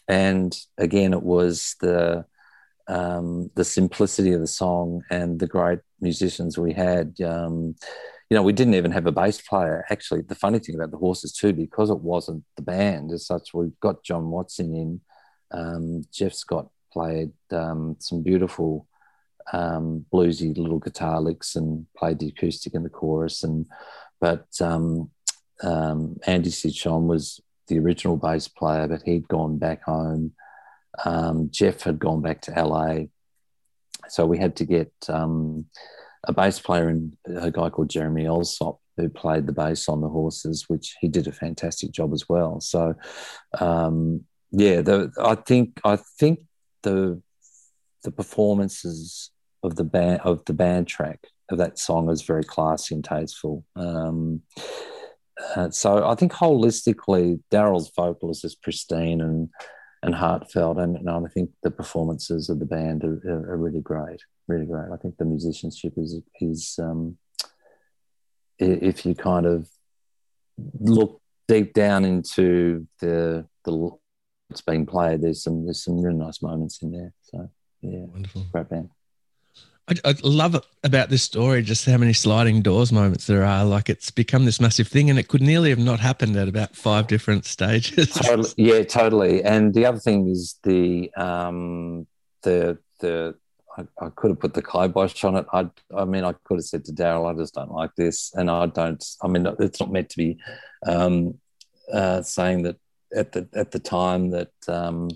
and 0.08 0.56
again, 0.78 1.12
it 1.12 1.22
was 1.22 1.76
the 1.80 2.24
um, 2.88 3.50
the 3.54 3.64
simplicity 3.64 4.32
of 4.32 4.40
the 4.40 4.46
song 4.46 5.02
and 5.10 5.38
the 5.38 5.46
great 5.46 5.80
musicians 6.00 6.58
we 6.58 6.72
had. 6.72 7.14
Um, 7.20 7.74
you 8.30 8.34
know, 8.34 8.42
we 8.42 8.52
didn't 8.52 8.74
even 8.74 8.90
have 8.90 9.06
a 9.06 9.12
bass 9.12 9.40
player. 9.40 9.84
Actually, 9.90 10.22
the 10.22 10.34
funny 10.34 10.58
thing 10.58 10.74
about 10.74 10.90
the 10.90 10.96
horses 10.96 11.32
too, 11.32 11.52
because 11.52 11.90
it 11.90 12.00
wasn't 12.00 12.44
the 12.56 12.62
band 12.62 13.12
as 13.12 13.26
such, 13.26 13.54
we've 13.54 13.78
got 13.80 14.02
John 14.02 14.30
Watson 14.30 14.74
in. 14.74 15.00
Um, 15.52 16.02
Jeff 16.12 16.34
Scott 16.34 16.68
played 16.92 17.30
um, 17.52 17.96
some 18.00 18.22
beautiful 18.22 18.88
um, 19.52 20.04
bluesy 20.12 20.56
little 20.56 20.80
guitar 20.80 21.20
licks 21.20 21.54
and 21.54 21.86
played 21.96 22.18
the 22.18 22.28
acoustic 22.28 22.74
in 22.74 22.82
the 22.82 22.88
chorus. 22.88 23.44
And 23.44 23.66
but 24.20 24.46
um, 24.60 25.10
Andy 25.62 26.50
Cichon 26.50 27.06
was 27.06 27.40
the 27.68 27.78
original 27.78 28.16
bass 28.16 28.48
player, 28.48 28.88
but 28.88 29.02
he'd 29.04 29.28
gone 29.28 29.58
back 29.58 29.84
home 29.84 30.32
um, 31.04 31.48
Jeff 31.50 31.82
had 31.82 31.98
gone 31.98 32.22
back 32.22 32.40
to 32.42 32.62
LA, 32.62 33.06
so 34.08 34.26
we 34.26 34.38
had 34.38 34.56
to 34.56 34.64
get 34.64 34.92
um, 35.08 35.66
a 36.24 36.32
bass 36.32 36.58
player 36.58 36.88
and 36.88 37.16
a 37.26 37.50
guy 37.50 37.70
called 37.70 37.90
Jeremy 37.90 38.26
Alsop 38.26 38.80
who 38.96 39.08
played 39.08 39.46
the 39.46 39.52
bass 39.52 39.88
on 39.88 40.00
the 40.00 40.08
horses, 40.08 40.64
which 40.68 40.96
he 41.00 41.08
did 41.08 41.26
a 41.26 41.32
fantastic 41.32 41.92
job 41.92 42.12
as 42.12 42.28
well. 42.28 42.60
So, 42.60 42.94
um, 43.60 44.24
yeah, 44.50 44.80
the, 44.80 45.12
I 45.22 45.34
think 45.34 45.80
I 45.84 45.96
think 45.96 46.40
the 46.82 47.20
the 48.04 48.10
performances 48.10 49.30
of 49.62 49.76
the 49.76 49.84
band 49.84 50.20
of 50.22 50.44
the 50.46 50.54
band 50.54 50.86
track 50.86 51.26
of 51.50 51.58
that 51.58 51.78
song 51.78 52.10
is 52.10 52.22
very 52.22 52.44
classy 52.44 52.94
and 52.94 53.04
tasteful. 53.04 53.64
Um, 53.74 54.42
uh, 55.54 55.70
so 55.70 56.06
I 56.06 56.14
think 56.14 56.32
holistically, 56.32 57.40
Daryl's 57.52 57.90
vocals 57.94 58.44
is 58.44 58.54
pristine 58.54 59.20
and 59.20 59.50
and 60.06 60.14
heartfelt. 60.14 60.78
And, 60.78 60.96
and 60.96 61.10
I 61.10 61.28
think 61.28 61.50
the 61.62 61.70
performances 61.70 62.48
of 62.48 62.60
the 62.60 62.64
band 62.64 63.04
are, 63.04 63.20
are, 63.28 63.52
are, 63.52 63.56
really 63.56 63.80
great, 63.80 64.20
really 64.46 64.64
great. 64.64 64.92
I 64.92 64.96
think 64.96 65.16
the 65.18 65.24
musicianship 65.24 65.94
is 65.96 66.20
is 66.40 66.78
um, 66.80 67.18
if 68.58 69.04
you 69.04 69.14
kind 69.14 69.46
of 69.46 69.68
look 70.78 71.20
deep 71.48 71.74
down 71.74 72.04
into 72.04 72.86
the 73.00 73.46
the 73.64 73.72
what's 74.48 74.62
being 74.62 74.86
played, 74.86 75.22
there's 75.22 75.42
some 75.42 75.64
there's 75.64 75.82
some 75.82 76.00
really 76.00 76.16
nice 76.16 76.40
moments 76.40 76.80
in 76.82 76.92
there. 76.92 77.12
So 77.22 77.50
yeah, 77.82 78.04
wonderful, 78.04 78.46
great 78.52 78.68
band. 78.68 78.90
I, 79.88 79.94
I, 80.04 80.14
love 80.22 80.60
about 80.82 81.10
this 81.10 81.22
story, 81.22 81.62
just 81.62 81.86
how 81.86 81.96
many 81.96 82.12
sliding 82.12 82.60
doors 82.60 82.92
moments 82.92 83.26
there 83.26 83.44
are. 83.44 83.64
Like 83.64 83.88
it's 83.88 84.10
become 84.10 84.44
this 84.44 84.60
massive 84.60 84.88
thing, 84.88 85.10
and 85.10 85.18
it 85.18 85.28
could 85.28 85.42
nearly 85.42 85.70
have 85.70 85.78
not 85.78 86.00
happened 86.00 86.36
at 86.36 86.48
about 86.48 86.74
five 86.74 87.06
different 87.06 87.44
stages. 87.44 88.10
Totally, 88.14 88.50
yeah, 88.56 88.82
totally. 88.82 89.44
And 89.44 89.72
the 89.74 89.86
other 89.86 90.00
thing 90.00 90.28
is 90.28 90.56
the 90.64 91.12
um, 91.16 92.06
the 92.42 92.78
the 93.00 93.36
I, 93.76 93.84
I, 94.00 94.08
could 94.10 94.30
have 94.30 94.40
put 94.40 94.54
the 94.54 94.62
kibosh 94.62 95.22
on 95.22 95.36
it. 95.36 95.46
I 95.52 95.70
I 95.96 96.04
mean, 96.04 96.24
I 96.24 96.34
could 96.44 96.58
have 96.58 96.64
said 96.64 96.84
to 96.86 96.92
Daryl, 96.92 97.30
I 97.32 97.36
just 97.38 97.54
don't 97.54 97.70
like 97.70 97.94
this, 97.96 98.32
and 98.34 98.50
I 98.50 98.66
don't. 98.66 99.04
I 99.22 99.28
mean, 99.28 99.46
it's 99.60 99.80
not 99.80 99.92
meant 99.92 100.10
to 100.10 100.16
be 100.16 100.38
um, 100.84 101.38
uh, 101.92 102.22
saying 102.22 102.62
that 102.62 102.76
at 103.14 103.32
the 103.32 103.48
at 103.54 103.70
the 103.70 103.78
time 103.78 104.30
that 104.30 104.52
um, 104.66 105.10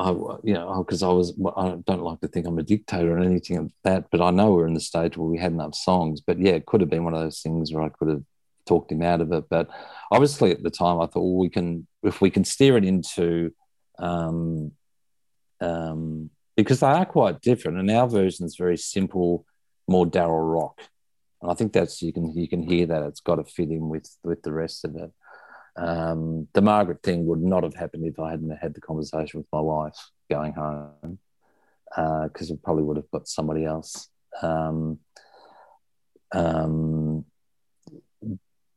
I, 0.00 0.10
you 0.42 0.54
know, 0.54 0.82
because 0.82 1.02
I 1.02 1.08
was, 1.08 1.32
I 1.56 1.76
don't 1.86 2.02
like 2.02 2.20
to 2.20 2.28
think 2.28 2.46
I'm 2.46 2.58
a 2.58 2.62
dictator 2.62 3.16
or 3.16 3.20
anything 3.20 3.62
like 3.62 3.72
that, 3.84 4.10
but 4.10 4.20
I 4.20 4.30
know 4.30 4.52
we're 4.52 4.66
in 4.66 4.74
the 4.74 4.80
stage 4.80 5.16
where 5.16 5.28
we 5.28 5.38
had 5.38 5.52
enough 5.52 5.74
songs. 5.74 6.20
But 6.20 6.38
yeah, 6.38 6.52
it 6.52 6.66
could 6.66 6.80
have 6.80 6.90
been 6.90 7.04
one 7.04 7.14
of 7.14 7.20
those 7.20 7.40
things 7.40 7.72
where 7.72 7.84
I 7.84 7.90
could 7.90 8.08
have 8.08 8.22
talked 8.66 8.92
him 8.92 9.02
out 9.02 9.20
of 9.20 9.32
it. 9.32 9.44
But 9.48 9.68
obviously 10.10 10.50
at 10.52 10.62
the 10.62 10.70
time, 10.70 11.00
I 11.00 11.06
thought, 11.06 11.22
well, 11.22 11.36
we 11.36 11.48
can, 11.48 11.86
if 12.02 12.20
we 12.20 12.30
can 12.30 12.44
steer 12.44 12.76
it 12.76 12.84
into, 12.84 13.52
um, 13.98 14.72
um, 15.60 16.30
because 16.56 16.80
they 16.80 16.86
are 16.86 17.06
quite 17.06 17.40
different, 17.40 17.78
and 17.78 17.90
our 17.90 18.08
version 18.08 18.46
is 18.46 18.56
very 18.56 18.76
simple, 18.76 19.44
more 19.88 20.06
Daryl 20.06 20.52
rock, 20.52 20.80
and 21.40 21.50
I 21.50 21.54
think 21.54 21.72
that's 21.72 22.02
you 22.02 22.12
can 22.12 22.36
you 22.36 22.48
can 22.48 22.62
hear 22.62 22.86
that 22.86 23.02
it's 23.02 23.20
got 23.20 23.36
to 23.36 23.44
fit 23.44 23.70
in 23.70 23.88
with 23.88 24.06
with 24.22 24.42
the 24.42 24.52
rest 24.52 24.84
of 24.84 24.94
it. 24.96 25.10
Um, 25.76 26.48
the 26.52 26.62
Margaret 26.62 27.02
thing 27.02 27.26
would 27.26 27.42
not 27.42 27.62
have 27.62 27.74
happened 27.74 28.06
if 28.06 28.18
I 28.18 28.30
hadn't 28.30 28.50
had 28.50 28.74
the 28.74 28.80
conversation 28.80 29.38
with 29.40 29.46
my 29.52 29.60
wife 29.60 30.10
going 30.30 30.52
home, 30.52 31.18
because 31.88 32.50
uh, 32.50 32.54
it 32.54 32.62
probably 32.62 32.82
would 32.82 32.96
have 32.96 33.10
got 33.10 33.28
somebody 33.28 33.64
else. 33.64 34.08
Um, 34.42 34.98
um, 36.32 37.24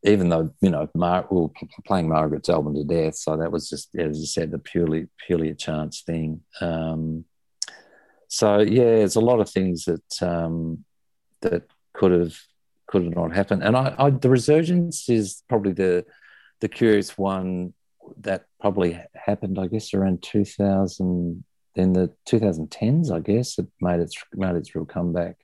even 0.03 0.29
though 0.29 0.53
you 0.61 0.69
know 0.69 0.89
Mar- 0.95 1.27
we 1.29 1.41
were 1.41 1.49
playing 1.85 2.09
Margaret's 2.09 2.49
album 2.49 2.75
to 2.75 2.83
death, 2.83 3.15
so 3.15 3.37
that 3.37 3.51
was 3.51 3.69
just 3.69 3.95
as 3.95 4.19
I 4.21 4.25
said, 4.25 4.53
a 4.53 4.59
purely 4.59 5.07
purely 5.25 5.49
a 5.49 5.55
chance 5.55 6.01
thing. 6.01 6.41
Um, 6.61 7.25
so 8.27 8.59
yeah, 8.59 8.83
there's 8.83 9.15
a 9.15 9.21
lot 9.21 9.39
of 9.39 9.49
things 9.49 9.85
that 9.85 10.21
um, 10.21 10.83
that 11.41 11.63
could 11.93 12.11
have 12.11 12.35
could 12.87 13.03
have 13.05 13.15
not 13.15 13.33
happened, 13.33 13.63
and 13.63 13.77
I, 13.77 13.95
I 13.97 14.09
the 14.09 14.29
resurgence 14.29 15.07
is 15.09 15.43
probably 15.47 15.73
the 15.73 16.05
the 16.63 16.69
curious 16.69 17.17
one 17.17 17.73
that 18.21 18.45
probably 18.61 18.97
happened, 19.15 19.59
I 19.59 19.67
guess, 19.67 19.93
around 19.93 20.23
2000, 20.23 21.43
then 21.75 21.91
the 21.91 22.09
2010s, 22.25 23.11
I 23.11 23.19
guess, 23.19 23.59
it 23.59 23.67
made 23.81 23.99
its 23.99 24.15
made 24.33 24.55
its 24.55 24.73
real 24.73 24.85
comeback. 24.85 25.35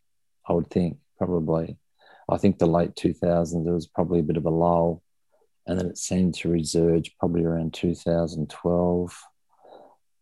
I 0.47 0.53
would 0.53 0.69
think 0.69 0.97
probably. 1.17 1.75
I 2.29 2.37
think 2.37 2.57
the 2.57 2.67
late 2.67 2.95
2000s 2.95 3.65
there 3.65 3.73
was 3.73 3.85
probably 3.85 4.19
a 4.19 4.23
bit 4.23 4.37
of 4.37 4.45
a 4.45 4.49
lull, 4.49 5.03
and 5.67 5.77
then 5.77 5.87
it 5.87 5.97
seemed 5.97 6.35
to 6.35 6.47
resurge 6.47 7.11
probably 7.19 7.43
around 7.43 7.73
2012. 7.73 9.23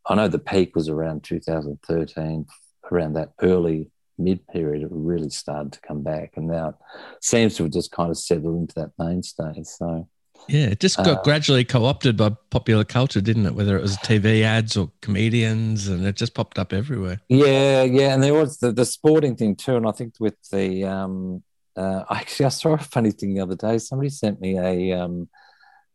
I 0.08 0.16
know 0.16 0.28
the 0.28 0.39
peak 0.39 0.76
was 0.76 0.89
around 0.89 1.24
2013, 1.24 2.48
around 2.91 3.14
that 3.14 3.34
early 3.43 3.91
mid 4.18 4.48
period. 4.48 4.82
It 4.82 4.89
really 4.89 5.30
started 5.30 5.74
to 5.74 5.82
come 5.82 6.02
back, 6.02 6.32
and 6.38 6.48
now 6.48 6.70
it 6.70 6.76
seems 7.22 7.56
to 7.58 7.64
have 7.64 7.72
just 7.72 7.91
kind 7.91 8.10
of 8.10 8.18
settled 8.18 8.58
into 8.58 8.74
that 8.76 8.93
mainstay. 8.98 9.62
So 9.62 10.08
yeah, 10.47 10.67
it 10.67 10.79
just 10.79 10.97
got 10.97 11.07
uh, 11.07 11.21
gradually 11.23 11.65
co-opted 11.65 12.15
by 12.15 12.29
popular 12.49 12.83
culture, 12.83 13.21
didn't 13.21 13.45
it? 13.45 13.53
Whether 13.53 13.77
it 13.77 13.81
was 13.81 13.97
TV 13.97 14.43
ads 14.43 14.77
or 14.77 14.91
comedians, 15.01 15.88
and 15.88 16.05
it 16.05 16.15
just 16.15 16.33
popped 16.33 16.57
up 16.57 16.73
everywhere. 16.73 17.19
Yeah, 17.27 17.83
yeah, 17.83 18.13
and 18.13 18.23
there 18.23 18.33
was 18.33 18.57
the, 18.59 18.71
the 18.71 18.85
sporting 18.85 19.35
thing 19.35 19.55
too. 19.55 19.75
And 19.75 19.88
I 19.88 19.91
think 19.91 20.13
with 20.19 20.35
the 20.51 20.85
um, 20.85 21.43
uh, 21.75 22.03
actually, 22.09 22.45
I 22.45 22.49
saw 22.49 22.73
a 22.73 22.77
funny 22.77 23.11
thing 23.11 23.33
the 23.33 23.41
other 23.41 23.55
day. 23.55 23.77
Somebody 23.77 24.09
sent 24.09 24.39
me 24.39 24.57
a 24.57 24.99
um, 24.99 25.29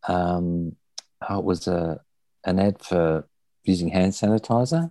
um, 0.07 0.76
oh, 1.28 1.38
it 1.38 1.45
was 1.45 1.66
a 1.66 2.01
an 2.45 2.59
ad 2.59 2.82
for 2.84 3.26
using 3.64 3.88
hand 3.88 4.12
sanitizer, 4.12 4.90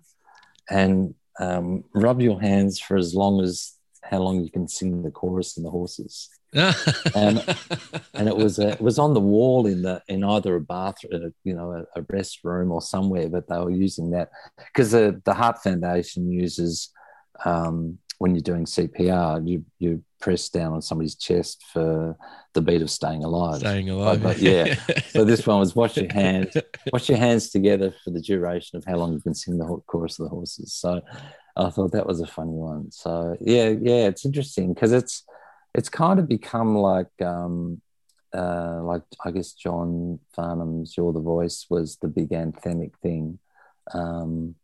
and 0.69 1.13
um, 1.39 1.83
rub 1.93 2.21
your 2.21 2.41
hands 2.41 2.79
for 2.79 2.97
as 2.97 3.13
long 3.13 3.41
as 3.41 3.73
how 4.11 4.19
long 4.19 4.43
you 4.43 4.51
can 4.51 4.67
sing 4.67 5.01
the 5.01 5.11
chorus 5.11 5.57
and 5.57 5.65
the 5.65 5.71
horses 5.71 6.29
and 6.53 7.43
and 8.13 8.27
it 8.27 8.35
was 8.35 8.59
uh, 8.59 8.67
it 8.67 8.81
was 8.81 8.99
on 8.99 9.13
the 9.13 9.19
wall 9.19 9.67
in 9.67 9.81
the 9.81 10.01
in 10.07 10.23
either 10.23 10.55
a 10.55 10.61
bathroom, 10.61 11.33
you 11.43 11.53
know, 11.53 11.71
a, 11.71 11.99
a 11.99 12.03
restroom 12.03 12.71
or 12.71 12.81
somewhere. 12.81 13.29
But 13.29 13.47
they 13.47 13.57
were 13.57 13.71
using 13.71 14.11
that 14.11 14.29
because 14.57 14.91
the 14.91 15.21
the 15.25 15.33
Heart 15.33 15.59
Foundation 15.59 16.29
uses 16.31 16.89
um, 17.45 17.97
when 18.17 18.35
you're 18.35 18.41
doing 18.41 18.65
CPR, 18.65 19.47
you 19.47 19.65
you 19.79 20.03
press 20.19 20.49
down 20.49 20.73
on 20.73 20.81
somebody's 20.81 21.15
chest 21.15 21.63
for 21.73 22.15
the 22.53 22.61
beat 22.61 22.81
of 22.81 22.91
staying 22.91 23.23
alive. 23.23 23.59
Staying 23.59 23.89
alive. 23.89 24.21
But, 24.21 24.35
but 24.35 24.39
yeah. 24.39 24.75
so 25.09 25.23
this 25.23 25.47
one 25.47 25.59
was 25.59 25.75
wash 25.75 25.97
your 25.97 26.11
hands, 26.11 26.55
wash 26.93 27.09
your 27.09 27.17
hands 27.17 27.49
together 27.49 27.93
for 28.03 28.11
the 28.11 28.21
duration 28.21 28.77
of 28.77 28.85
how 28.85 28.97
long 28.97 29.13
you 29.13 29.21
can 29.21 29.33
sing 29.33 29.57
the 29.57 29.65
chorus 29.87 30.19
of 30.19 30.25
the 30.25 30.29
horses. 30.29 30.73
So 30.73 31.01
I 31.55 31.69
thought 31.69 31.91
that 31.91 32.07
was 32.07 32.21
a 32.21 32.27
funny 32.27 32.53
one. 32.53 32.91
So 32.91 33.35
yeah, 33.41 33.69
yeah, 33.69 34.07
it's 34.07 34.25
interesting 34.25 34.73
because 34.73 34.91
it's 34.91 35.23
it's 35.73 35.89
kind 35.89 36.19
of 36.19 36.27
become 36.27 36.75
like 36.75 37.09
um, 37.21 37.81
uh, 38.33 38.81
like 38.83 39.03
I 39.23 39.31
guess 39.31 39.53
John 39.53 40.19
Farnham's 40.35 40.95
"You're 40.95 41.13
the 41.13 41.19
Voice" 41.19 41.65
was 41.69 41.97
the 41.97 42.07
big 42.07 42.29
anthemic 42.29 42.93
thing, 43.01 43.39
um, 43.93 44.55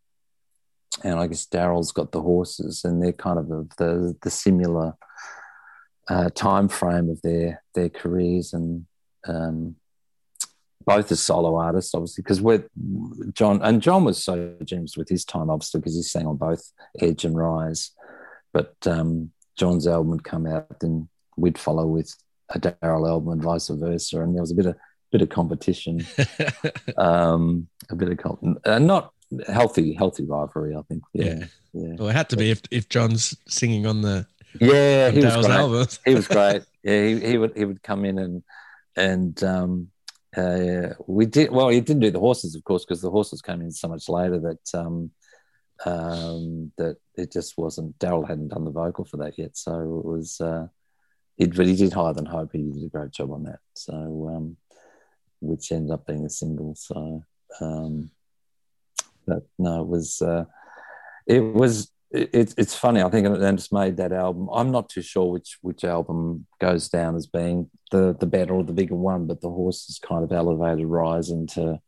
and 1.04 1.18
I 1.18 1.26
guess 1.26 1.46
Daryl's 1.46 1.92
got 1.92 2.12
the 2.12 2.22
horses, 2.22 2.84
and 2.84 3.02
they're 3.02 3.12
kind 3.12 3.38
of 3.38 3.48
the 3.76 4.16
the 4.22 4.30
similar 4.30 4.94
uh, 6.08 6.30
time 6.30 6.68
frame 6.68 7.10
of 7.10 7.20
their 7.22 7.62
their 7.74 7.90
careers, 7.90 8.52
and 8.52 8.86
um, 9.26 9.76
both 10.88 11.12
as 11.12 11.22
solo 11.22 11.56
artists, 11.56 11.94
obviously, 11.94 12.22
because 12.22 12.40
we're 12.40 12.66
John 13.34 13.60
and 13.62 13.82
John 13.82 14.04
was 14.04 14.24
so 14.24 14.54
generous 14.64 14.96
with 14.96 15.10
his 15.10 15.22
time, 15.22 15.50
obviously, 15.50 15.80
because 15.80 15.96
he 15.96 16.02
sang 16.02 16.26
on 16.26 16.36
both 16.36 16.72
Edge 16.98 17.26
and 17.26 17.36
Rise, 17.36 17.90
but 18.54 18.74
um, 18.86 19.30
John's 19.54 19.86
album 19.86 20.12
would 20.12 20.24
come 20.24 20.46
out, 20.46 20.80
then 20.80 21.10
we'd 21.36 21.58
follow 21.58 21.86
with 21.86 22.14
a 22.48 22.58
Daryl 22.58 23.06
album 23.06 23.32
and 23.32 23.42
vice 23.42 23.68
versa. 23.68 24.22
And 24.22 24.34
there 24.34 24.40
was 24.40 24.50
a 24.50 24.54
bit 24.54 24.64
of 24.64 24.76
bit 25.12 25.20
of 25.20 25.28
competition, 25.28 26.06
um, 26.96 27.68
a 27.90 27.94
bit 27.94 28.08
of 28.08 28.16
comp- 28.16 28.66
uh, 28.66 28.78
not 28.78 29.12
healthy, 29.46 29.92
healthy 29.92 30.24
rivalry. 30.24 30.74
I 30.74 30.80
think. 30.88 31.02
Yeah, 31.12 31.24
yeah. 31.24 31.44
yeah. 31.74 31.94
Well, 31.98 32.08
it 32.08 32.16
had 32.16 32.30
to 32.30 32.38
be 32.38 32.50
if 32.50 32.62
if 32.70 32.88
John's 32.88 33.36
singing 33.46 33.84
on 33.84 34.00
the 34.00 34.26
yeah, 34.58 35.10
he 35.10 35.20
was 35.20 35.46
great. 35.46 35.98
he 36.06 36.14
was 36.14 36.28
great. 36.28 36.62
Yeah, 36.82 37.04
he, 37.04 37.20
he 37.20 37.36
would 37.36 37.54
he 37.54 37.66
would 37.66 37.82
come 37.82 38.06
in 38.06 38.18
and 38.18 38.42
and 38.96 39.44
um, 39.44 39.90
uh, 40.38 40.94
we 41.06 41.26
did 41.26 41.50
well. 41.50 41.68
He 41.68 41.80
didn't 41.80 42.02
do 42.02 42.10
the 42.10 42.20
horses, 42.20 42.54
of 42.54 42.62
course, 42.64 42.84
because 42.84 43.00
the 43.00 43.10
horses 43.10 43.42
came 43.42 43.60
in 43.60 43.72
so 43.72 43.88
much 43.88 44.08
later 44.08 44.38
that 44.38 44.78
um, 44.78 45.10
um, 45.84 46.72
that 46.78 46.96
it 47.14 47.32
just 47.32 47.58
wasn't. 47.58 47.98
Daryl 47.98 48.26
hadn't 48.26 48.48
done 48.48 48.64
the 48.64 48.70
vocal 48.70 49.04
for 49.04 49.16
that 49.18 49.38
yet, 49.38 49.56
so 49.56 49.80
it 49.80 50.04
was. 50.04 50.40
Uh, 50.40 50.68
it, 51.36 51.56
but 51.56 51.66
he 51.66 51.76
did 51.76 51.92
higher 51.92 52.12
than 52.12 52.26
hope. 52.26 52.50
He 52.52 52.70
did 52.70 52.84
a 52.84 52.88
great 52.88 53.12
job 53.12 53.32
on 53.32 53.44
that. 53.44 53.60
So, 53.74 53.94
um, 53.94 54.56
which 55.40 55.70
ended 55.72 55.92
up 55.92 56.06
being 56.06 56.24
a 56.24 56.30
single. 56.30 56.74
So, 56.74 57.24
um, 57.60 58.10
but 59.26 59.42
no, 59.58 59.82
it 59.82 59.88
was. 59.88 60.22
Uh, 60.22 60.44
it 61.26 61.40
was. 61.40 61.90
It, 62.10 62.54
it's 62.56 62.74
funny. 62.74 63.02
I 63.02 63.10
think 63.10 63.26
Atlantis 63.26 63.70
made 63.70 63.98
that 63.98 64.12
album. 64.12 64.48
I'm 64.52 64.70
not 64.70 64.88
too 64.88 65.02
sure 65.02 65.30
which 65.30 65.58
which 65.60 65.84
album 65.84 66.46
goes 66.58 66.88
down 66.88 67.16
as 67.16 67.26
being 67.26 67.70
the 67.90 68.16
the 68.18 68.26
better 68.26 68.54
or 68.54 68.64
the 68.64 68.72
bigger 68.72 68.94
one, 68.94 69.26
but 69.26 69.40
the 69.40 69.50
horse 69.50 69.88
is 69.90 69.98
kind 69.98 70.24
of 70.24 70.32
elevated 70.32 70.86
Rise 70.86 71.28
into 71.28 71.80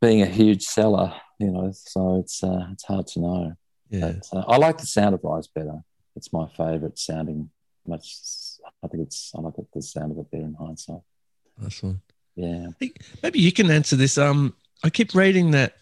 being 0.00 0.22
a 0.22 0.26
huge 0.26 0.62
seller 0.62 1.14
you 1.38 1.50
know, 1.50 1.72
so 1.72 2.20
it's 2.20 2.42
uh, 2.42 2.68
it's 2.72 2.84
hard 2.84 3.06
to 3.08 3.20
know. 3.20 3.56
Yeah, 3.90 4.12
but, 4.32 4.38
uh, 4.38 4.44
I 4.48 4.56
like 4.56 4.78
the 4.78 4.86
sound 4.86 5.14
of 5.14 5.20
Rise 5.22 5.46
better. 5.48 5.80
It's 6.16 6.32
my 6.32 6.46
favourite 6.56 6.98
sounding. 6.98 7.50
Much, 7.86 8.16
I 8.82 8.88
think 8.88 9.06
it's 9.06 9.32
I 9.36 9.40
like 9.40 9.54
the 9.74 9.82
sound 9.82 10.12
of 10.12 10.18
it 10.18 10.30
better 10.30 10.44
in 10.44 10.54
hindsight. 10.54 11.02
Awesome. 11.64 12.00
Yeah. 12.34 12.68
Maybe 13.22 13.40
you 13.40 13.52
can 13.52 13.70
answer 13.70 13.94
this. 13.94 14.16
Um, 14.16 14.54
I 14.82 14.90
keep 14.90 15.14
reading 15.14 15.50
that 15.50 15.76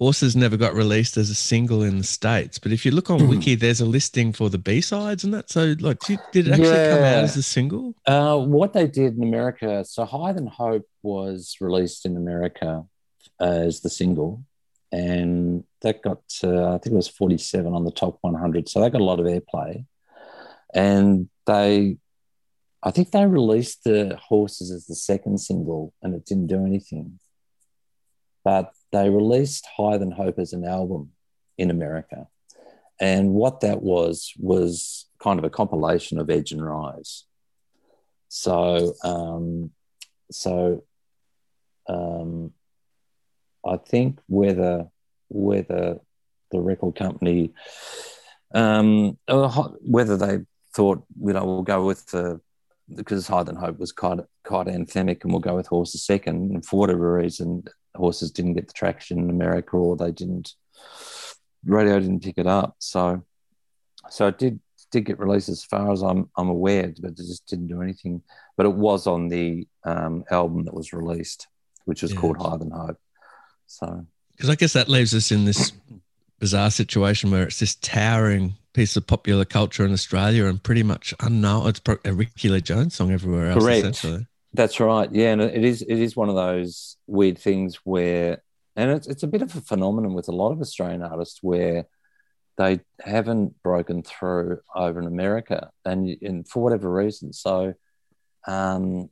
Horses 0.00 0.34
never 0.34 0.56
got 0.56 0.72
released 0.72 1.18
as 1.18 1.28
a 1.28 1.34
single 1.34 1.82
in 1.82 1.98
the 1.98 2.04
states, 2.04 2.58
but 2.58 2.72
if 2.72 2.86
you 2.86 2.90
look 2.90 3.10
on 3.10 3.28
Wiki, 3.28 3.54
there's 3.54 3.82
a 3.82 3.84
listing 3.84 4.32
for 4.32 4.48
the 4.48 4.56
B 4.56 4.80
sides 4.80 5.24
and 5.24 5.34
that. 5.34 5.50
So, 5.50 5.74
like, 5.78 5.98
did 6.00 6.48
it 6.48 6.52
actually 6.52 6.68
yeah. 6.68 6.96
come 6.96 7.04
out 7.04 7.24
as 7.24 7.36
a 7.36 7.42
single? 7.42 7.94
Uh, 8.06 8.38
what 8.38 8.72
they 8.72 8.86
did 8.86 9.18
in 9.18 9.22
America, 9.22 9.84
so 9.84 10.06
Higher 10.06 10.32
Than 10.32 10.46
Hope 10.46 10.88
was 11.02 11.56
released 11.60 12.06
in 12.06 12.16
America 12.16 12.86
as 13.38 13.82
the 13.82 13.90
single, 13.90 14.42
and 14.90 15.64
that 15.82 16.00
got 16.00 16.22
uh, 16.42 16.74
I 16.74 16.78
think 16.78 16.94
it 16.94 16.96
was 16.96 17.08
47 17.08 17.70
on 17.74 17.84
the 17.84 17.90
top 17.90 18.16
100. 18.22 18.70
So 18.70 18.80
they 18.80 18.88
got 18.88 19.02
a 19.02 19.04
lot 19.04 19.20
of 19.20 19.26
airplay, 19.26 19.84
and 20.72 21.28
they 21.44 21.98
I 22.82 22.90
think 22.90 23.10
they 23.10 23.26
released 23.26 23.84
the 23.84 24.18
horses 24.18 24.70
as 24.70 24.86
the 24.86 24.94
second 24.94 25.38
single, 25.40 25.92
and 26.02 26.14
it 26.14 26.24
didn't 26.24 26.46
do 26.46 26.64
anything. 26.64 27.20
But 28.42 28.72
they 28.92 29.08
released 29.08 29.66
Higher 29.76 29.98
Than 29.98 30.10
Hope 30.10 30.38
as 30.38 30.52
an 30.52 30.64
album 30.64 31.10
in 31.58 31.70
America. 31.70 32.26
And 33.00 33.32
what 33.32 33.60
that 33.60 33.82
was 33.82 34.32
was 34.38 35.06
kind 35.22 35.38
of 35.38 35.44
a 35.44 35.50
compilation 35.50 36.18
of 36.18 36.28
Edge 36.28 36.52
and 36.52 36.64
Rise. 36.64 37.24
So, 38.28 38.94
um, 39.02 39.70
so 40.30 40.84
um, 41.88 42.52
I 43.66 43.76
think 43.76 44.20
whether 44.28 44.88
whether 45.28 46.00
the 46.50 46.60
record 46.60 46.96
company, 46.96 47.52
um, 48.54 49.16
whether 49.26 50.16
they 50.16 50.40
thought, 50.74 51.04
you 51.22 51.32
know, 51.32 51.44
we'll 51.44 51.62
go 51.62 51.84
with 51.84 52.06
the 52.06 52.40
because 52.94 53.28
Higher 53.28 53.44
Than 53.44 53.56
Hope 53.56 53.78
was 53.78 53.92
quite 53.92 54.18
quite 54.44 54.66
anthemic, 54.66 55.22
and 55.22 55.32
we'll 55.32 55.40
go 55.40 55.56
with 55.56 55.68
Horses 55.68 56.04
second. 56.04 56.52
And 56.52 56.64
for 56.64 56.80
whatever 56.80 57.14
reason, 57.14 57.64
Horses 58.00 58.30
didn't 58.30 58.54
get 58.54 58.66
the 58.66 58.72
traction 58.72 59.18
in 59.18 59.30
America, 59.30 59.76
or 59.76 59.96
they 59.96 60.12
didn't 60.12 60.54
radio 61.64 62.00
didn't 62.00 62.22
pick 62.22 62.38
it 62.38 62.46
up. 62.46 62.76
So, 62.78 63.24
so 64.08 64.28
it 64.28 64.38
did 64.38 64.60
did 64.90 65.04
get 65.04 65.20
released 65.20 65.48
as 65.48 65.62
far 65.62 65.92
as 65.92 66.02
I'm 66.02 66.28
I'm 66.36 66.48
aware, 66.48 66.92
but 67.00 67.12
it 67.12 67.16
just 67.16 67.46
didn't 67.46 67.68
do 67.68 67.82
anything. 67.82 68.22
But 68.56 68.66
it 68.66 68.74
was 68.74 69.06
on 69.06 69.28
the 69.28 69.66
um, 69.84 70.24
album 70.30 70.64
that 70.64 70.74
was 70.74 70.92
released, 70.92 71.46
which 71.84 72.02
was 72.02 72.12
yeah. 72.12 72.20
called 72.20 72.38
Higher 72.38 72.58
Than 72.58 72.70
Hope. 72.70 72.98
So, 73.66 74.06
because 74.32 74.50
I 74.50 74.56
guess 74.56 74.72
that 74.72 74.88
leaves 74.88 75.14
us 75.14 75.30
in 75.30 75.44
this 75.44 75.72
bizarre 76.38 76.70
situation 76.70 77.30
where 77.30 77.44
it's 77.44 77.60
this 77.60 77.76
towering 77.76 78.56
piece 78.72 78.96
of 78.96 79.06
popular 79.06 79.44
culture 79.44 79.84
in 79.84 79.92
Australia 79.92 80.46
and 80.46 80.62
pretty 80.62 80.82
much 80.82 81.14
unknown. 81.20 81.68
It's 81.68 81.80
a 82.04 82.12
Rickie 82.12 82.48
Lee 82.48 82.60
Jones 82.60 82.94
song 82.94 83.12
everywhere 83.12 83.50
else. 83.50 83.62
Correct. 83.62 84.04
That's 84.52 84.80
right. 84.80 85.08
Yeah, 85.12 85.32
and 85.32 85.40
it 85.40 85.64
is. 85.64 85.82
It 85.82 85.98
is 85.98 86.16
one 86.16 86.28
of 86.28 86.34
those 86.34 86.96
weird 87.06 87.38
things 87.38 87.76
where, 87.84 88.42
and 88.76 88.90
it's 88.90 89.06
it's 89.06 89.22
a 89.22 89.28
bit 89.28 89.42
of 89.42 89.54
a 89.54 89.60
phenomenon 89.60 90.12
with 90.12 90.28
a 90.28 90.32
lot 90.32 90.50
of 90.50 90.60
Australian 90.60 91.02
artists 91.02 91.40
where 91.42 91.86
they 92.58 92.80
haven't 93.00 93.62
broken 93.62 94.02
through 94.02 94.60
over 94.74 95.00
in 95.00 95.06
America, 95.06 95.70
and 95.84 96.16
and 96.22 96.48
for 96.48 96.62
whatever 96.62 96.92
reason. 96.92 97.32
So, 97.32 97.74
um, 98.46 99.08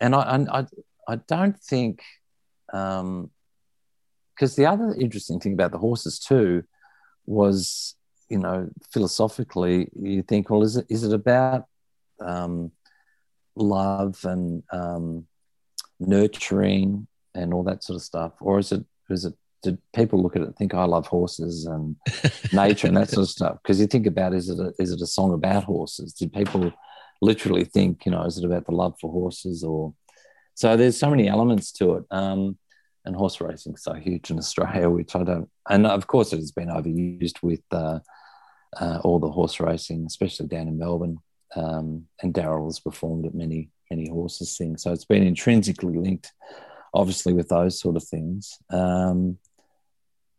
and 0.00 0.14
I 0.14 0.46
I 0.50 0.66
I 1.06 1.16
don't 1.16 1.58
think, 1.60 2.00
um, 2.72 3.30
because 4.34 4.56
the 4.56 4.66
other 4.66 4.94
interesting 4.98 5.40
thing 5.40 5.52
about 5.52 5.72
the 5.72 5.78
horses 5.78 6.18
too 6.18 6.64
was 7.26 7.96
you 8.28 8.38
know, 8.38 8.68
philosophically, 8.92 9.88
you 9.94 10.22
think, 10.22 10.50
well, 10.50 10.62
is 10.62 10.76
it 10.76 10.86
is 10.88 11.04
it 11.04 11.12
about 11.12 11.66
um, 12.20 12.72
love 13.56 14.24
and 14.24 14.62
um, 14.72 15.26
nurturing 15.98 17.06
and 17.34 17.52
all 17.52 17.64
that 17.64 17.82
sort 17.82 17.96
of 17.96 18.02
stuff, 18.02 18.32
or 18.40 18.58
is 18.58 18.72
it 18.72 18.84
is 19.10 19.24
it 19.24 19.34
did 19.62 19.78
people 19.94 20.22
look 20.22 20.36
at 20.36 20.42
it 20.42 20.46
and 20.46 20.56
think 20.56 20.74
I 20.74 20.84
love 20.84 21.06
horses 21.06 21.66
and 21.66 21.96
nature 22.52 22.86
and 22.86 22.96
that 22.96 23.10
sort 23.10 23.24
of 23.24 23.30
stuff? 23.30 23.58
Because 23.62 23.80
you 23.80 23.86
think 23.86 24.06
about 24.06 24.34
is 24.34 24.48
it 24.48 24.58
a, 24.58 24.72
is 24.78 24.92
it 24.92 25.00
a 25.00 25.06
song 25.06 25.32
about 25.32 25.64
horses? 25.64 26.12
Did 26.12 26.32
people 26.32 26.72
literally 27.22 27.64
think 27.64 28.04
you 28.06 28.12
know 28.12 28.24
is 28.24 28.38
it 28.38 28.44
about 28.44 28.66
the 28.66 28.74
love 28.74 28.96
for 29.00 29.10
horses 29.10 29.64
or 29.64 29.94
so? 30.54 30.76
There's 30.76 30.98
so 30.98 31.10
many 31.10 31.28
elements 31.28 31.72
to 31.72 31.96
it. 31.96 32.04
Um, 32.10 32.58
and 33.06 33.14
horse 33.14 33.40
racing 33.40 33.76
so 33.76 33.94
huge 33.94 34.30
in 34.30 34.38
Australia, 34.38 34.90
which 34.90 35.14
I 35.14 35.22
don't. 35.22 35.48
And 35.70 35.86
of 35.86 36.06
course, 36.08 36.32
it 36.32 36.38
has 36.38 36.50
been 36.50 36.68
overused 36.68 37.42
with 37.42 37.62
uh, 37.70 38.00
uh, 38.78 38.98
all 39.02 39.18
the 39.18 39.30
horse 39.30 39.60
racing, 39.60 40.04
especially 40.06 40.48
down 40.48 40.68
in 40.68 40.78
Melbourne. 40.78 41.18
Um, 41.56 42.06
and 42.22 42.34
Daryl 42.34 42.66
has 42.66 42.80
performed 42.80 43.26
at 43.26 43.34
many 43.34 43.70
many 43.90 44.08
horses 44.08 44.56
things, 44.56 44.82
so 44.82 44.92
it's 44.92 45.04
been 45.04 45.22
intrinsically 45.22 45.96
linked, 45.96 46.32
obviously, 46.92 47.32
with 47.32 47.48
those 47.48 47.78
sort 47.78 47.96
of 47.96 48.04
things. 48.04 48.58
Um, 48.70 49.38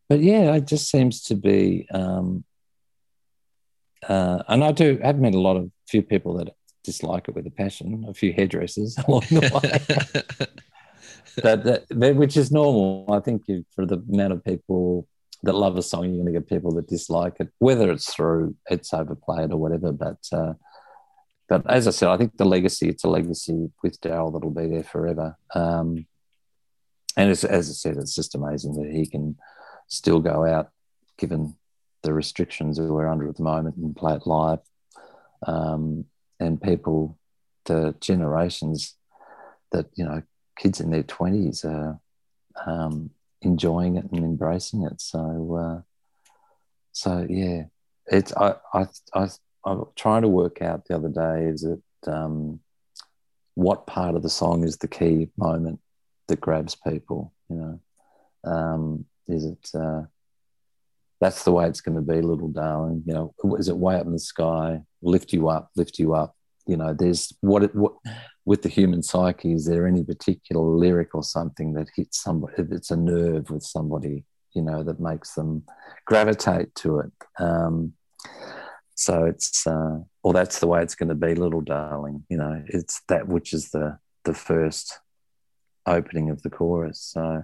but 0.10 0.20
yeah, 0.22 0.54
it 0.56 0.68
just 0.68 0.90
seems 0.90 1.24
to 1.24 1.36
be. 1.36 1.88
Um, 1.92 2.44
uh, 4.08 4.44
and 4.48 4.64
I 4.64 4.72
do 4.72 5.00
have 5.04 5.20
met 5.20 5.34
a 5.34 5.40
lot 5.40 5.58
of 5.58 5.72
few 5.88 6.02
people 6.02 6.36
that 6.36 6.54
dislike 6.84 7.28
it 7.28 7.36
with 7.36 7.46
a 7.46 7.52
passion, 7.52 8.06
a 8.08 8.14
few 8.14 8.32
hairdressers 8.34 8.98
along 9.08 9.26
the 9.30 9.42
way. 9.42 10.48
that, 11.44 11.86
that, 11.90 12.16
which 12.16 12.38
is 12.38 12.52
normal. 12.52 13.06
I 13.10 13.20
think 13.20 13.46
for 13.76 13.86
the 13.86 13.98
amount 14.12 14.34
of 14.34 14.44
people 14.44 15.08
that 15.44 15.54
love 15.54 15.78
a 15.78 15.84
song, 15.84 16.06
you're 16.06 16.24
going 16.24 16.34
to 16.34 16.40
get 16.40 16.50
people 16.50 16.72
that 16.76 16.88
dislike 16.88 17.36
it, 17.40 17.50
whether 17.60 17.92
it's 17.92 18.14
through 18.14 18.56
it's 18.70 18.94
overplayed 18.94 19.52
or 19.52 19.58
whatever. 19.58 19.92
But 19.92 20.20
uh, 20.32 20.54
but 21.48 21.70
as 21.70 21.88
I 21.88 21.92
said, 21.92 22.10
I 22.10 22.18
think 22.18 22.38
the 22.38 22.46
legacy 22.46 22.90
it's 22.90 23.04
a 23.04 23.10
legacy 23.10 23.70
with 23.82 24.00
Daryl 24.02 24.34
that'll 24.34 24.52
be 24.52 24.68
there 24.68 24.84
forever. 24.84 25.38
Um, 25.54 26.06
and 27.16 27.32
as 27.32 27.44
I 27.46 27.62
said, 27.62 27.98
it's 27.98 28.16
just 28.16 28.36
amazing 28.36 28.76
that 28.82 28.92
he 28.92 29.08
can 29.08 29.38
still 29.88 30.20
go 30.20 30.46
out, 30.46 30.70
given 31.18 31.56
the 32.04 32.14
restrictions 32.14 32.78
that 32.78 32.84
we're 32.84 33.08
under 33.08 33.28
at 33.28 33.38
the 33.38 33.44
moment, 33.44 33.78
and 33.78 33.96
play 33.96 34.14
it 34.16 34.28
live. 34.28 34.60
Um, 35.46 36.06
and 36.40 36.62
people, 36.62 37.18
the 37.66 37.96
generations 38.00 38.96
that 39.72 39.88
you 39.96 40.06
know 40.06 40.22
kids 40.60 40.80
in 40.80 40.92
their 40.92 41.04
20s 41.04 41.66
are 41.66 42.00
um, 42.66 43.12
enjoying 43.42 43.96
it 43.96 44.06
and 44.12 44.24
embracing 44.24 44.84
it. 44.84 45.00
So, 45.02 45.56
uh, 45.56 45.82
so 46.92 47.26
yeah, 47.30 47.64
it's 48.06 48.34
I 48.36 48.56
I 48.74 48.88
I 49.14 49.28
I'm 49.66 49.84
trying 49.96 50.22
to 50.22 50.28
work 50.28 50.62
out 50.62 50.86
the 50.86 50.96
other 50.96 51.10
day 51.10 51.46
is 51.46 51.64
it 51.64 51.82
um, 52.08 52.60
what 53.56 53.88
part 53.88 54.16
of 54.16 54.24
the 54.24 54.30
song 54.30 54.64
is 54.64 54.78
the 54.78 54.88
key 54.88 55.30
moment 55.38 55.80
that 56.28 56.42
grabs 56.42 56.76
people. 56.76 57.34
You 57.50 57.56
know, 57.56 58.52
um, 58.52 59.06
is 59.28 59.46
it 59.46 59.70
uh, 59.74 60.04
that's 61.20 61.44
the 61.44 61.52
way 61.52 61.68
it's 61.68 61.82
going 61.82 61.96
to 61.96 62.02
be, 62.02 62.22
little 62.22 62.50
darling? 62.50 63.04
You 63.06 63.14
know, 63.14 63.34
is 63.58 63.68
it 63.68 63.78
way 63.78 63.96
up 63.96 64.06
in 64.06 64.14
the 64.14 64.20
sky, 64.20 64.82
lift 65.02 65.34
you 65.34 65.50
up, 65.50 65.72
lift 65.76 65.98
you 65.98 66.14
up? 66.14 66.36
You 66.68 66.78
know, 66.78 66.94
there's 66.94 67.34
what 67.42 67.64
it 67.64 67.74
what 67.74 67.94
with 68.46 68.62
the 68.62 68.70
human 68.70 69.04
psyche, 69.04 69.54
is 69.54 69.66
there 69.66 69.86
any 69.88 70.04
particular 70.04 70.62
lyric 70.62 71.14
or 71.14 71.24
something 71.24 71.74
that 71.74 71.90
hits 71.96 72.22
somebody? 72.22 72.54
It's 72.72 72.92
a 72.92 72.96
nerve 72.96 73.50
with 73.50 73.64
somebody, 73.64 74.24
you 74.54 74.62
know, 74.62 74.84
that 74.84 75.00
makes 75.00 75.34
them 75.34 75.64
gravitate 76.06 76.74
to 76.76 77.00
it. 77.00 77.12
Um, 77.40 77.94
so 79.00 79.26
it's, 79.26 79.68
uh, 79.68 80.00
well, 80.24 80.34
that's 80.34 80.58
the 80.58 80.66
way 80.66 80.82
it's 80.82 80.96
going 80.96 81.10
to 81.10 81.16
be, 81.16 81.36
little 81.36 81.62
darling. 81.62 82.26
You 82.30 82.38
know, 82.38 82.64
it's 82.68 83.02
that 83.10 83.28
which 83.28 83.54
is 83.54 83.70
the 83.70 84.00
the 84.24 84.34
first 84.34 85.00
opening 85.86 86.32
of 86.32 86.42
the 86.42 86.50
chorus. 86.50 87.00
So, 87.14 87.44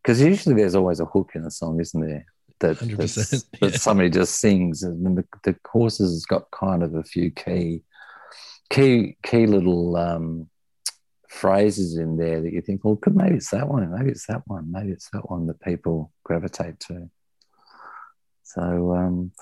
because 0.00 0.20
usually 0.20 0.54
there's 0.54 0.76
always 0.76 1.00
a 1.00 1.06
hook 1.06 1.32
in 1.34 1.44
a 1.44 1.50
song, 1.50 1.80
isn't 1.80 2.00
there? 2.00 2.26
That, 2.60 2.80
yeah. 2.82 3.68
that 3.68 3.80
somebody 3.80 4.10
just 4.10 4.38
sings, 4.38 4.84
and 4.84 5.18
the, 5.18 5.24
the 5.42 5.54
choruses 5.64 6.12
has 6.12 6.24
got 6.24 6.52
kind 6.52 6.84
of 6.84 6.94
a 6.94 7.02
few 7.02 7.32
key 7.32 7.82
key 8.70 9.16
key 9.24 9.46
little 9.46 9.96
um, 9.96 10.48
phrases 11.28 11.96
in 11.96 12.16
there 12.16 12.40
that 12.40 12.52
you 12.52 12.60
think, 12.60 12.84
well, 12.84 12.94
could 12.94 13.16
maybe 13.16 13.34
it's 13.34 13.50
that 13.50 13.66
one, 13.66 13.90
maybe 13.90 14.12
it's 14.12 14.26
that 14.26 14.42
one, 14.46 14.70
maybe 14.70 14.92
it's 14.92 15.10
that 15.10 15.28
one 15.28 15.48
that 15.48 15.60
people 15.60 16.12
gravitate 16.22 16.78
to. 16.78 17.10
So 18.44 18.94
um, 18.94 19.32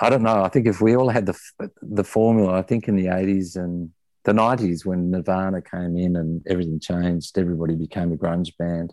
I 0.00 0.10
don't 0.10 0.22
know. 0.22 0.42
I 0.42 0.48
think 0.48 0.66
if 0.66 0.80
we 0.80 0.96
all 0.96 1.08
had 1.08 1.26
the 1.26 1.38
the 1.82 2.04
formula, 2.04 2.58
I 2.58 2.62
think 2.62 2.88
in 2.88 2.96
the 2.96 3.08
eighties 3.08 3.54
and 3.54 3.90
the 4.24 4.32
nineties 4.32 4.84
when 4.84 5.10
Nirvana 5.10 5.62
came 5.62 5.96
in 5.96 6.16
and 6.16 6.42
everything 6.48 6.80
changed, 6.80 7.38
everybody 7.38 7.76
became 7.76 8.12
a 8.12 8.16
grunge 8.16 8.56
band. 8.58 8.92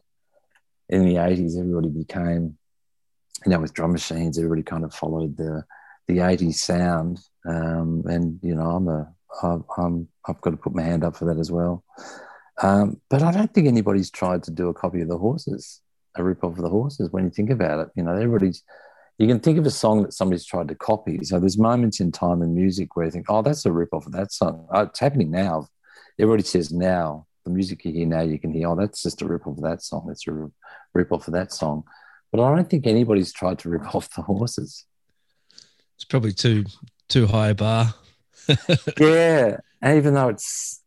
In 0.90 1.06
the 1.06 1.18
eighties, 1.18 1.58
everybody 1.58 1.90
became, 1.90 2.58
you 3.46 3.52
know, 3.52 3.60
with 3.60 3.74
drum 3.74 3.94
machines, 3.94 4.38
everybody 4.38 4.62
kind 4.62 4.84
of 4.84 4.94
followed 4.94 5.38
the 5.38 5.64
the 6.08 6.20
eighties 6.20 6.62
sound. 6.62 7.20
Um, 7.48 8.04
and 8.06 8.40
you 8.44 8.54
know, 8.54 8.70
I'm 8.70 8.88
a 8.88 9.12
I've, 9.42 9.64
I'm, 9.78 10.08
I've 10.28 10.42
got 10.42 10.52
to 10.52 10.58
put 10.58 10.76
my 10.76 10.84
hand 10.84 11.04
up 11.04 11.16
for 11.16 11.26
that 11.26 11.40
as 11.40 11.50
well. 11.50 11.84
Um, 12.62 13.02
but 13.10 13.24
I 13.24 13.32
don't 13.32 13.52
think 13.52 13.68
anybody's 13.68 14.12
tried 14.12 14.44
to 14.44 14.52
do 14.52 14.70
a 14.70 14.74
copy 14.74 15.02
of 15.02 15.08
the 15.08 15.18
horses, 15.18 15.82
a 16.16 16.24
rip 16.24 16.44
off 16.44 16.58
of 16.58 16.64
the 16.64 16.70
horses. 16.70 17.10
When 17.10 17.24
you 17.24 17.32
think 17.32 17.50
about 17.50 17.80
it, 17.80 17.90
you 17.96 18.04
know, 18.04 18.12
everybody's. 18.12 18.64
You 19.22 19.28
can 19.28 19.40
think 19.40 19.60
of 19.60 19.68
a 19.68 19.72
song 19.72 20.02
that 20.02 20.14
somebody's 20.14 20.46
tried 20.46 20.68
to 20.70 20.76
copy. 20.76 21.24
So 21.24 21.40
there's 21.40 21.56
moments 21.56 22.00
in 22.00 22.12
time 22.12 22.42
in 22.42 22.56
music 22.56 22.96
where 22.96 23.06
you 23.06 23.12
think, 23.12 23.28
"Oh, 23.30 23.44
that's 23.44 23.68
a 23.68 23.72
rip 23.72 23.94
off 23.94 24.08
of 24.08 24.14
that 24.14 24.32
song." 24.32 24.66
Oh, 24.74 24.82
it's 24.82 25.00
happening 25.00 25.30
now. 25.30 25.68
Everybody 26.18 26.42
says 26.42 26.72
now 26.72 27.28
the 27.44 27.52
music 27.52 27.86
you 27.86 27.92
hear 27.92 28.08
now, 28.08 28.22
you 28.22 28.40
can 28.40 28.52
hear, 28.52 28.70
"Oh, 28.70 28.76
that's 28.76 29.04
just 29.04 29.22
a 29.22 29.28
rip 29.28 29.46
off 29.46 29.58
of 29.58 29.64
that 29.64 29.84
song. 29.84 30.08
It's 30.10 30.28
a 30.28 30.50
rip 30.96 31.12
off 31.12 31.28
of 31.28 31.34
that 31.36 31.52
song." 31.52 31.84
But 32.32 32.42
I 32.42 32.56
don't 32.56 32.68
think 32.68 32.88
anybody's 32.88 33.32
tried 33.32 33.60
to 33.60 33.70
rip 33.70 33.84
off 33.96 34.10
the 34.16 34.24
horses. 34.24 34.86
It's 35.94 36.04
probably 36.04 36.34
too 36.34 36.66
too 37.08 37.28
high 37.28 37.50
a 37.50 37.54
bar 37.54 37.94
yeah, 39.00 39.58
even 39.86 40.16
though 40.16 40.30
it's 40.30 40.82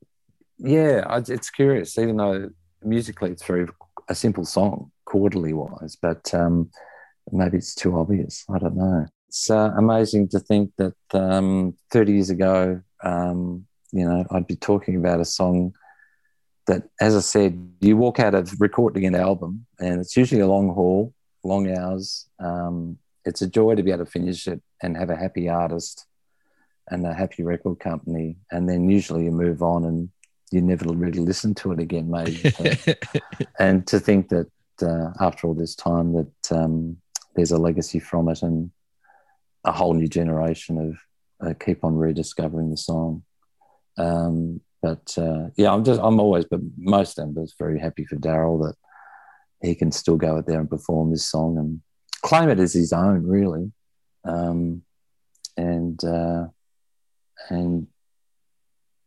yeah, 0.59 1.21
it's 1.29 1.51
curious. 1.51 1.97
Even 1.99 2.17
though 2.17 2.51
musically 2.83 3.31
it's 3.31 3.45
very 3.45 3.69
a 4.09 4.15
simple 4.17 4.45
song 4.45 4.91
quarterly 5.05 5.53
wise, 5.53 5.97
but 6.03 6.35
um, 6.35 6.71
maybe 7.33 7.59
it's 7.59 7.75
too 7.75 7.99
obvious. 7.99 8.45
I 8.53 8.59
don't 8.59 8.77
know. 8.77 9.07
It's 9.29 9.51
uh, 9.51 9.73
amazing 9.77 10.29
to 10.29 10.41
think 10.41 10.73
that 10.77 10.95
um, 11.13 11.75
30 11.91 12.13
years 12.13 12.31
ago, 12.31 12.81
um, 13.03 13.67
you 13.93 14.09
know, 14.09 14.25
I'd 14.31 14.47
be 14.47 14.57
talking 14.57 14.97
about 14.97 15.21
a 15.21 15.25
song 15.25 15.75
that, 16.67 16.85
as 17.01 17.17
I 17.17 17.21
said, 17.21 17.73
you 17.81 17.97
walk 17.97 18.21
out 18.21 18.35
of 18.35 18.61
recording 18.61 19.07
an 19.07 19.15
album 19.15 19.67
and 19.79 20.01
it's 20.01 20.17
usually 20.17 20.41
a 20.41 20.47
long 20.47 20.73
haul, 20.73 21.13
long 21.43 21.71
hours. 21.71 22.29
Um, 22.39 22.99
it's 23.25 23.43
a 23.43 23.47
joy 23.47 23.75
to 23.75 23.83
be 23.83 23.91
able 23.91 24.05
to 24.05 24.11
finish 24.11 24.47
it 24.47 24.63
and 24.83 24.97
have 24.97 25.11
a 25.11 25.17
happy 25.17 25.49
artist 25.49 26.07
and 26.91 27.07
a 27.07 27.15
happy 27.15 27.43
record 27.43 27.81
company. 27.81 28.37
And 28.51 28.69
then 28.69 28.89
usually 28.89 29.25
you 29.25 29.33
move 29.33 29.63
on 29.63 29.85
and 29.85 30.11
you 30.51 30.61
never 30.61 30.93
really 30.93 31.21
listen 31.21 31.55
to 31.55 31.73
it 31.73 31.81
again, 31.81 32.11
maybe. 32.11 32.53
and 33.59 33.87
to 33.87 33.99
think 33.99 34.29
that 34.29 34.49
uh, 34.83 35.11
after 35.21 35.47
all 35.47 35.55
this 35.55 35.75
time 35.75 36.13
that 36.13 36.53
um, 36.53 36.97
there's 37.35 37.53
a 37.53 37.59
legacy 37.59 37.99
from 37.99 38.29
it 38.29 38.43
and 38.43 38.71
a 39.65 39.73
whole 39.73 39.95
new 39.95 40.09
generation 40.09 40.79
of 40.79 41.47
uh, 41.47 41.55
keep 41.55 41.85
on 41.85 41.97
rediscovering 41.97 42.71
the 42.71 42.77
song. 42.77 43.25
Um, 43.97 44.61
but 44.83 45.17
uh, 45.17 45.49
yeah, 45.57 45.73
I'm 45.73 45.85
just 45.85 46.01
I'm 46.03 46.21
always, 46.21 46.45
but 46.45 46.61
most 46.77 47.19
just 47.35 47.59
very 47.59 47.79
happy 47.79 48.05
for 48.05 48.17
Daryl 48.17 48.67
that 48.67 48.77
he 49.67 49.75
can 49.75 49.91
still 49.91 50.17
go 50.17 50.37
out 50.37 50.47
there 50.47 50.61
and 50.61 50.69
perform 50.69 51.11
this 51.11 51.25
song 51.25 51.57
and 51.59 51.81
claim 52.23 52.51
it 52.51 52.61
as 52.61 52.75
his 52.75 52.93
own, 52.93 53.27
really. 53.27 53.73
Um, 54.25 54.83
and 55.57 56.03
uh, 56.05 56.47
and 57.49 57.87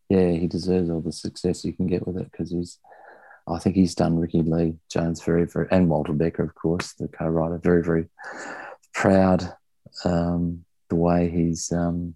yeah, 0.10 0.32
he 0.32 0.48
deserves 0.48 0.90
all 0.90 1.02
the 1.02 1.12
success 1.12 1.62
he 1.62 1.74
can 1.74 1.88
get 1.88 2.08
with 2.08 2.18
it 2.18 2.32
because 2.32 2.52
he's. 2.52 2.80
I 3.48 3.60
think 3.60 3.76
he's 3.76 3.96
done 3.96 4.20
Rickie 4.20 4.42
Lee 4.42 4.76
Jones 4.90 5.24
very, 5.24 5.46
very, 5.46 5.68
and 5.72 5.90
Walter 5.90 6.12
Becker, 6.12 6.44
of 6.44 6.56
course, 6.56 6.94
the 6.94 7.08
co-writer, 7.08 7.60
very, 7.64 7.82
very 7.82 8.06
proud 8.94 9.54
um, 10.04 10.66
the 10.90 10.96
way 10.96 11.30
he's 11.30 11.72
um, 11.72 12.16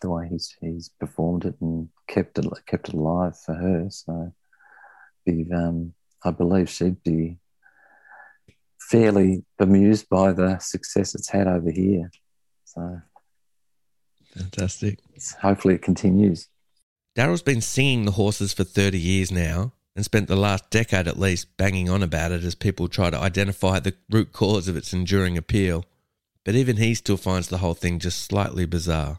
the 0.00 0.08
way 0.08 0.28
he's 0.30 0.56
he's 0.60 0.90
performed 1.00 1.44
it 1.44 1.56
and 1.60 1.88
kept 2.06 2.38
it 2.38 2.46
kept 2.66 2.88
it 2.88 2.94
alive 2.94 3.38
for 3.38 3.54
her. 3.54 3.86
So, 3.90 4.32
um, 5.54 5.92
I 6.24 6.30
believe 6.30 6.70
she'd 6.70 7.02
be 7.02 7.38
fairly 8.80 9.44
bemused 9.58 10.08
by 10.08 10.32
the 10.32 10.58
success 10.58 11.14
it's 11.14 11.28
had 11.28 11.46
over 11.46 11.70
here. 11.70 12.10
So, 12.64 13.02
fantastic. 14.34 15.00
Hopefully, 15.42 15.74
it 15.74 15.82
continues. 15.82 16.48
Daryl's 17.16 17.42
been 17.42 17.60
singing 17.60 18.04
the 18.04 18.12
horses 18.12 18.52
for 18.52 18.64
30 18.64 18.98
years 18.98 19.32
now 19.32 19.72
and 19.98 20.04
spent 20.04 20.28
the 20.28 20.36
last 20.36 20.70
decade 20.70 21.08
at 21.08 21.18
least 21.18 21.56
banging 21.56 21.90
on 21.90 22.04
about 22.04 22.30
it 22.30 22.44
as 22.44 22.54
people 22.54 22.86
try 22.86 23.10
to 23.10 23.18
identify 23.18 23.80
the 23.80 23.94
root 24.08 24.32
cause 24.32 24.68
of 24.68 24.76
its 24.76 24.92
enduring 24.92 25.36
appeal. 25.36 25.84
But 26.44 26.54
even 26.54 26.76
he 26.76 26.94
still 26.94 27.16
finds 27.16 27.48
the 27.48 27.58
whole 27.58 27.74
thing 27.74 27.98
just 27.98 28.22
slightly 28.24 28.64
bizarre 28.64 29.18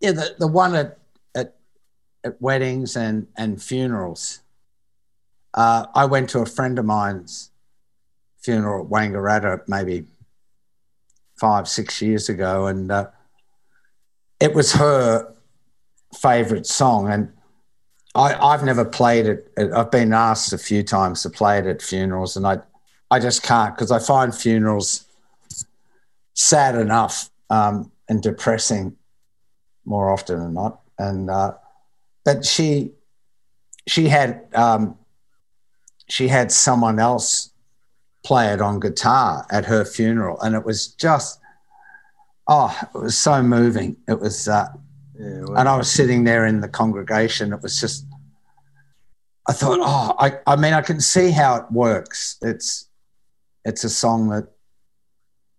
yeah, 0.00 0.12
the, 0.12 0.34
the 0.38 0.46
one 0.46 0.74
at, 0.74 0.98
at, 1.34 1.56
at 2.24 2.40
weddings 2.40 2.96
and, 2.96 3.26
and 3.36 3.62
funerals. 3.62 4.40
Uh, 5.54 5.86
I 5.94 6.04
went 6.04 6.28
to 6.30 6.40
a 6.40 6.46
friend 6.46 6.78
of 6.78 6.84
mine's 6.84 7.50
funeral 8.38 8.84
at 8.84 8.90
Wangaratta 8.90 9.62
maybe 9.66 10.04
five, 11.40 11.66
six 11.66 12.02
years 12.02 12.28
ago, 12.28 12.66
and 12.66 12.92
uh, 12.92 13.08
it 14.38 14.54
was 14.54 14.74
her 14.74 15.34
favorite 16.14 16.66
song. 16.66 17.10
And 17.10 17.32
I, 18.16 18.52
I've 18.52 18.64
never 18.64 18.84
played 18.84 19.26
it. 19.26 19.52
I've 19.56 19.90
been 19.90 20.12
asked 20.12 20.52
a 20.52 20.58
few 20.58 20.82
times 20.82 21.22
to 21.22 21.30
play 21.30 21.58
it 21.58 21.66
at 21.66 21.82
funerals, 21.82 22.36
and 22.36 22.46
I, 22.46 22.58
I 23.10 23.20
just 23.20 23.42
can't 23.42 23.74
because 23.74 23.90
I 23.90 23.98
find 23.98 24.34
funerals 24.34 25.04
sad 26.34 26.74
enough 26.74 27.30
um, 27.50 27.92
and 28.08 28.22
depressing 28.22 28.96
more 29.84 30.10
often 30.10 30.40
than 30.40 30.54
not. 30.54 30.80
And 30.98 31.30
uh, 31.30 31.54
but 32.24 32.44
she 32.44 32.92
she 33.86 34.08
had 34.08 34.46
um, 34.54 34.96
she 36.08 36.28
had 36.28 36.50
someone 36.50 36.98
else 36.98 37.50
play 38.24 38.52
it 38.52 38.60
on 38.60 38.80
guitar 38.80 39.46
at 39.50 39.66
her 39.66 39.84
funeral, 39.84 40.40
and 40.40 40.54
it 40.54 40.64
was 40.64 40.88
just 40.88 41.38
oh, 42.48 42.78
it 42.94 42.98
was 42.98 43.16
so 43.16 43.42
moving. 43.42 43.96
It 44.08 44.20
was, 44.20 44.48
uh, 44.48 44.68
yeah, 45.18 45.40
well, 45.40 45.58
and 45.58 45.68
I 45.68 45.76
was 45.76 45.90
sitting 45.90 46.24
there 46.24 46.46
in 46.46 46.60
the 46.60 46.68
congregation. 46.68 47.52
It 47.52 47.62
was 47.62 47.80
just. 47.80 48.05
I 49.48 49.52
thought, 49.52 49.78
oh, 49.80 50.14
I, 50.18 50.38
I 50.46 50.56
mean, 50.56 50.72
I 50.72 50.82
can 50.82 51.00
see 51.00 51.30
how 51.30 51.56
it 51.56 51.70
works. 51.70 52.36
It's, 52.42 52.88
it's 53.64 53.84
a 53.84 53.88
song 53.88 54.28
that, 54.30 54.48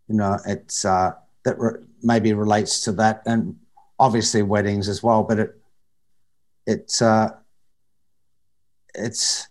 you 0.07 0.15
know, 0.15 0.37
it's 0.45 0.85
uh, 0.85 1.13
that 1.43 1.57
re- 1.57 1.83
maybe 2.03 2.33
relates 2.33 2.81
to 2.81 2.91
that, 2.93 3.23
and 3.25 3.55
obviously 3.99 4.41
weddings 4.41 4.87
as 4.89 5.01
well, 5.01 5.23
but 5.23 5.39
it 5.39 5.55
it's 6.65 7.01
uh, 7.01 7.29
it's 8.93 9.47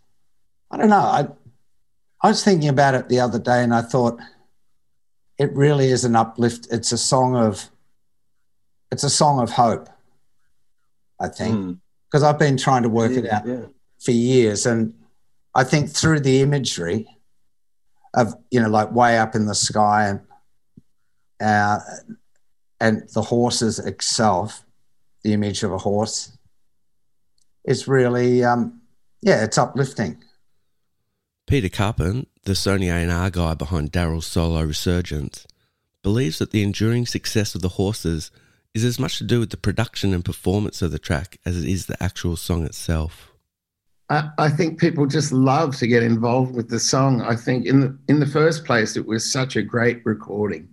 I 0.70 0.76
don't 0.76 0.91
know. 0.91 0.97
I 0.97 1.28
I 2.22 2.28
was 2.28 2.45
thinking 2.45 2.68
about 2.68 2.95
it 2.95 3.09
the 3.09 3.20
other 3.20 3.39
day, 3.39 3.62
and 3.62 3.74
I 3.74 3.82
thought 3.82 4.20
it 5.39 5.53
really 5.55 5.89
is 5.89 6.05
an 6.05 6.16
uplift. 6.16 6.68
It's 6.70 6.93
a 6.93 6.99
song 6.99 7.37
of 7.37 7.70
it's 8.93 9.05
a 9.05 9.11
song 9.11 9.41
of 9.41 9.51
hope. 9.51 9.89
I 11.18 11.28
think 11.28 11.78
because 12.11 12.22
mm. 12.22 12.28
I've 12.28 12.39
been 12.39 12.59
trying 12.59 12.82
to 12.82 12.91
work 12.91 13.12
yeah, 13.12 13.18
it 13.18 13.30
out 13.30 13.47
yeah. 13.47 13.64
For 14.07 14.12
years, 14.12 14.66
and 14.66 14.94
I 15.52 15.64
think 15.64 15.90
through 15.90 16.20
the 16.20 16.40
imagery 16.40 17.09
of 18.14 18.34
you 18.52 18.61
know 18.61 18.68
like 18.68 18.92
way 18.92 19.18
up 19.18 19.34
in 19.34 19.46
the 19.46 19.54
sky 19.54 20.07
and 20.07 20.20
uh, 21.40 21.80
and 22.80 23.09
the 23.14 23.22
horses 23.22 23.80
itself, 23.80 24.64
the 25.24 25.32
image 25.32 25.64
of 25.64 25.72
a 25.72 25.78
horse, 25.78 26.38
is 27.64 27.88
really, 27.88 28.44
um, 28.44 28.80
yeah, 29.22 29.42
it's 29.42 29.59
uplifting. 29.59 30.22
Peter 31.48 31.68
Karpin, 31.68 32.26
the 32.44 32.52
Sony 32.52 32.88
A&R 32.92 33.30
guy 33.30 33.54
behind 33.54 33.90
Daryl's 33.90 34.26
solo 34.26 34.62
resurgence, 34.62 35.46
believes 36.04 36.38
that 36.38 36.52
the 36.52 36.62
enduring 36.62 37.07
success 37.07 37.57
of 37.57 37.62
the 37.62 37.70
horses 37.70 38.30
is 38.72 38.84
as 38.84 39.00
much 39.00 39.18
to 39.18 39.24
do 39.24 39.40
with 39.40 39.50
the 39.50 39.57
production 39.57 40.12
and 40.12 40.24
performance 40.24 40.80
of 40.80 40.92
the 40.92 40.98
track 40.98 41.38
as 41.44 41.59
it 41.59 41.68
is 41.68 41.86
the 41.86 42.00
actual 42.00 42.36
song 42.36 42.64
itself. 42.64 43.32
I, 44.09 44.48
think 44.48 44.78
people 44.78 45.07
just 45.07 45.32
love 45.32 45.74
to 45.76 45.86
get 45.88 46.04
involved 46.04 46.54
with 46.54 46.68
the 46.68 46.78
song. 46.78 47.22
I 47.22 47.34
think 47.34 47.66
in 47.66 47.80
the 47.80 47.98
in 48.09 48.20
the 48.20 48.26
first 48.26 48.64
place, 48.64 48.96
it 48.96 49.04
was 49.04 49.32
such 49.32 49.57
a 49.57 49.62
great 49.62 50.00
recording. 50.04 50.68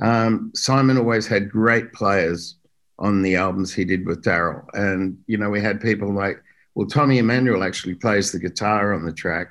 Um, 0.00 0.52
Simon 0.54 0.96
always 0.96 1.26
had 1.26 1.50
great 1.50 1.92
players 1.92 2.56
on 2.98 3.22
the 3.22 3.36
albums 3.36 3.72
he 3.72 3.84
did 3.84 4.06
with 4.06 4.24
Daryl. 4.24 4.64
And, 4.74 5.18
you 5.26 5.36
know, 5.36 5.50
we 5.50 5.60
had 5.60 5.80
people 5.80 6.12
like, 6.12 6.42
well, 6.74 6.86
Tommy 6.86 7.18
Emmanuel 7.18 7.64
actually 7.64 7.94
plays 7.94 8.32
the 8.32 8.38
guitar 8.38 8.94
on 8.94 9.04
the 9.04 9.12
track. 9.12 9.48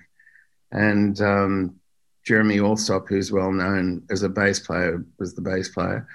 And 0.71 1.19
um, 1.21 1.75
Jeremy 2.25 2.59
Alsop, 2.59 3.07
who's 3.07 3.31
well 3.31 3.51
known 3.51 4.03
as 4.09 4.23
a 4.23 4.29
bass 4.29 4.59
player, 4.59 5.05
was 5.19 5.35
the 5.35 5.41
bass 5.41 5.69
player. 5.69 6.07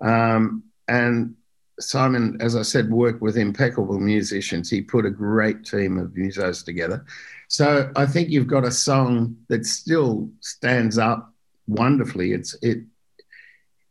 Um, 0.00 0.64
and 0.88 1.34
Simon, 1.78 2.38
as 2.40 2.56
I 2.56 2.62
said, 2.62 2.90
worked 2.90 3.20
with 3.20 3.36
impeccable 3.36 4.00
musicians. 4.00 4.70
He 4.70 4.80
put 4.80 5.04
a 5.04 5.10
great 5.10 5.64
team 5.64 5.98
of 5.98 6.10
musos 6.10 6.64
together. 6.64 7.04
So 7.48 7.92
I 7.96 8.06
think 8.06 8.30
you've 8.30 8.46
got 8.46 8.64
a 8.64 8.70
song 8.70 9.36
that 9.48 9.66
still 9.66 10.30
stands 10.40 10.98
up 10.98 11.32
wonderfully. 11.66 12.32
It's 12.32 12.56
it 12.62 12.78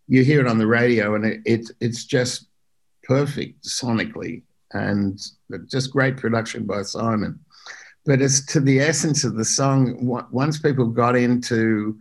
you 0.08 0.24
hear 0.24 0.42
it 0.42 0.48
on 0.48 0.58
the 0.58 0.68
radio 0.68 1.16
and 1.16 1.26
it, 1.26 1.42
it 1.46 1.72
it's 1.80 2.06
just 2.06 2.48
perfect 3.04 3.64
sonically 3.64 4.44
and 4.72 5.20
just 5.68 5.92
great 5.92 6.18
production 6.18 6.66
by 6.66 6.82
Simon. 6.82 7.40
But 8.06 8.22
as 8.22 8.46
to 8.48 8.60
the 8.60 8.80
essence 8.80 9.24
of 9.24 9.36
the 9.36 9.46
song, 9.46 9.98
once 10.32 10.60
people 10.60 10.88
got 10.88 11.16
into 11.16 11.98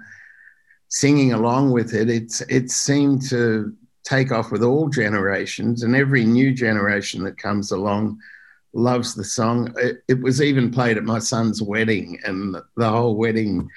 singing 0.89 1.33
along 1.33 1.73
with 1.73 1.95
it, 1.95 2.11
it's 2.11 2.41
it 2.43 2.71
seemed 2.71 3.23
to 3.31 3.75
take 4.05 4.31
off 4.31 4.53
with 4.53 4.63
all 4.63 4.89
generations, 4.89 5.83
and 5.83 5.97
every 5.97 6.25
new 6.25 6.53
generation 6.53 7.25
that 7.25 7.39
comes 7.39 7.71
along 7.71 8.19
loves 8.73 9.15
the 9.15 9.25
song. 9.25 9.75
It, 9.79 10.03
it 10.09 10.21
was 10.21 10.43
even 10.43 10.71
played 10.71 10.97
at 10.97 11.05
my 11.05 11.19
son's 11.19 11.63
wedding, 11.63 12.19
and 12.25 12.57
the 12.77 12.91
whole 12.91 13.17
wedding 13.17 13.69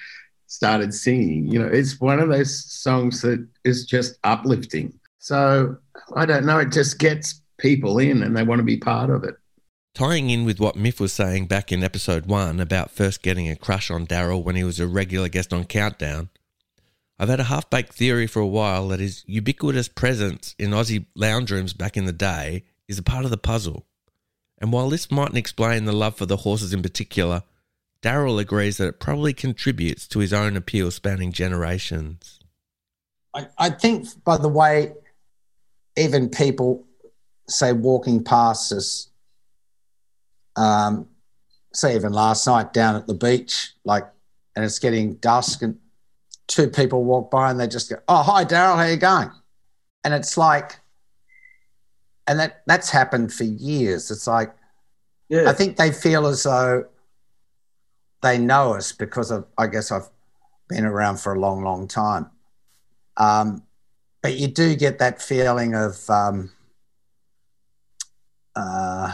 started 0.46 0.92
singing. 0.92 1.46
You 1.46 1.60
know, 1.60 1.68
it's 1.68 2.00
one 2.00 2.20
of 2.20 2.28
those 2.28 2.64
songs 2.64 3.20
that 3.22 3.46
is 3.64 3.86
just 3.86 4.18
uplifting. 4.24 4.98
So 5.18 5.76
I 6.14 6.26
don't 6.26 6.46
know, 6.46 6.58
it 6.58 6.72
just 6.72 6.98
gets 6.98 7.42
people 7.58 7.98
in 7.98 8.22
and 8.22 8.36
they 8.36 8.42
want 8.42 8.60
to 8.60 8.64
be 8.64 8.78
part 8.78 9.10
of 9.10 9.24
it. 9.24 9.34
Tying 9.94 10.30
in 10.30 10.44
with 10.44 10.60
what 10.60 10.76
Myf 10.76 11.00
was 11.00 11.12
saying 11.12 11.46
back 11.46 11.72
in 11.72 11.82
episode 11.82 12.26
one 12.26 12.60
about 12.60 12.90
first 12.90 13.22
getting 13.22 13.50
a 13.50 13.56
crush 13.56 13.90
on 13.90 14.06
Daryl 14.06 14.42
when 14.42 14.54
he 14.54 14.64
was 14.64 14.78
a 14.78 14.86
regular 14.86 15.28
guest 15.28 15.52
on 15.52 15.64
Countdown, 15.64 16.30
I've 17.18 17.28
had 17.28 17.40
a 17.40 17.44
half 17.44 17.68
baked 17.68 17.94
theory 17.94 18.26
for 18.26 18.40
a 18.40 18.46
while 18.46 18.88
that 18.88 19.00
his 19.00 19.24
ubiquitous 19.26 19.88
presence 19.88 20.54
in 20.58 20.70
Aussie 20.70 21.06
lounge 21.16 21.50
rooms 21.50 21.72
back 21.72 21.96
in 21.96 22.04
the 22.04 22.12
day 22.12 22.64
is 22.86 22.98
a 22.98 23.02
part 23.02 23.24
of 23.24 23.30
the 23.30 23.36
puzzle. 23.36 23.86
And 24.60 24.72
while 24.72 24.88
this 24.88 25.10
mightn't 25.10 25.36
explain 25.36 25.84
the 25.84 25.92
love 25.92 26.16
for 26.16 26.26
the 26.26 26.38
horses 26.38 26.72
in 26.72 26.82
particular, 26.82 27.42
Daryl 28.02 28.40
agrees 28.40 28.76
that 28.76 28.88
it 28.88 29.00
probably 29.00 29.32
contributes 29.32 30.06
to 30.08 30.20
his 30.20 30.32
own 30.32 30.56
appeal 30.56 30.90
spanning 30.90 31.32
generations. 31.32 32.38
I, 33.34 33.48
I 33.58 33.70
think, 33.70 34.06
by 34.24 34.36
the 34.36 34.48
way, 34.48 34.94
even 35.96 36.28
people 36.28 36.86
say 37.48 37.72
walking 37.72 38.22
past 38.22 38.72
us, 38.72 39.10
um, 40.54 41.08
say 41.72 41.96
even 41.96 42.12
last 42.12 42.46
night 42.46 42.72
down 42.72 42.94
at 42.94 43.06
the 43.06 43.14
beach, 43.14 43.72
like, 43.84 44.06
and 44.54 44.64
it's 44.64 44.78
getting 44.78 45.14
dusk, 45.14 45.62
and 45.62 45.78
two 46.48 46.68
people 46.68 47.04
walk 47.04 47.30
by 47.30 47.50
and 47.50 47.60
they 47.60 47.68
just 47.68 47.88
go, 47.88 47.96
"Oh, 48.08 48.22
hi, 48.22 48.44
Daryl, 48.44 48.76
how 48.76 48.84
you 48.84 48.96
going?" 48.96 49.30
And 50.02 50.12
it's 50.12 50.36
like, 50.36 50.80
and 52.26 52.40
that 52.40 52.62
that's 52.66 52.90
happened 52.90 53.32
for 53.32 53.44
years. 53.44 54.10
It's 54.10 54.26
like, 54.26 54.52
Yeah. 55.28 55.48
I 55.48 55.52
think 55.52 55.76
they 55.76 55.92
feel 55.92 56.26
as 56.26 56.42
though 56.42 56.86
they 58.22 58.38
know 58.38 58.74
us 58.74 58.92
because 58.92 59.30
of, 59.30 59.46
I 59.56 59.66
guess 59.68 59.92
I've 59.92 60.08
been 60.68 60.84
around 60.84 61.20
for 61.20 61.34
a 61.34 61.38
long, 61.38 61.62
long 61.62 61.86
time. 61.86 62.30
Um, 63.16 63.62
but 64.22 64.36
you 64.36 64.48
do 64.48 64.74
get 64.74 64.98
that 64.98 65.22
feeling 65.22 65.74
of 65.74 66.08
um, 66.10 66.50
uh, 68.56 69.12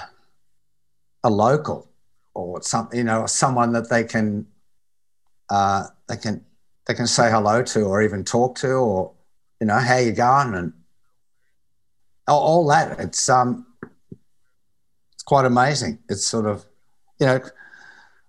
a 1.23 1.31
local 1.31 1.91
or 2.35 2.63
something, 2.63 2.99
you 2.99 3.05
know, 3.05 3.27
someone 3.27 3.73
that 3.73 3.91
they 3.91 4.05
can 4.05 4.47
uh, 5.51 5.85
they 6.09 6.17
can 6.17 6.45
they 6.87 6.95
can 6.95 7.07
say 7.07 7.31
hello 7.31 7.63
to 7.63 7.83
or 7.83 8.03
even 8.03 8.25
talk 8.25 8.57
to 8.59 8.73
or 8.73 9.13
you 9.61 9.67
know 9.67 9.79
how 9.79 9.97
you 9.97 10.13
going 10.13 10.55
and 10.55 10.73
all, 12.27 12.41
all 12.41 12.67
that. 12.69 12.99
It's 13.01 13.29
um 13.29 13.67
it's 15.13 15.23
quite 15.23 15.47
amazing. 15.47 15.99
It's 16.09 16.25
sort 16.25 16.47
of 16.47 16.65
you 17.19 17.27
know 17.27 17.41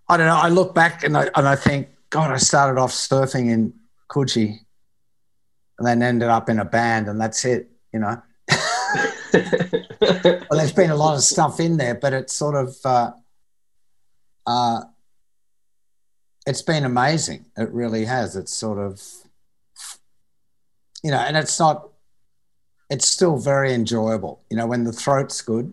I 0.07 0.17
don't 0.17 0.27
know. 0.27 0.37
I 0.37 0.49
look 0.49 0.75
back 0.75 1.03
and 1.03 1.17
I 1.17 1.29
and 1.35 1.47
I 1.47 1.55
think 1.55 1.89
God, 2.09 2.31
I 2.31 2.37
started 2.37 2.79
off 2.79 2.91
surfing 2.91 3.51
in 3.51 3.73
Coogee 4.09 4.59
and 5.77 5.87
then 5.87 6.01
ended 6.01 6.29
up 6.29 6.49
in 6.49 6.59
a 6.59 6.65
band 6.65 7.07
and 7.07 7.19
that's 7.19 7.43
it. 7.45 7.69
You 7.91 7.99
know. 7.99 8.21
well, 9.33 10.45
there's 10.51 10.71
been 10.71 10.91
a 10.91 10.95
lot 10.95 11.15
of 11.15 11.23
stuff 11.23 11.59
in 11.59 11.77
there, 11.77 11.95
but 11.95 12.13
it's 12.13 12.33
sort 12.33 12.55
of 12.55 12.75
uh, 12.85 13.11
uh, 14.45 14.81
it's 16.45 16.61
been 16.61 16.85
amazing. 16.85 17.45
It 17.57 17.71
really 17.71 18.05
has. 18.05 18.35
It's 18.35 18.53
sort 18.53 18.77
of 18.77 19.01
you 21.05 21.11
know, 21.11 21.19
and 21.19 21.37
it's 21.37 21.59
not. 21.59 21.89
It's 22.89 23.07
still 23.07 23.37
very 23.37 23.73
enjoyable. 23.73 24.41
You 24.49 24.57
know, 24.57 24.65
when 24.65 24.85
the 24.85 24.91
throat's 24.91 25.39
good, 25.41 25.71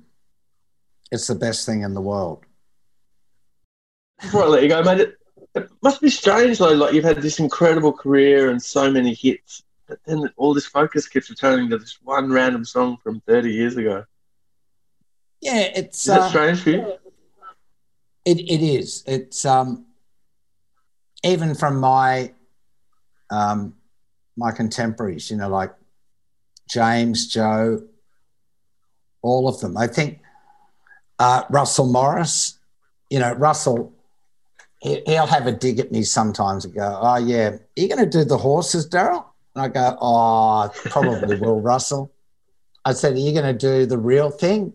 it's 1.11 1.27
the 1.27 1.35
best 1.35 1.65
thing 1.65 1.81
in 1.81 1.95
the 1.95 2.03
world. 2.03 2.45
Before 4.21 4.45
I 4.45 4.47
let 4.47 4.63
you 4.63 4.69
go, 4.69 4.83
mate, 4.83 5.01
it, 5.01 5.19
it 5.55 5.71
must 5.83 6.03
be 6.03 6.11
strange 6.11 6.59
though. 6.59 6.75
Like 6.75 6.93
you've 6.93 7.05
had 7.05 7.23
this 7.23 7.39
incredible 7.39 7.95
career 7.95 8.51
and 8.51 8.63
so 8.63 8.91
many 8.91 9.15
hits, 9.15 9.63
but 9.89 10.01
then 10.05 10.29
all 10.37 10.53
this 10.53 10.67
focus 10.67 11.09
keeps 11.09 11.31
returning 11.31 11.71
to 11.71 11.79
this 11.79 11.99
one 12.03 12.31
random 12.31 12.65
song 12.67 12.99
from 13.03 13.21
30 13.27 13.51
years 13.51 13.79
ago. 13.79 14.05
Yeah, 15.41 15.71
it's 15.75 16.01
Is 16.01 16.05
that 16.05 16.21
uh, 16.21 16.29
strange 16.29 16.61
for 16.61 16.71
you? 16.71 16.93
It 18.27 18.39
it 18.39 18.63
is. 18.63 19.03
It's 19.07 19.47
um 19.47 19.87
even 21.23 21.55
from 21.55 21.79
my 21.79 22.33
um 23.31 23.75
my 24.37 24.51
contemporaries, 24.51 25.31
you 25.31 25.37
know, 25.37 25.49
like 25.49 25.73
James, 26.69 27.27
Joe, 27.27 27.83
all 29.21 29.49
of 29.49 29.61
them. 29.61 29.77
I 29.77 29.87
think 29.87 30.21
uh, 31.19 31.45
Russell 31.51 31.87
Morris, 31.87 32.59
you 33.11 33.19
know, 33.19 33.33
Russell, 33.35 33.93
he, 34.81 35.03
he'll 35.07 35.27
have 35.27 35.47
a 35.47 35.53
dig 35.53 35.79
at 35.79 35.93
me 35.93 36.03
sometimes 36.03 36.65
and 36.65 36.75
go, 36.75 36.99
"Oh 37.01 37.19
yeah, 37.19 37.51
are 37.51 37.61
you 37.77 37.89
going 37.89 38.05
to 38.05 38.19
do 38.19 38.25
the 38.25 38.39
horses, 38.39 38.89
Daryl?" 38.89 39.25
And 39.55 39.65
I 39.65 39.69
go, 39.69 39.97
"Oh, 40.01 40.71
probably 40.75 41.39
will, 41.39 41.61
Russell." 41.73 42.13
I 42.85 42.93
said, 42.93 43.15
"Are 43.15 43.19
you 43.19 43.33
going 43.33 43.47
to 43.47 43.53
do 43.53 43.87
the 43.87 43.99
real 43.99 44.31
thing?" 44.31 44.73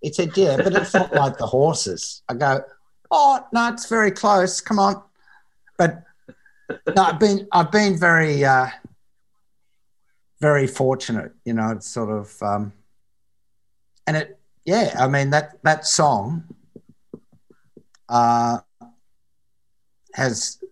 He 0.00 0.12
said, 0.12 0.36
"Yeah, 0.36 0.56
but 0.56 0.72
it's 0.72 0.94
not 0.94 1.12
like 1.12 1.36
the 1.36 1.46
horses." 1.46 2.22
I 2.28 2.34
go, 2.34 2.62
"Oh 3.10 3.44
no, 3.52 3.72
it's 3.72 3.88
very 3.88 4.12
close. 4.12 4.60
Come 4.60 4.78
on." 4.78 5.02
But 5.80 6.04
no, 6.94 7.04
I've 7.04 7.18
been 7.18 7.48
I've 7.50 7.72
been 7.72 7.98
very 7.98 8.44
uh, 8.44 8.66
very 10.38 10.66
fortunate. 10.66 11.32
You 11.46 11.54
know, 11.54 11.70
it's 11.70 11.88
sort 11.88 12.10
of 12.10 12.36
um, 12.42 12.74
and 14.06 14.18
it 14.18 14.38
yeah. 14.66 14.94
I 14.98 15.08
mean 15.08 15.30
that 15.30 15.58
that 15.62 15.86
song 15.86 16.44
uh, 18.10 18.58
has 20.12 20.62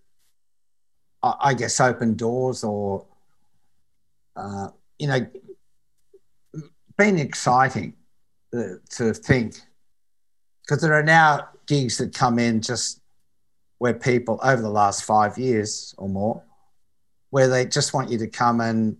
I 1.23 1.33
I 1.39 1.53
guess 1.55 1.79
opened 1.81 2.19
doors 2.19 2.63
or 2.63 3.07
uh, 4.35 4.67
you 4.99 5.07
know 5.07 5.25
been 6.99 7.17
exciting 7.17 7.95
uh, 8.55 8.75
to 8.91 9.15
think 9.15 9.55
because 10.61 10.83
there 10.83 10.93
are 10.93 11.01
now 11.01 11.49
gigs 11.65 11.97
that 11.97 12.13
come 12.13 12.37
in 12.37 12.61
just 12.61 12.98
where 13.79 13.93
people 13.93 14.39
over 14.43 14.61
the 14.61 14.69
last 14.69 15.03
five 15.03 15.37
years 15.37 15.93
or 15.97 16.07
more 16.07 16.43
where 17.31 17.47
they 17.47 17.65
just 17.65 17.93
want 17.93 18.09
you 18.09 18.17
to 18.17 18.27
come 18.27 18.61
and 18.61 18.97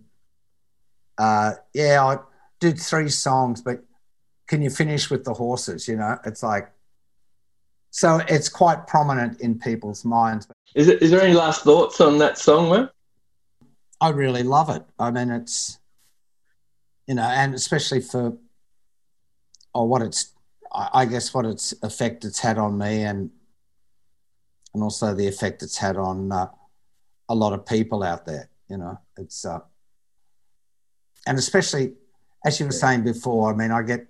uh, 1.18 1.52
yeah 1.74 2.04
i 2.04 2.18
did 2.58 2.78
three 2.78 3.08
songs 3.08 3.62
but 3.62 3.82
can 4.48 4.60
you 4.60 4.70
finish 4.70 5.10
with 5.10 5.24
the 5.24 5.32
horses 5.32 5.86
you 5.88 5.96
know 5.96 6.18
it's 6.26 6.42
like 6.42 6.70
so 7.90 8.20
it's 8.28 8.48
quite 8.48 8.86
prominent 8.86 9.40
in 9.40 9.58
people's 9.58 10.04
minds 10.04 10.46
Is, 10.74 10.88
it, 10.88 11.02
is 11.02 11.10
there 11.10 11.20
any 11.20 11.34
last 11.34 11.64
thoughts 11.64 12.00
on 12.00 12.18
that 12.18 12.38
song, 12.38 12.70
man? 12.70 12.90
I 14.00 14.10
really 14.10 14.42
love 14.44 14.70
it. 14.70 14.84
I 14.98 15.10
mean, 15.10 15.30
it's 15.30 15.78
you 17.06 17.14
know, 17.14 17.24
and 17.24 17.54
especially 17.54 18.00
for 18.00 18.36
or 19.74 19.88
what 19.88 20.02
it's, 20.02 20.32
I 20.72 21.04
guess, 21.04 21.34
what 21.34 21.44
its 21.44 21.74
effect 21.82 22.24
it's 22.24 22.38
had 22.38 22.56
on 22.58 22.78
me, 22.78 23.02
and 23.02 23.30
and 24.74 24.82
also 24.82 25.14
the 25.14 25.26
effect 25.26 25.62
it's 25.62 25.78
had 25.78 25.96
on 25.96 26.32
uh, 26.32 26.48
a 27.28 27.34
lot 27.34 27.52
of 27.52 27.66
people 27.66 28.02
out 28.02 28.26
there. 28.26 28.48
You 28.68 28.78
know, 28.78 28.98
it's 29.16 29.44
uh, 29.44 29.60
and 31.26 31.38
especially 31.38 31.94
as 32.44 32.58
you 32.60 32.66
were 32.66 32.72
saying 32.72 33.04
before. 33.04 33.52
I 33.52 33.56
mean, 33.56 33.70
I 33.70 33.82
get 33.82 34.06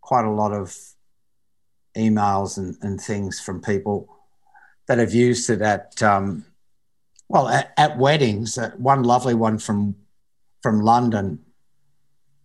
quite 0.00 0.24
a 0.24 0.30
lot 0.30 0.52
of 0.52 0.76
emails 1.96 2.58
and, 2.58 2.76
and 2.82 3.00
things 3.00 3.40
from 3.40 3.60
people 3.60 4.08
that 4.86 4.98
have 4.98 5.12
used 5.12 5.50
it 5.50 5.60
at 5.60 6.02
um, 6.02 6.44
well, 7.28 7.48
at, 7.48 7.72
at 7.76 7.98
weddings, 7.98 8.56
uh, 8.56 8.70
one 8.76 9.02
lovely 9.02 9.34
one 9.34 9.58
from 9.58 9.96
from 10.62 10.80
London 10.80 11.40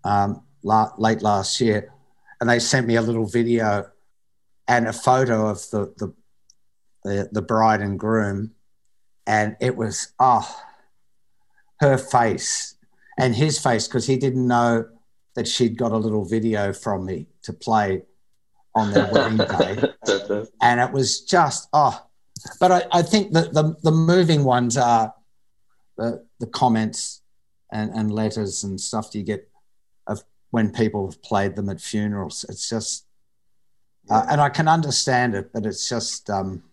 um, 0.04 0.44
la- 0.62 0.94
late 0.98 1.22
last 1.22 1.60
year, 1.62 1.91
and 2.41 2.50
they 2.50 2.60
sent 2.60 2.88
me 2.88 2.96
a 2.96 3.02
little 3.02 3.26
video 3.26 3.89
and 4.68 4.88
a 4.88 4.94
photo 4.94 5.48
of 5.48 5.58
the 5.72 5.94
the 5.98 6.14
the, 7.04 7.30
the 7.32 7.41
bride 7.41 7.82
and 7.82 7.99
groom, 7.99 8.51
and 9.26 9.56
it 9.60 9.76
was 9.76 10.14
oh, 10.20 10.62
her 11.80 11.97
face 11.97 12.76
and 13.18 13.36
his 13.36 13.60
face 13.60 13.88
because 13.88 14.08
he 14.08 14.18
didn't 14.18 14.47
know 14.47 14.86
that 15.36 15.47
she'd 15.47 15.78
got 15.78 15.91
a 15.91 15.97
little 15.97 16.26
video 16.26 16.74
from 16.74 17.06
me 17.06 17.28
to 17.43 17.54
play 17.54 18.04
on 18.76 18.91
their 18.91 19.10
wedding 19.12 19.38
day. 19.58 20.45
And 20.62 20.80
it 20.80 20.91
was 20.91 21.22
just 21.22 21.68
oh. 21.74 22.06
But 22.60 22.72
I, 22.72 22.84
I 22.91 23.01
think 23.04 23.32
that 23.34 23.54
the, 23.54 23.76
the 23.84 23.91
moving 23.91 24.43
ones 24.43 24.76
are 24.76 25.14
the, 25.97 26.26
the 26.39 26.47
comments 26.47 27.22
and, 27.72 27.91
and 27.91 28.12
letters 28.12 28.64
and 28.64 28.82
stuff 28.82 29.14
you 29.14 29.24
get 29.24 29.49
of 30.08 30.24
when 30.49 30.72
people 30.72 31.10
have 31.10 31.22
played 31.22 31.56
them 31.56 31.70
at 31.70 31.80
funerals. 31.80 32.45
It's 32.49 32.70
just 32.70 33.06
uh, 34.10 34.26
and 34.30 34.41
i 34.41 34.49
can 34.49 34.68
understand 34.68 35.36
it 35.36 35.51
but 35.54 35.66
it's 35.66 35.88
just 35.88 36.30
um, 36.30 36.64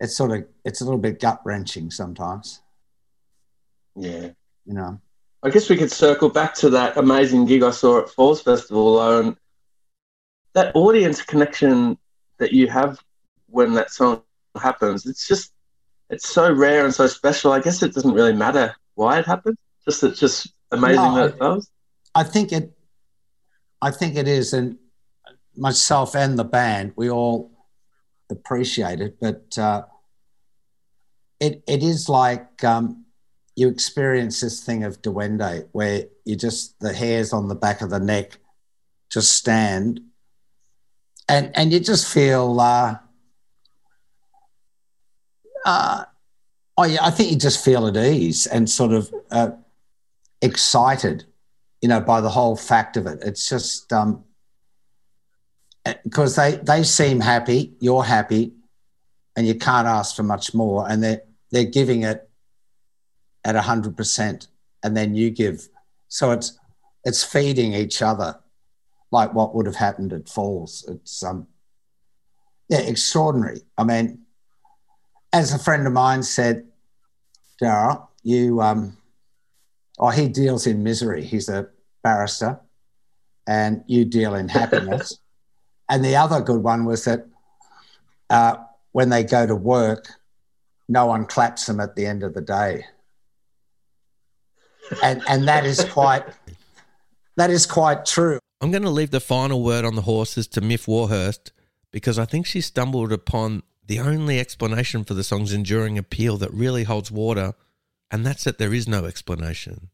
it's 0.00 0.16
sort 0.16 0.30
of 0.30 0.44
it's 0.64 0.80
a 0.80 0.84
little 0.84 1.00
bit 1.00 1.20
gut 1.20 1.40
wrenching 1.44 1.90
sometimes 1.90 2.60
yeah. 3.96 4.30
you 4.64 4.74
know 4.74 5.00
I 5.46 5.50
guess 5.50 5.70
we 5.70 5.76
could 5.76 5.92
circle 5.92 6.28
back 6.28 6.54
to 6.56 6.70
that 6.70 6.96
amazing 6.96 7.44
gig 7.44 7.62
I 7.62 7.70
saw 7.70 8.00
at 8.00 8.08
Falls 8.08 8.42
Festival, 8.42 8.96
though, 8.96 9.20
and 9.20 9.36
that 10.54 10.74
audience 10.74 11.22
connection 11.22 11.98
that 12.38 12.52
you 12.52 12.66
have 12.66 12.98
when 13.46 13.72
that 13.74 13.92
song 13.92 14.22
happens. 14.60 15.06
It's 15.06 15.28
just, 15.28 15.52
it's 16.10 16.28
so 16.28 16.52
rare 16.52 16.84
and 16.84 16.92
so 16.92 17.06
special. 17.06 17.52
I 17.52 17.60
guess 17.60 17.82
it 17.84 17.94
doesn't 17.94 18.12
really 18.12 18.32
matter 18.32 18.74
why 18.96 19.20
it 19.20 19.26
happened. 19.26 19.56
Just 19.84 20.02
it's 20.02 20.18
just 20.18 20.52
amazing 20.72 20.96
No, 20.96 21.14
that 21.14 21.34
it 21.34 21.38
does. 21.38 21.70
I 22.14 22.24
think 22.24 22.50
it. 22.50 22.72
I 23.80 23.92
think 23.92 24.16
it 24.16 24.26
is, 24.26 24.52
and 24.52 24.78
myself 25.54 26.16
and 26.16 26.36
the 26.36 26.44
band, 26.44 26.94
we 26.96 27.08
all 27.08 27.52
appreciate 28.30 29.00
it. 29.00 29.18
But 29.20 29.58
uh, 29.58 29.82
it 31.40 31.62
it 31.66 31.82
is 31.82 32.08
like 32.08 32.62
um, 32.64 33.04
you 33.54 33.68
experience 33.68 34.40
this 34.40 34.64
thing 34.64 34.84
of 34.84 35.02
duende, 35.02 35.68
where 35.72 36.04
you 36.24 36.36
just 36.36 36.78
the 36.80 36.92
hairs 36.92 37.32
on 37.32 37.48
the 37.48 37.54
back 37.54 37.82
of 37.82 37.90
the 37.90 38.00
neck 38.00 38.38
just 39.10 39.34
stand, 39.34 40.00
and 41.28 41.50
and 41.54 41.72
you 41.72 41.80
just 41.80 42.06
feel. 42.12 42.60
Uh, 42.60 42.96
Uh, 45.66 46.04
oh 46.76 46.84
yeah, 46.84 47.04
I 47.04 47.10
think 47.10 47.32
you 47.32 47.36
just 47.36 47.64
feel 47.64 47.88
at 47.88 47.96
ease 47.96 48.46
and 48.46 48.70
sort 48.70 48.92
of 48.92 49.12
uh, 49.32 49.50
excited, 50.40 51.24
you 51.82 51.88
know, 51.88 52.00
by 52.00 52.20
the 52.20 52.28
whole 52.28 52.54
fact 52.54 52.96
of 52.96 53.06
it. 53.06 53.18
It's 53.22 53.48
just 53.48 53.92
um, 53.92 54.22
because 56.04 56.36
they 56.36 56.56
they 56.56 56.82
seem 56.82 57.20
happy, 57.20 57.74
you're 57.80 58.04
happy, 58.04 58.52
and 59.36 59.46
you 59.46 59.54
can't 59.54 59.86
ask 59.86 60.16
for 60.16 60.22
much 60.22 60.54
more, 60.54 60.88
and 60.88 61.02
they 61.02 61.20
they're 61.50 61.64
giving 61.64 62.02
it 62.02 62.28
at 63.44 63.56
hundred 63.56 63.96
percent, 63.96 64.48
and 64.82 64.96
then 64.96 65.14
you 65.14 65.30
give. 65.30 65.68
So 66.08 66.30
it's 66.32 66.58
it's 67.04 67.22
feeding 67.22 67.74
each 67.74 68.02
other, 68.02 68.38
like 69.10 69.34
what 69.34 69.54
would 69.54 69.66
have 69.66 69.76
happened 69.76 70.12
at 70.12 70.28
Falls. 70.28 70.84
It's 70.88 71.22
um, 71.22 71.46
yeah, 72.68 72.80
extraordinary. 72.80 73.60
I 73.78 73.84
mean, 73.84 74.22
as 75.32 75.52
a 75.52 75.58
friend 75.58 75.86
of 75.86 75.92
mine 75.92 76.22
said, 76.22 76.66
Daryl, 77.62 78.08
you 78.22 78.60
um, 78.60 78.96
oh, 79.98 80.10
he 80.10 80.28
deals 80.28 80.66
in 80.66 80.82
misery. 80.82 81.24
He's 81.24 81.48
a 81.48 81.68
barrister, 82.02 82.60
and 83.46 83.84
you 83.86 84.04
deal 84.04 84.34
in 84.34 84.48
happiness. 84.48 85.18
and 85.88 86.04
the 86.04 86.16
other 86.16 86.40
good 86.40 86.62
one 86.62 86.84
was 86.84 87.04
that 87.04 87.26
uh, 88.30 88.56
when 88.92 89.08
they 89.08 89.24
go 89.24 89.46
to 89.46 89.54
work, 89.54 90.08
no 90.88 91.06
one 91.06 91.26
claps 91.26 91.66
them 91.66 91.80
at 91.80 91.96
the 91.96 92.06
end 92.06 92.22
of 92.22 92.34
the 92.34 92.40
day. 92.40 92.84
And 95.02 95.22
and 95.28 95.48
that 95.48 95.66
is 95.66 95.84
quite 95.84 96.24
that 97.36 97.50
is 97.50 97.66
quite 97.66 98.06
true. 98.06 98.38
I'm 98.60 98.70
going 98.70 98.84
to 98.84 98.90
leave 98.90 99.10
the 99.10 99.20
final 99.20 99.62
word 99.62 99.84
on 99.84 99.96
the 99.96 100.02
horses 100.02 100.46
to 100.48 100.60
Myf 100.60 100.86
Warhurst 100.88 101.52
because 101.90 102.18
I 102.18 102.24
think 102.24 102.46
she 102.46 102.60
stumbled 102.60 103.12
upon 103.12 103.62
the 103.86 104.00
only 104.00 104.40
explanation 104.40 105.04
for 105.04 105.14
the 105.14 105.24
song's 105.24 105.52
enduring 105.52 105.98
appeal 105.98 106.36
that 106.38 106.52
really 106.52 106.84
holds 106.84 107.10
water, 107.10 107.54
and 108.10 108.24
that's 108.24 108.44
that 108.44 108.58
there 108.58 108.74
is 108.74 108.88
no 108.88 109.04
explanation. 109.04 109.90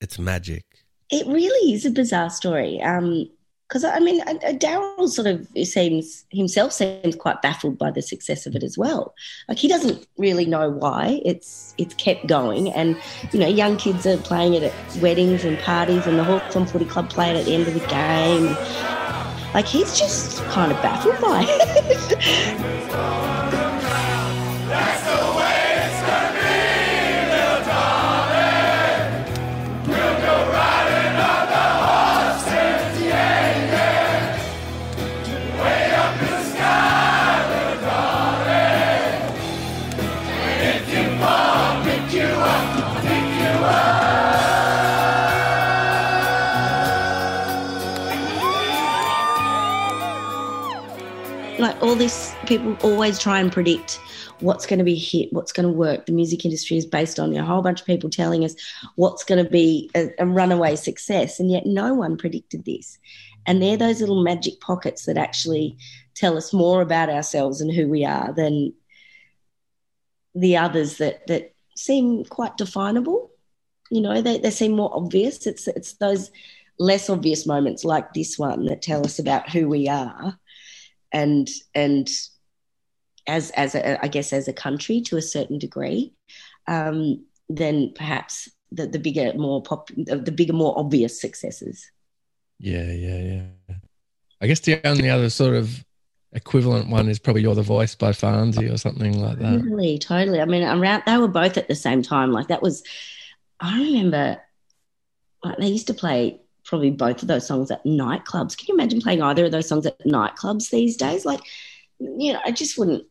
It's 0.00 0.18
magic. 0.18 0.64
It 1.10 1.26
really 1.26 1.72
is 1.72 1.84
a 1.84 1.90
bizarre 1.90 2.30
story. 2.30 2.80
Um, 2.80 3.28
because 3.72 3.84
I 3.84 4.00
mean, 4.00 4.20
Daryl 4.20 5.08
sort 5.08 5.26
of 5.26 5.48
seems 5.64 6.26
himself 6.28 6.74
seems 6.74 7.16
quite 7.16 7.40
baffled 7.40 7.78
by 7.78 7.90
the 7.90 8.02
success 8.02 8.44
of 8.44 8.54
it 8.54 8.62
as 8.62 8.76
well. 8.76 9.14
Like 9.48 9.56
he 9.56 9.66
doesn't 9.66 10.06
really 10.18 10.44
know 10.44 10.68
why 10.68 11.22
it's 11.24 11.74
it's 11.78 11.94
kept 11.94 12.26
going, 12.26 12.70
and 12.70 12.98
you 13.32 13.40
know, 13.40 13.46
young 13.46 13.78
kids 13.78 14.06
are 14.06 14.18
playing 14.18 14.52
it 14.52 14.64
at 14.64 14.96
weddings 14.96 15.46
and 15.46 15.58
parties, 15.58 16.06
and 16.06 16.18
the 16.18 16.24
Hawthorn 16.24 16.66
Footy 16.66 16.84
Club 16.84 17.08
play 17.08 17.30
it 17.30 17.36
at 17.36 17.46
the 17.46 17.54
end 17.54 17.66
of 17.66 17.72
the 17.72 17.86
game. 17.86 18.54
Like 19.54 19.64
he's 19.64 19.98
just 19.98 20.44
kind 20.50 20.70
of 20.70 20.76
baffled 20.82 21.18
by 21.22 21.46
it. 21.48 23.38
all 51.92 51.98
this 51.98 52.34
people 52.46 52.74
always 52.80 53.18
try 53.18 53.38
and 53.38 53.52
predict 53.52 54.00
what's 54.40 54.64
going 54.64 54.78
to 54.78 54.84
be 54.84 54.94
hit, 54.94 55.30
what's 55.30 55.52
going 55.52 55.66
to 55.66 55.72
work. 55.72 56.06
The 56.06 56.12
music 56.12 56.42
industry 56.42 56.78
is 56.78 56.86
based 56.86 57.20
on 57.20 57.36
a 57.36 57.44
whole 57.44 57.60
bunch 57.60 57.82
of 57.82 57.86
people 57.86 58.08
telling 58.08 58.46
us 58.46 58.54
what's 58.96 59.24
going 59.24 59.44
to 59.44 59.50
be 59.50 59.90
a, 59.94 60.08
a 60.18 60.24
runaway 60.24 60.74
success, 60.76 61.38
and 61.38 61.50
yet 61.50 61.66
no 61.66 61.92
one 61.92 62.16
predicted 62.16 62.64
this. 62.64 62.98
And 63.44 63.60
they're 63.60 63.76
those 63.76 64.00
little 64.00 64.22
magic 64.22 64.58
pockets 64.58 65.04
that 65.04 65.18
actually 65.18 65.76
tell 66.14 66.38
us 66.38 66.54
more 66.54 66.80
about 66.80 67.10
ourselves 67.10 67.60
and 67.60 67.70
who 67.70 67.86
we 67.86 68.06
are 68.06 68.32
than 68.32 68.72
the 70.34 70.56
others 70.56 70.96
that 70.96 71.26
that 71.26 71.52
seem 71.76 72.24
quite 72.24 72.56
definable. 72.56 73.32
You 73.90 74.00
know, 74.00 74.22
they, 74.22 74.38
they 74.38 74.50
seem 74.50 74.72
more 74.72 74.96
obvious. 74.96 75.46
It's 75.46 75.68
it's 75.68 75.92
those 75.98 76.30
less 76.78 77.10
obvious 77.10 77.46
moments 77.46 77.84
like 77.84 78.14
this 78.14 78.38
one 78.38 78.64
that 78.64 78.80
tell 78.80 79.04
us 79.04 79.18
about 79.18 79.50
who 79.50 79.68
we 79.68 79.88
are 79.88 80.38
and 81.12 81.48
and 81.74 82.08
as 83.26 83.50
as 83.50 83.74
a, 83.74 84.02
I 84.02 84.08
guess 84.08 84.32
as 84.32 84.48
a 84.48 84.52
country 84.52 85.00
to 85.02 85.16
a 85.16 85.22
certain 85.22 85.58
degree, 85.58 86.12
um, 86.66 87.24
then 87.48 87.92
perhaps 87.94 88.48
the, 88.70 88.86
the 88.86 88.98
bigger, 88.98 89.32
more 89.34 89.62
pop, 89.62 89.88
the 89.96 90.32
bigger, 90.34 90.52
more 90.52 90.78
obvious 90.78 91.20
successes. 91.20 91.90
Yeah, 92.58 92.90
yeah, 92.90 93.18
yeah. 93.68 93.76
I 94.40 94.46
guess 94.46 94.60
the 94.60 94.80
only 94.86 95.10
other 95.10 95.30
sort 95.30 95.54
of 95.54 95.84
equivalent 96.32 96.88
one 96.88 97.08
is 97.08 97.18
probably 97.18 97.42
"You're 97.42 97.54
the 97.54 97.62
Voice" 97.62 97.94
by 97.94 98.10
Farnsey 98.10 98.72
or 98.72 98.78
something 98.78 99.20
like 99.20 99.38
that. 99.38 99.60
Totally, 99.60 99.98
totally. 99.98 100.40
I 100.40 100.44
mean, 100.44 100.62
around 100.62 101.02
they 101.06 101.18
were 101.18 101.28
both 101.28 101.56
at 101.56 101.68
the 101.68 101.74
same 101.74 102.02
time. 102.02 102.32
Like 102.32 102.48
that 102.48 102.62
was, 102.62 102.82
I 103.60 103.82
remember, 103.82 104.40
like 105.44 105.58
they 105.58 105.68
used 105.68 105.88
to 105.88 105.94
play 105.94 106.40
probably 106.64 106.90
both 106.90 107.22
of 107.22 107.28
those 107.28 107.46
songs 107.46 107.70
at 107.70 107.84
nightclubs. 107.84 108.56
Can 108.56 108.66
you 108.68 108.74
imagine 108.74 109.00
playing 109.00 109.22
either 109.22 109.46
of 109.46 109.52
those 109.52 109.68
songs 109.68 109.86
at 109.86 109.98
nightclubs 110.00 110.70
these 110.70 110.96
days? 110.96 111.24
Like, 111.24 111.40
you 111.98 112.32
know, 112.32 112.40
I 112.44 112.52
just 112.52 112.78
wouldn't. 112.78 113.04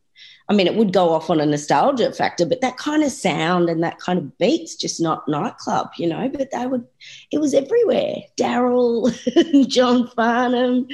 I 0.49 0.53
mean, 0.53 0.67
it 0.67 0.75
would 0.75 0.91
go 0.91 1.09
off 1.11 1.29
on 1.29 1.39
a 1.39 1.45
nostalgia 1.45 2.11
factor, 2.11 2.45
but 2.45 2.59
that 2.59 2.75
kind 2.75 3.03
of 3.03 3.11
sound 3.11 3.69
and 3.69 3.81
that 3.83 3.99
kind 3.99 4.19
of 4.19 4.37
beats 4.37 4.75
just 4.75 4.99
not 4.99 5.27
nightclub, 5.27 5.91
you 5.97 6.07
know. 6.07 6.27
But 6.29 6.51
they 6.51 6.67
would, 6.67 6.85
it 7.31 7.39
was 7.39 7.53
everywhere. 7.53 8.15
Daryl, 8.37 9.67
John 9.69 10.07
Farnham, 10.09 10.87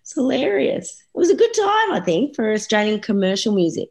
it's 0.00 0.14
hilarious. 0.14 1.02
It 1.14 1.18
was 1.18 1.30
a 1.30 1.36
good 1.36 1.52
time, 1.54 1.92
I 1.92 2.00
think, 2.04 2.36
for 2.36 2.52
Australian 2.52 3.00
commercial 3.00 3.52
music, 3.52 3.88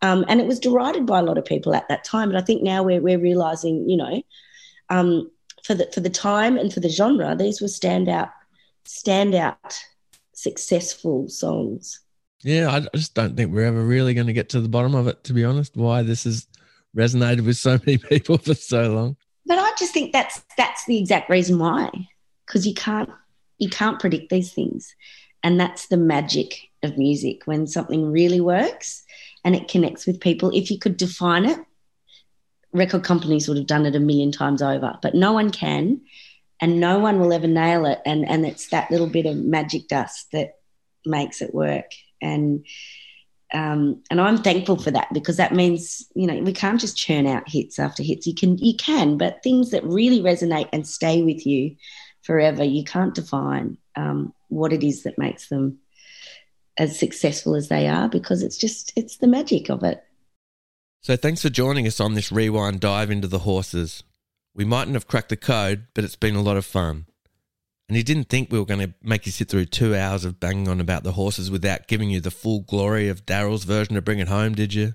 um, 0.00 0.24
and 0.28 0.40
it 0.40 0.46
was 0.46 0.58
derided 0.58 1.04
by 1.04 1.18
a 1.18 1.24
lot 1.24 1.38
of 1.38 1.44
people 1.44 1.74
at 1.74 1.88
that 1.88 2.04
time. 2.04 2.30
But 2.30 2.40
I 2.40 2.44
think 2.44 2.62
now 2.62 2.82
we're 2.82 3.02
we're 3.02 3.18
realizing, 3.18 3.88
you 3.90 3.98
know, 3.98 4.22
um, 4.88 5.30
for 5.66 5.74
the 5.74 5.88
for 5.92 6.00
the 6.00 6.10
time 6.10 6.56
and 6.56 6.72
for 6.72 6.80
the 6.80 6.88
genre, 6.88 7.34
these 7.36 7.60
were 7.60 7.66
standout 7.66 8.30
standout 8.86 9.78
successful 10.32 11.28
songs. 11.28 12.00
Yeah, 12.42 12.70
I 12.70 12.86
just 12.96 13.14
don't 13.14 13.36
think 13.36 13.52
we're 13.52 13.66
ever 13.66 13.82
really 13.82 14.14
going 14.14 14.28
to 14.28 14.32
get 14.32 14.48
to 14.50 14.60
the 14.60 14.68
bottom 14.68 14.94
of 14.94 15.08
it. 15.08 15.24
To 15.24 15.32
be 15.32 15.44
honest, 15.44 15.76
why 15.76 16.02
this 16.02 16.24
has 16.24 16.46
resonated 16.96 17.44
with 17.44 17.56
so 17.56 17.78
many 17.86 17.98
people 17.98 18.38
for 18.38 18.54
so 18.54 18.92
long. 18.92 19.16
But 19.44 19.58
I 19.58 19.72
just 19.78 19.92
think 19.92 20.12
that's 20.12 20.42
that's 20.56 20.84
the 20.86 20.98
exact 20.98 21.28
reason 21.28 21.58
why, 21.58 21.90
because 22.46 22.66
you 22.66 22.74
can't 22.74 23.10
you 23.58 23.68
can't 23.68 23.98
predict 23.98 24.30
these 24.30 24.52
things, 24.52 24.94
and 25.42 25.58
that's 25.58 25.88
the 25.88 25.96
magic 25.96 26.70
of 26.84 26.96
music 26.96 27.46
when 27.46 27.66
something 27.66 28.12
really 28.12 28.40
works 28.40 29.02
and 29.44 29.56
it 29.56 29.68
connects 29.68 30.06
with 30.06 30.20
people. 30.20 30.50
If 30.54 30.70
you 30.70 30.78
could 30.78 30.96
define 30.96 31.44
it, 31.44 31.58
record 32.72 33.04
companies 33.04 33.48
would 33.48 33.56
have 33.56 33.66
done 33.66 33.86
it 33.86 33.96
a 33.96 34.00
million 34.00 34.32
times 34.32 34.62
over, 34.62 34.98
but 35.02 35.14
no 35.14 35.32
one 35.32 35.50
can, 35.50 36.00
and 36.60 36.80
no 36.80 36.98
one 36.98 37.20
will 37.20 37.32
ever 37.32 37.46
nail 37.46 37.86
it. 37.86 38.00
And 38.04 38.28
and 38.28 38.46
it's 38.46 38.68
that 38.68 38.90
little 38.90 39.06
bit 39.08 39.26
of 39.26 39.36
magic 39.36 39.88
dust 39.88 40.28
that 40.32 40.54
makes 41.04 41.40
it 41.40 41.54
work. 41.54 41.90
And 42.20 42.64
um, 43.54 44.02
and 44.10 44.20
I'm 44.20 44.38
thankful 44.38 44.76
for 44.76 44.90
that 44.90 45.12
because 45.12 45.36
that 45.36 45.54
means 45.54 46.06
you 46.14 46.26
know 46.26 46.38
we 46.40 46.52
can't 46.52 46.80
just 46.80 46.96
churn 46.96 47.26
out 47.26 47.48
hits 47.48 47.78
after 47.78 48.02
hits. 48.02 48.26
You 48.26 48.34
can 48.34 48.58
you 48.58 48.76
can, 48.76 49.16
but 49.18 49.42
things 49.42 49.70
that 49.70 49.84
really 49.84 50.20
resonate 50.20 50.68
and 50.72 50.86
stay 50.86 51.22
with 51.22 51.46
you 51.46 51.76
forever, 52.22 52.64
you 52.64 52.84
can't 52.84 53.14
define 53.14 53.78
um, 53.94 54.34
what 54.48 54.72
it 54.72 54.82
is 54.82 55.04
that 55.04 55.18
makes 55.18 55.48
them 55.48 55.78
as 56.76 56.98
successful 56.98 57.54
as 57.54 57.68
they 57.68 57.88
are 57.88 58.08
because 58.08 58.42
it's 58.42 58.58
just 58.58 58.92
it's 58.96 59.18
the 59.18 59.26
magic 59.26 59.70
of 59.70 59.82
it. 59.82 60.02
So 61.06 61.14
thanks 61.14 61.42
for 61.42 61.50
joining 61.50 61.86
us 61.86 62.00
on 62.00 62.14
this 62.14 62.32
rewind 62.32 62.80
dive 62.80 63.12
into 63.12 63.28
the 63.28 63.38
horses. 63.38 64.02
We 64.56 64.64
mightn't 64.64 64.94
have 64.94 65.06
cracked 65.06 65.28
the 65.28 65.36
code, 65.36 65.86
but 65.94 66.02
it's 66.02 66.16
been 66.16 66.34
a 66.34 66.42
lot 66.42 66.56
of 66.56 66.66
fun. 66.66 67.06
And 67.88 67.96
you 67.96 68.02
didn't 68.02 68.28
think 68.28 68.50
we 68.50 68.58
were 68.58 68.64
going 68.64 68.80
to 68.80 68.92
make 69.04 69.24
you 69.24 69.30
sit 69.30 69.48
through 69.48 69.66
two 69.66 69.94
hours 69.94 70.24
of 70.24 70.40
banging 70.40 70.66
on 70.66 70.80
about 70.80 71.04
the 71.04 71.12
horses 71.12 71.48
without 71.48 71.86
giving 71.86 72.10
you 72.10 72.20
the 72.20 72.32
full 72.32 72.62
glory 72.62 73.08
of 73.08 73.24
Daryl's 73.24 73.62
version 73.62 73.96
of 73.96 74.04
Bring 74.04 74.18
It 74.18 74.26
Home, 74.26 74.56
did 74.56 74.74
you? 74.74 74.94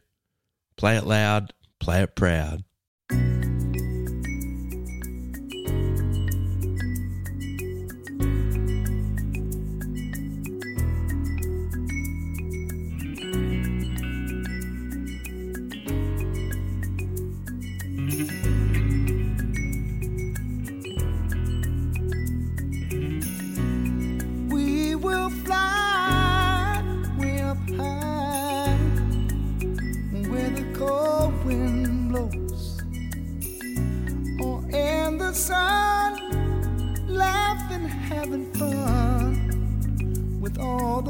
Play 0.75 0.97
it 0.97 1.05
loud, 1.05 1.53
play 1.79 2.01
it 2.01 2.13
proud. 2.13 2.65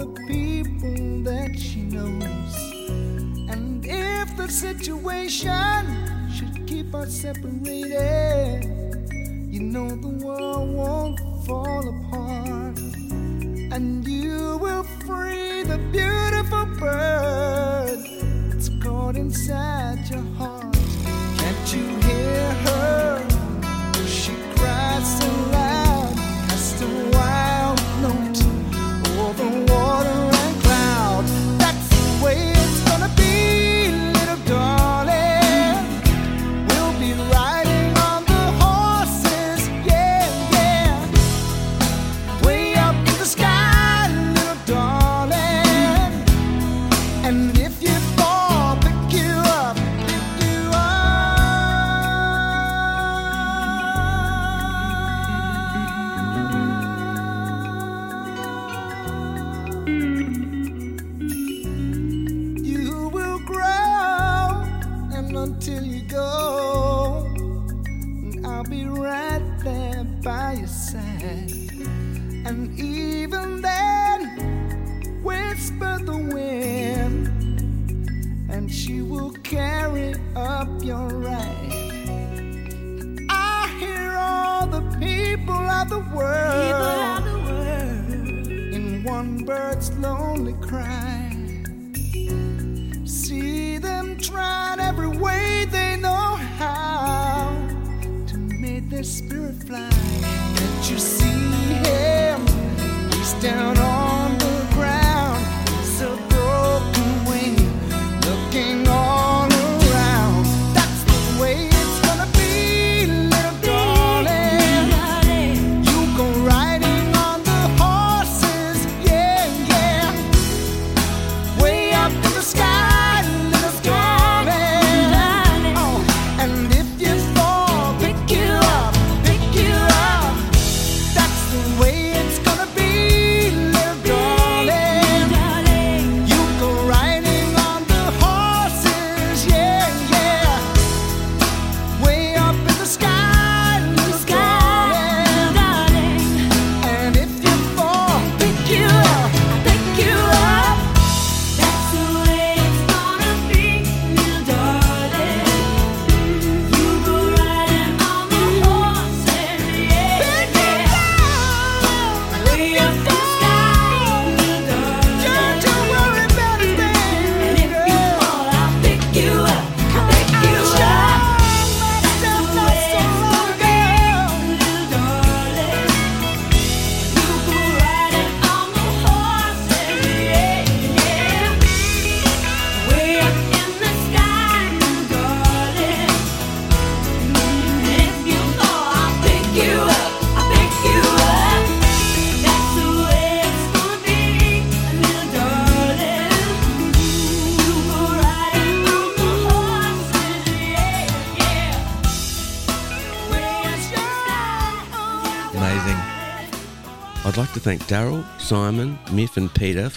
the 0.02 0.22
people 0.28 1.22
that 1.24 1.52
she 1.60 1.82
knows. 1.82 2.56
And 3.54 3.86
if 3.86 4.36
the 4.36 4.48
situation 4.50 5.86
should 6.34 6.66
keep 6.66 6.96
us 6.96 7.14
separated, 7.22 8.66
you 9.48 9.60
know 9.60 9.90
the 9.90 10.26
world 10.26 10.74
won't 10.74 11.20
fall 11.46 11.88
apart. 11.96 12.80
And 13.76 14.08
you 14.08 14.58
will 14.58 14.84
free 15.06 15.62
the 15.72 15.78
beautiful 15.92 16.66
bird 16.80 18.00
that's 18.50 18.70
caught 18.82 19.16
inside 19.18 20.00
your 20.10 20.22
heart. 20.22 20.31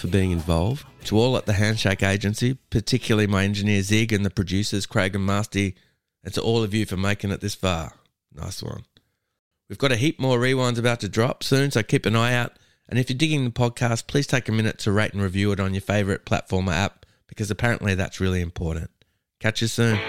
for 0.05 0.11
being 0.11 0.31
involved. 0.31 0.85
To 1.05 1.17
all 1.17 1.37
at 1.37 1.45
the 1.45 1.53
Handshake 1.53 2.03
Agency, 2.03 2.57
particularly 2.69 3.27
my 3.27 3.43
engineer 3.43 3.81
Zig 3.81 4.11
and 4.13 4.25
the 4.25 4.29
producers 4.29 4.85
Craig 4.85 5.15
and 5.15 5.27
Masty, 5.27 5.75
and 6.23 6.33
to 6.33 6.41
all 6.41 6.63
of 6.63 6.73
you 6.73 6.85
for 6.85 6.97
making 6.97 7.31
it 7.31 7.41
this 7.41 7.55
far. 7.55 7.93
Nice 8.33 8.63
one. 8.63 8.85
We've 9.69 9.77
got 9.77 9.91
a 9.91 9.97
heap 9.97 10.19
more 10.19 10.37
rewinds 10.37 10.77
about 10.77 10.99
to 11.01 11.09
drop 11.09 11.43
soon, 11.43 11.71
so 11.71 11.83
keep 11.83 12.05
an 12.05 12.15
eye 12.15 12.33
out. 12.33 12.53
And 12.87 12.99
if 12.99 13.09
you're 13.09 13.17
digging 13.17 13.45
the 13.45 13.51
podcast, 13.51 14.07
please 14.07 14.27
take 14.27 14.47
a 14.47 14.51
minute 14.51 14.77
to 14.79 14.91
rate 14.91 15.13
and 15.13 15.21
review 15.21 15.51
it 15.51 15.59
on 15.59 15.73
your 15.73 15.81
favourite 15.81 16.25
platform 16.25 16.69
or 16.69 16.73
app, 16.73 17.05
because 17.27 17.49
apparently 17.49 17.95
that's 17.95 18.19
really 18.19 18.41
important. 18.41 18.91
Catch 19.39 19.61
you 19.61 19.67
soon. 19.67 19.99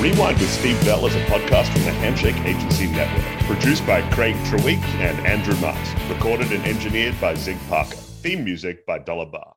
Rewind 0.00 0.38
with 0.38 0.48
Steve 0.50 0.80
Bell 0.84 1.04
is 1.06 1.16
a 1.16 1.24
podcast 1.24 1.72
from 1.72 1.82
the 1.82 1.90
Handshake 1.90 2.36
Agency 2.44 2.86
Network, 2.86 3.24
produced 3.46 3.84
by 3.84 4.00
Craig 4.12 4.36
Treweek 4.44 4.80
and 5.00 5.18
Andrew 5.26 5.56
Marks, 5.56 5.92
recorded 6.08 6.52
and 6.52 6.64
engineered 6.64 7.20
by 7.20 7.34
Zig 7.34 7.58
Parker, 7.68 7.96
theme 7.96 8.44
music 8.44 8.86
by 8.86 8.98
Dollar 8.98 9.26
Bar. 9.26 9.56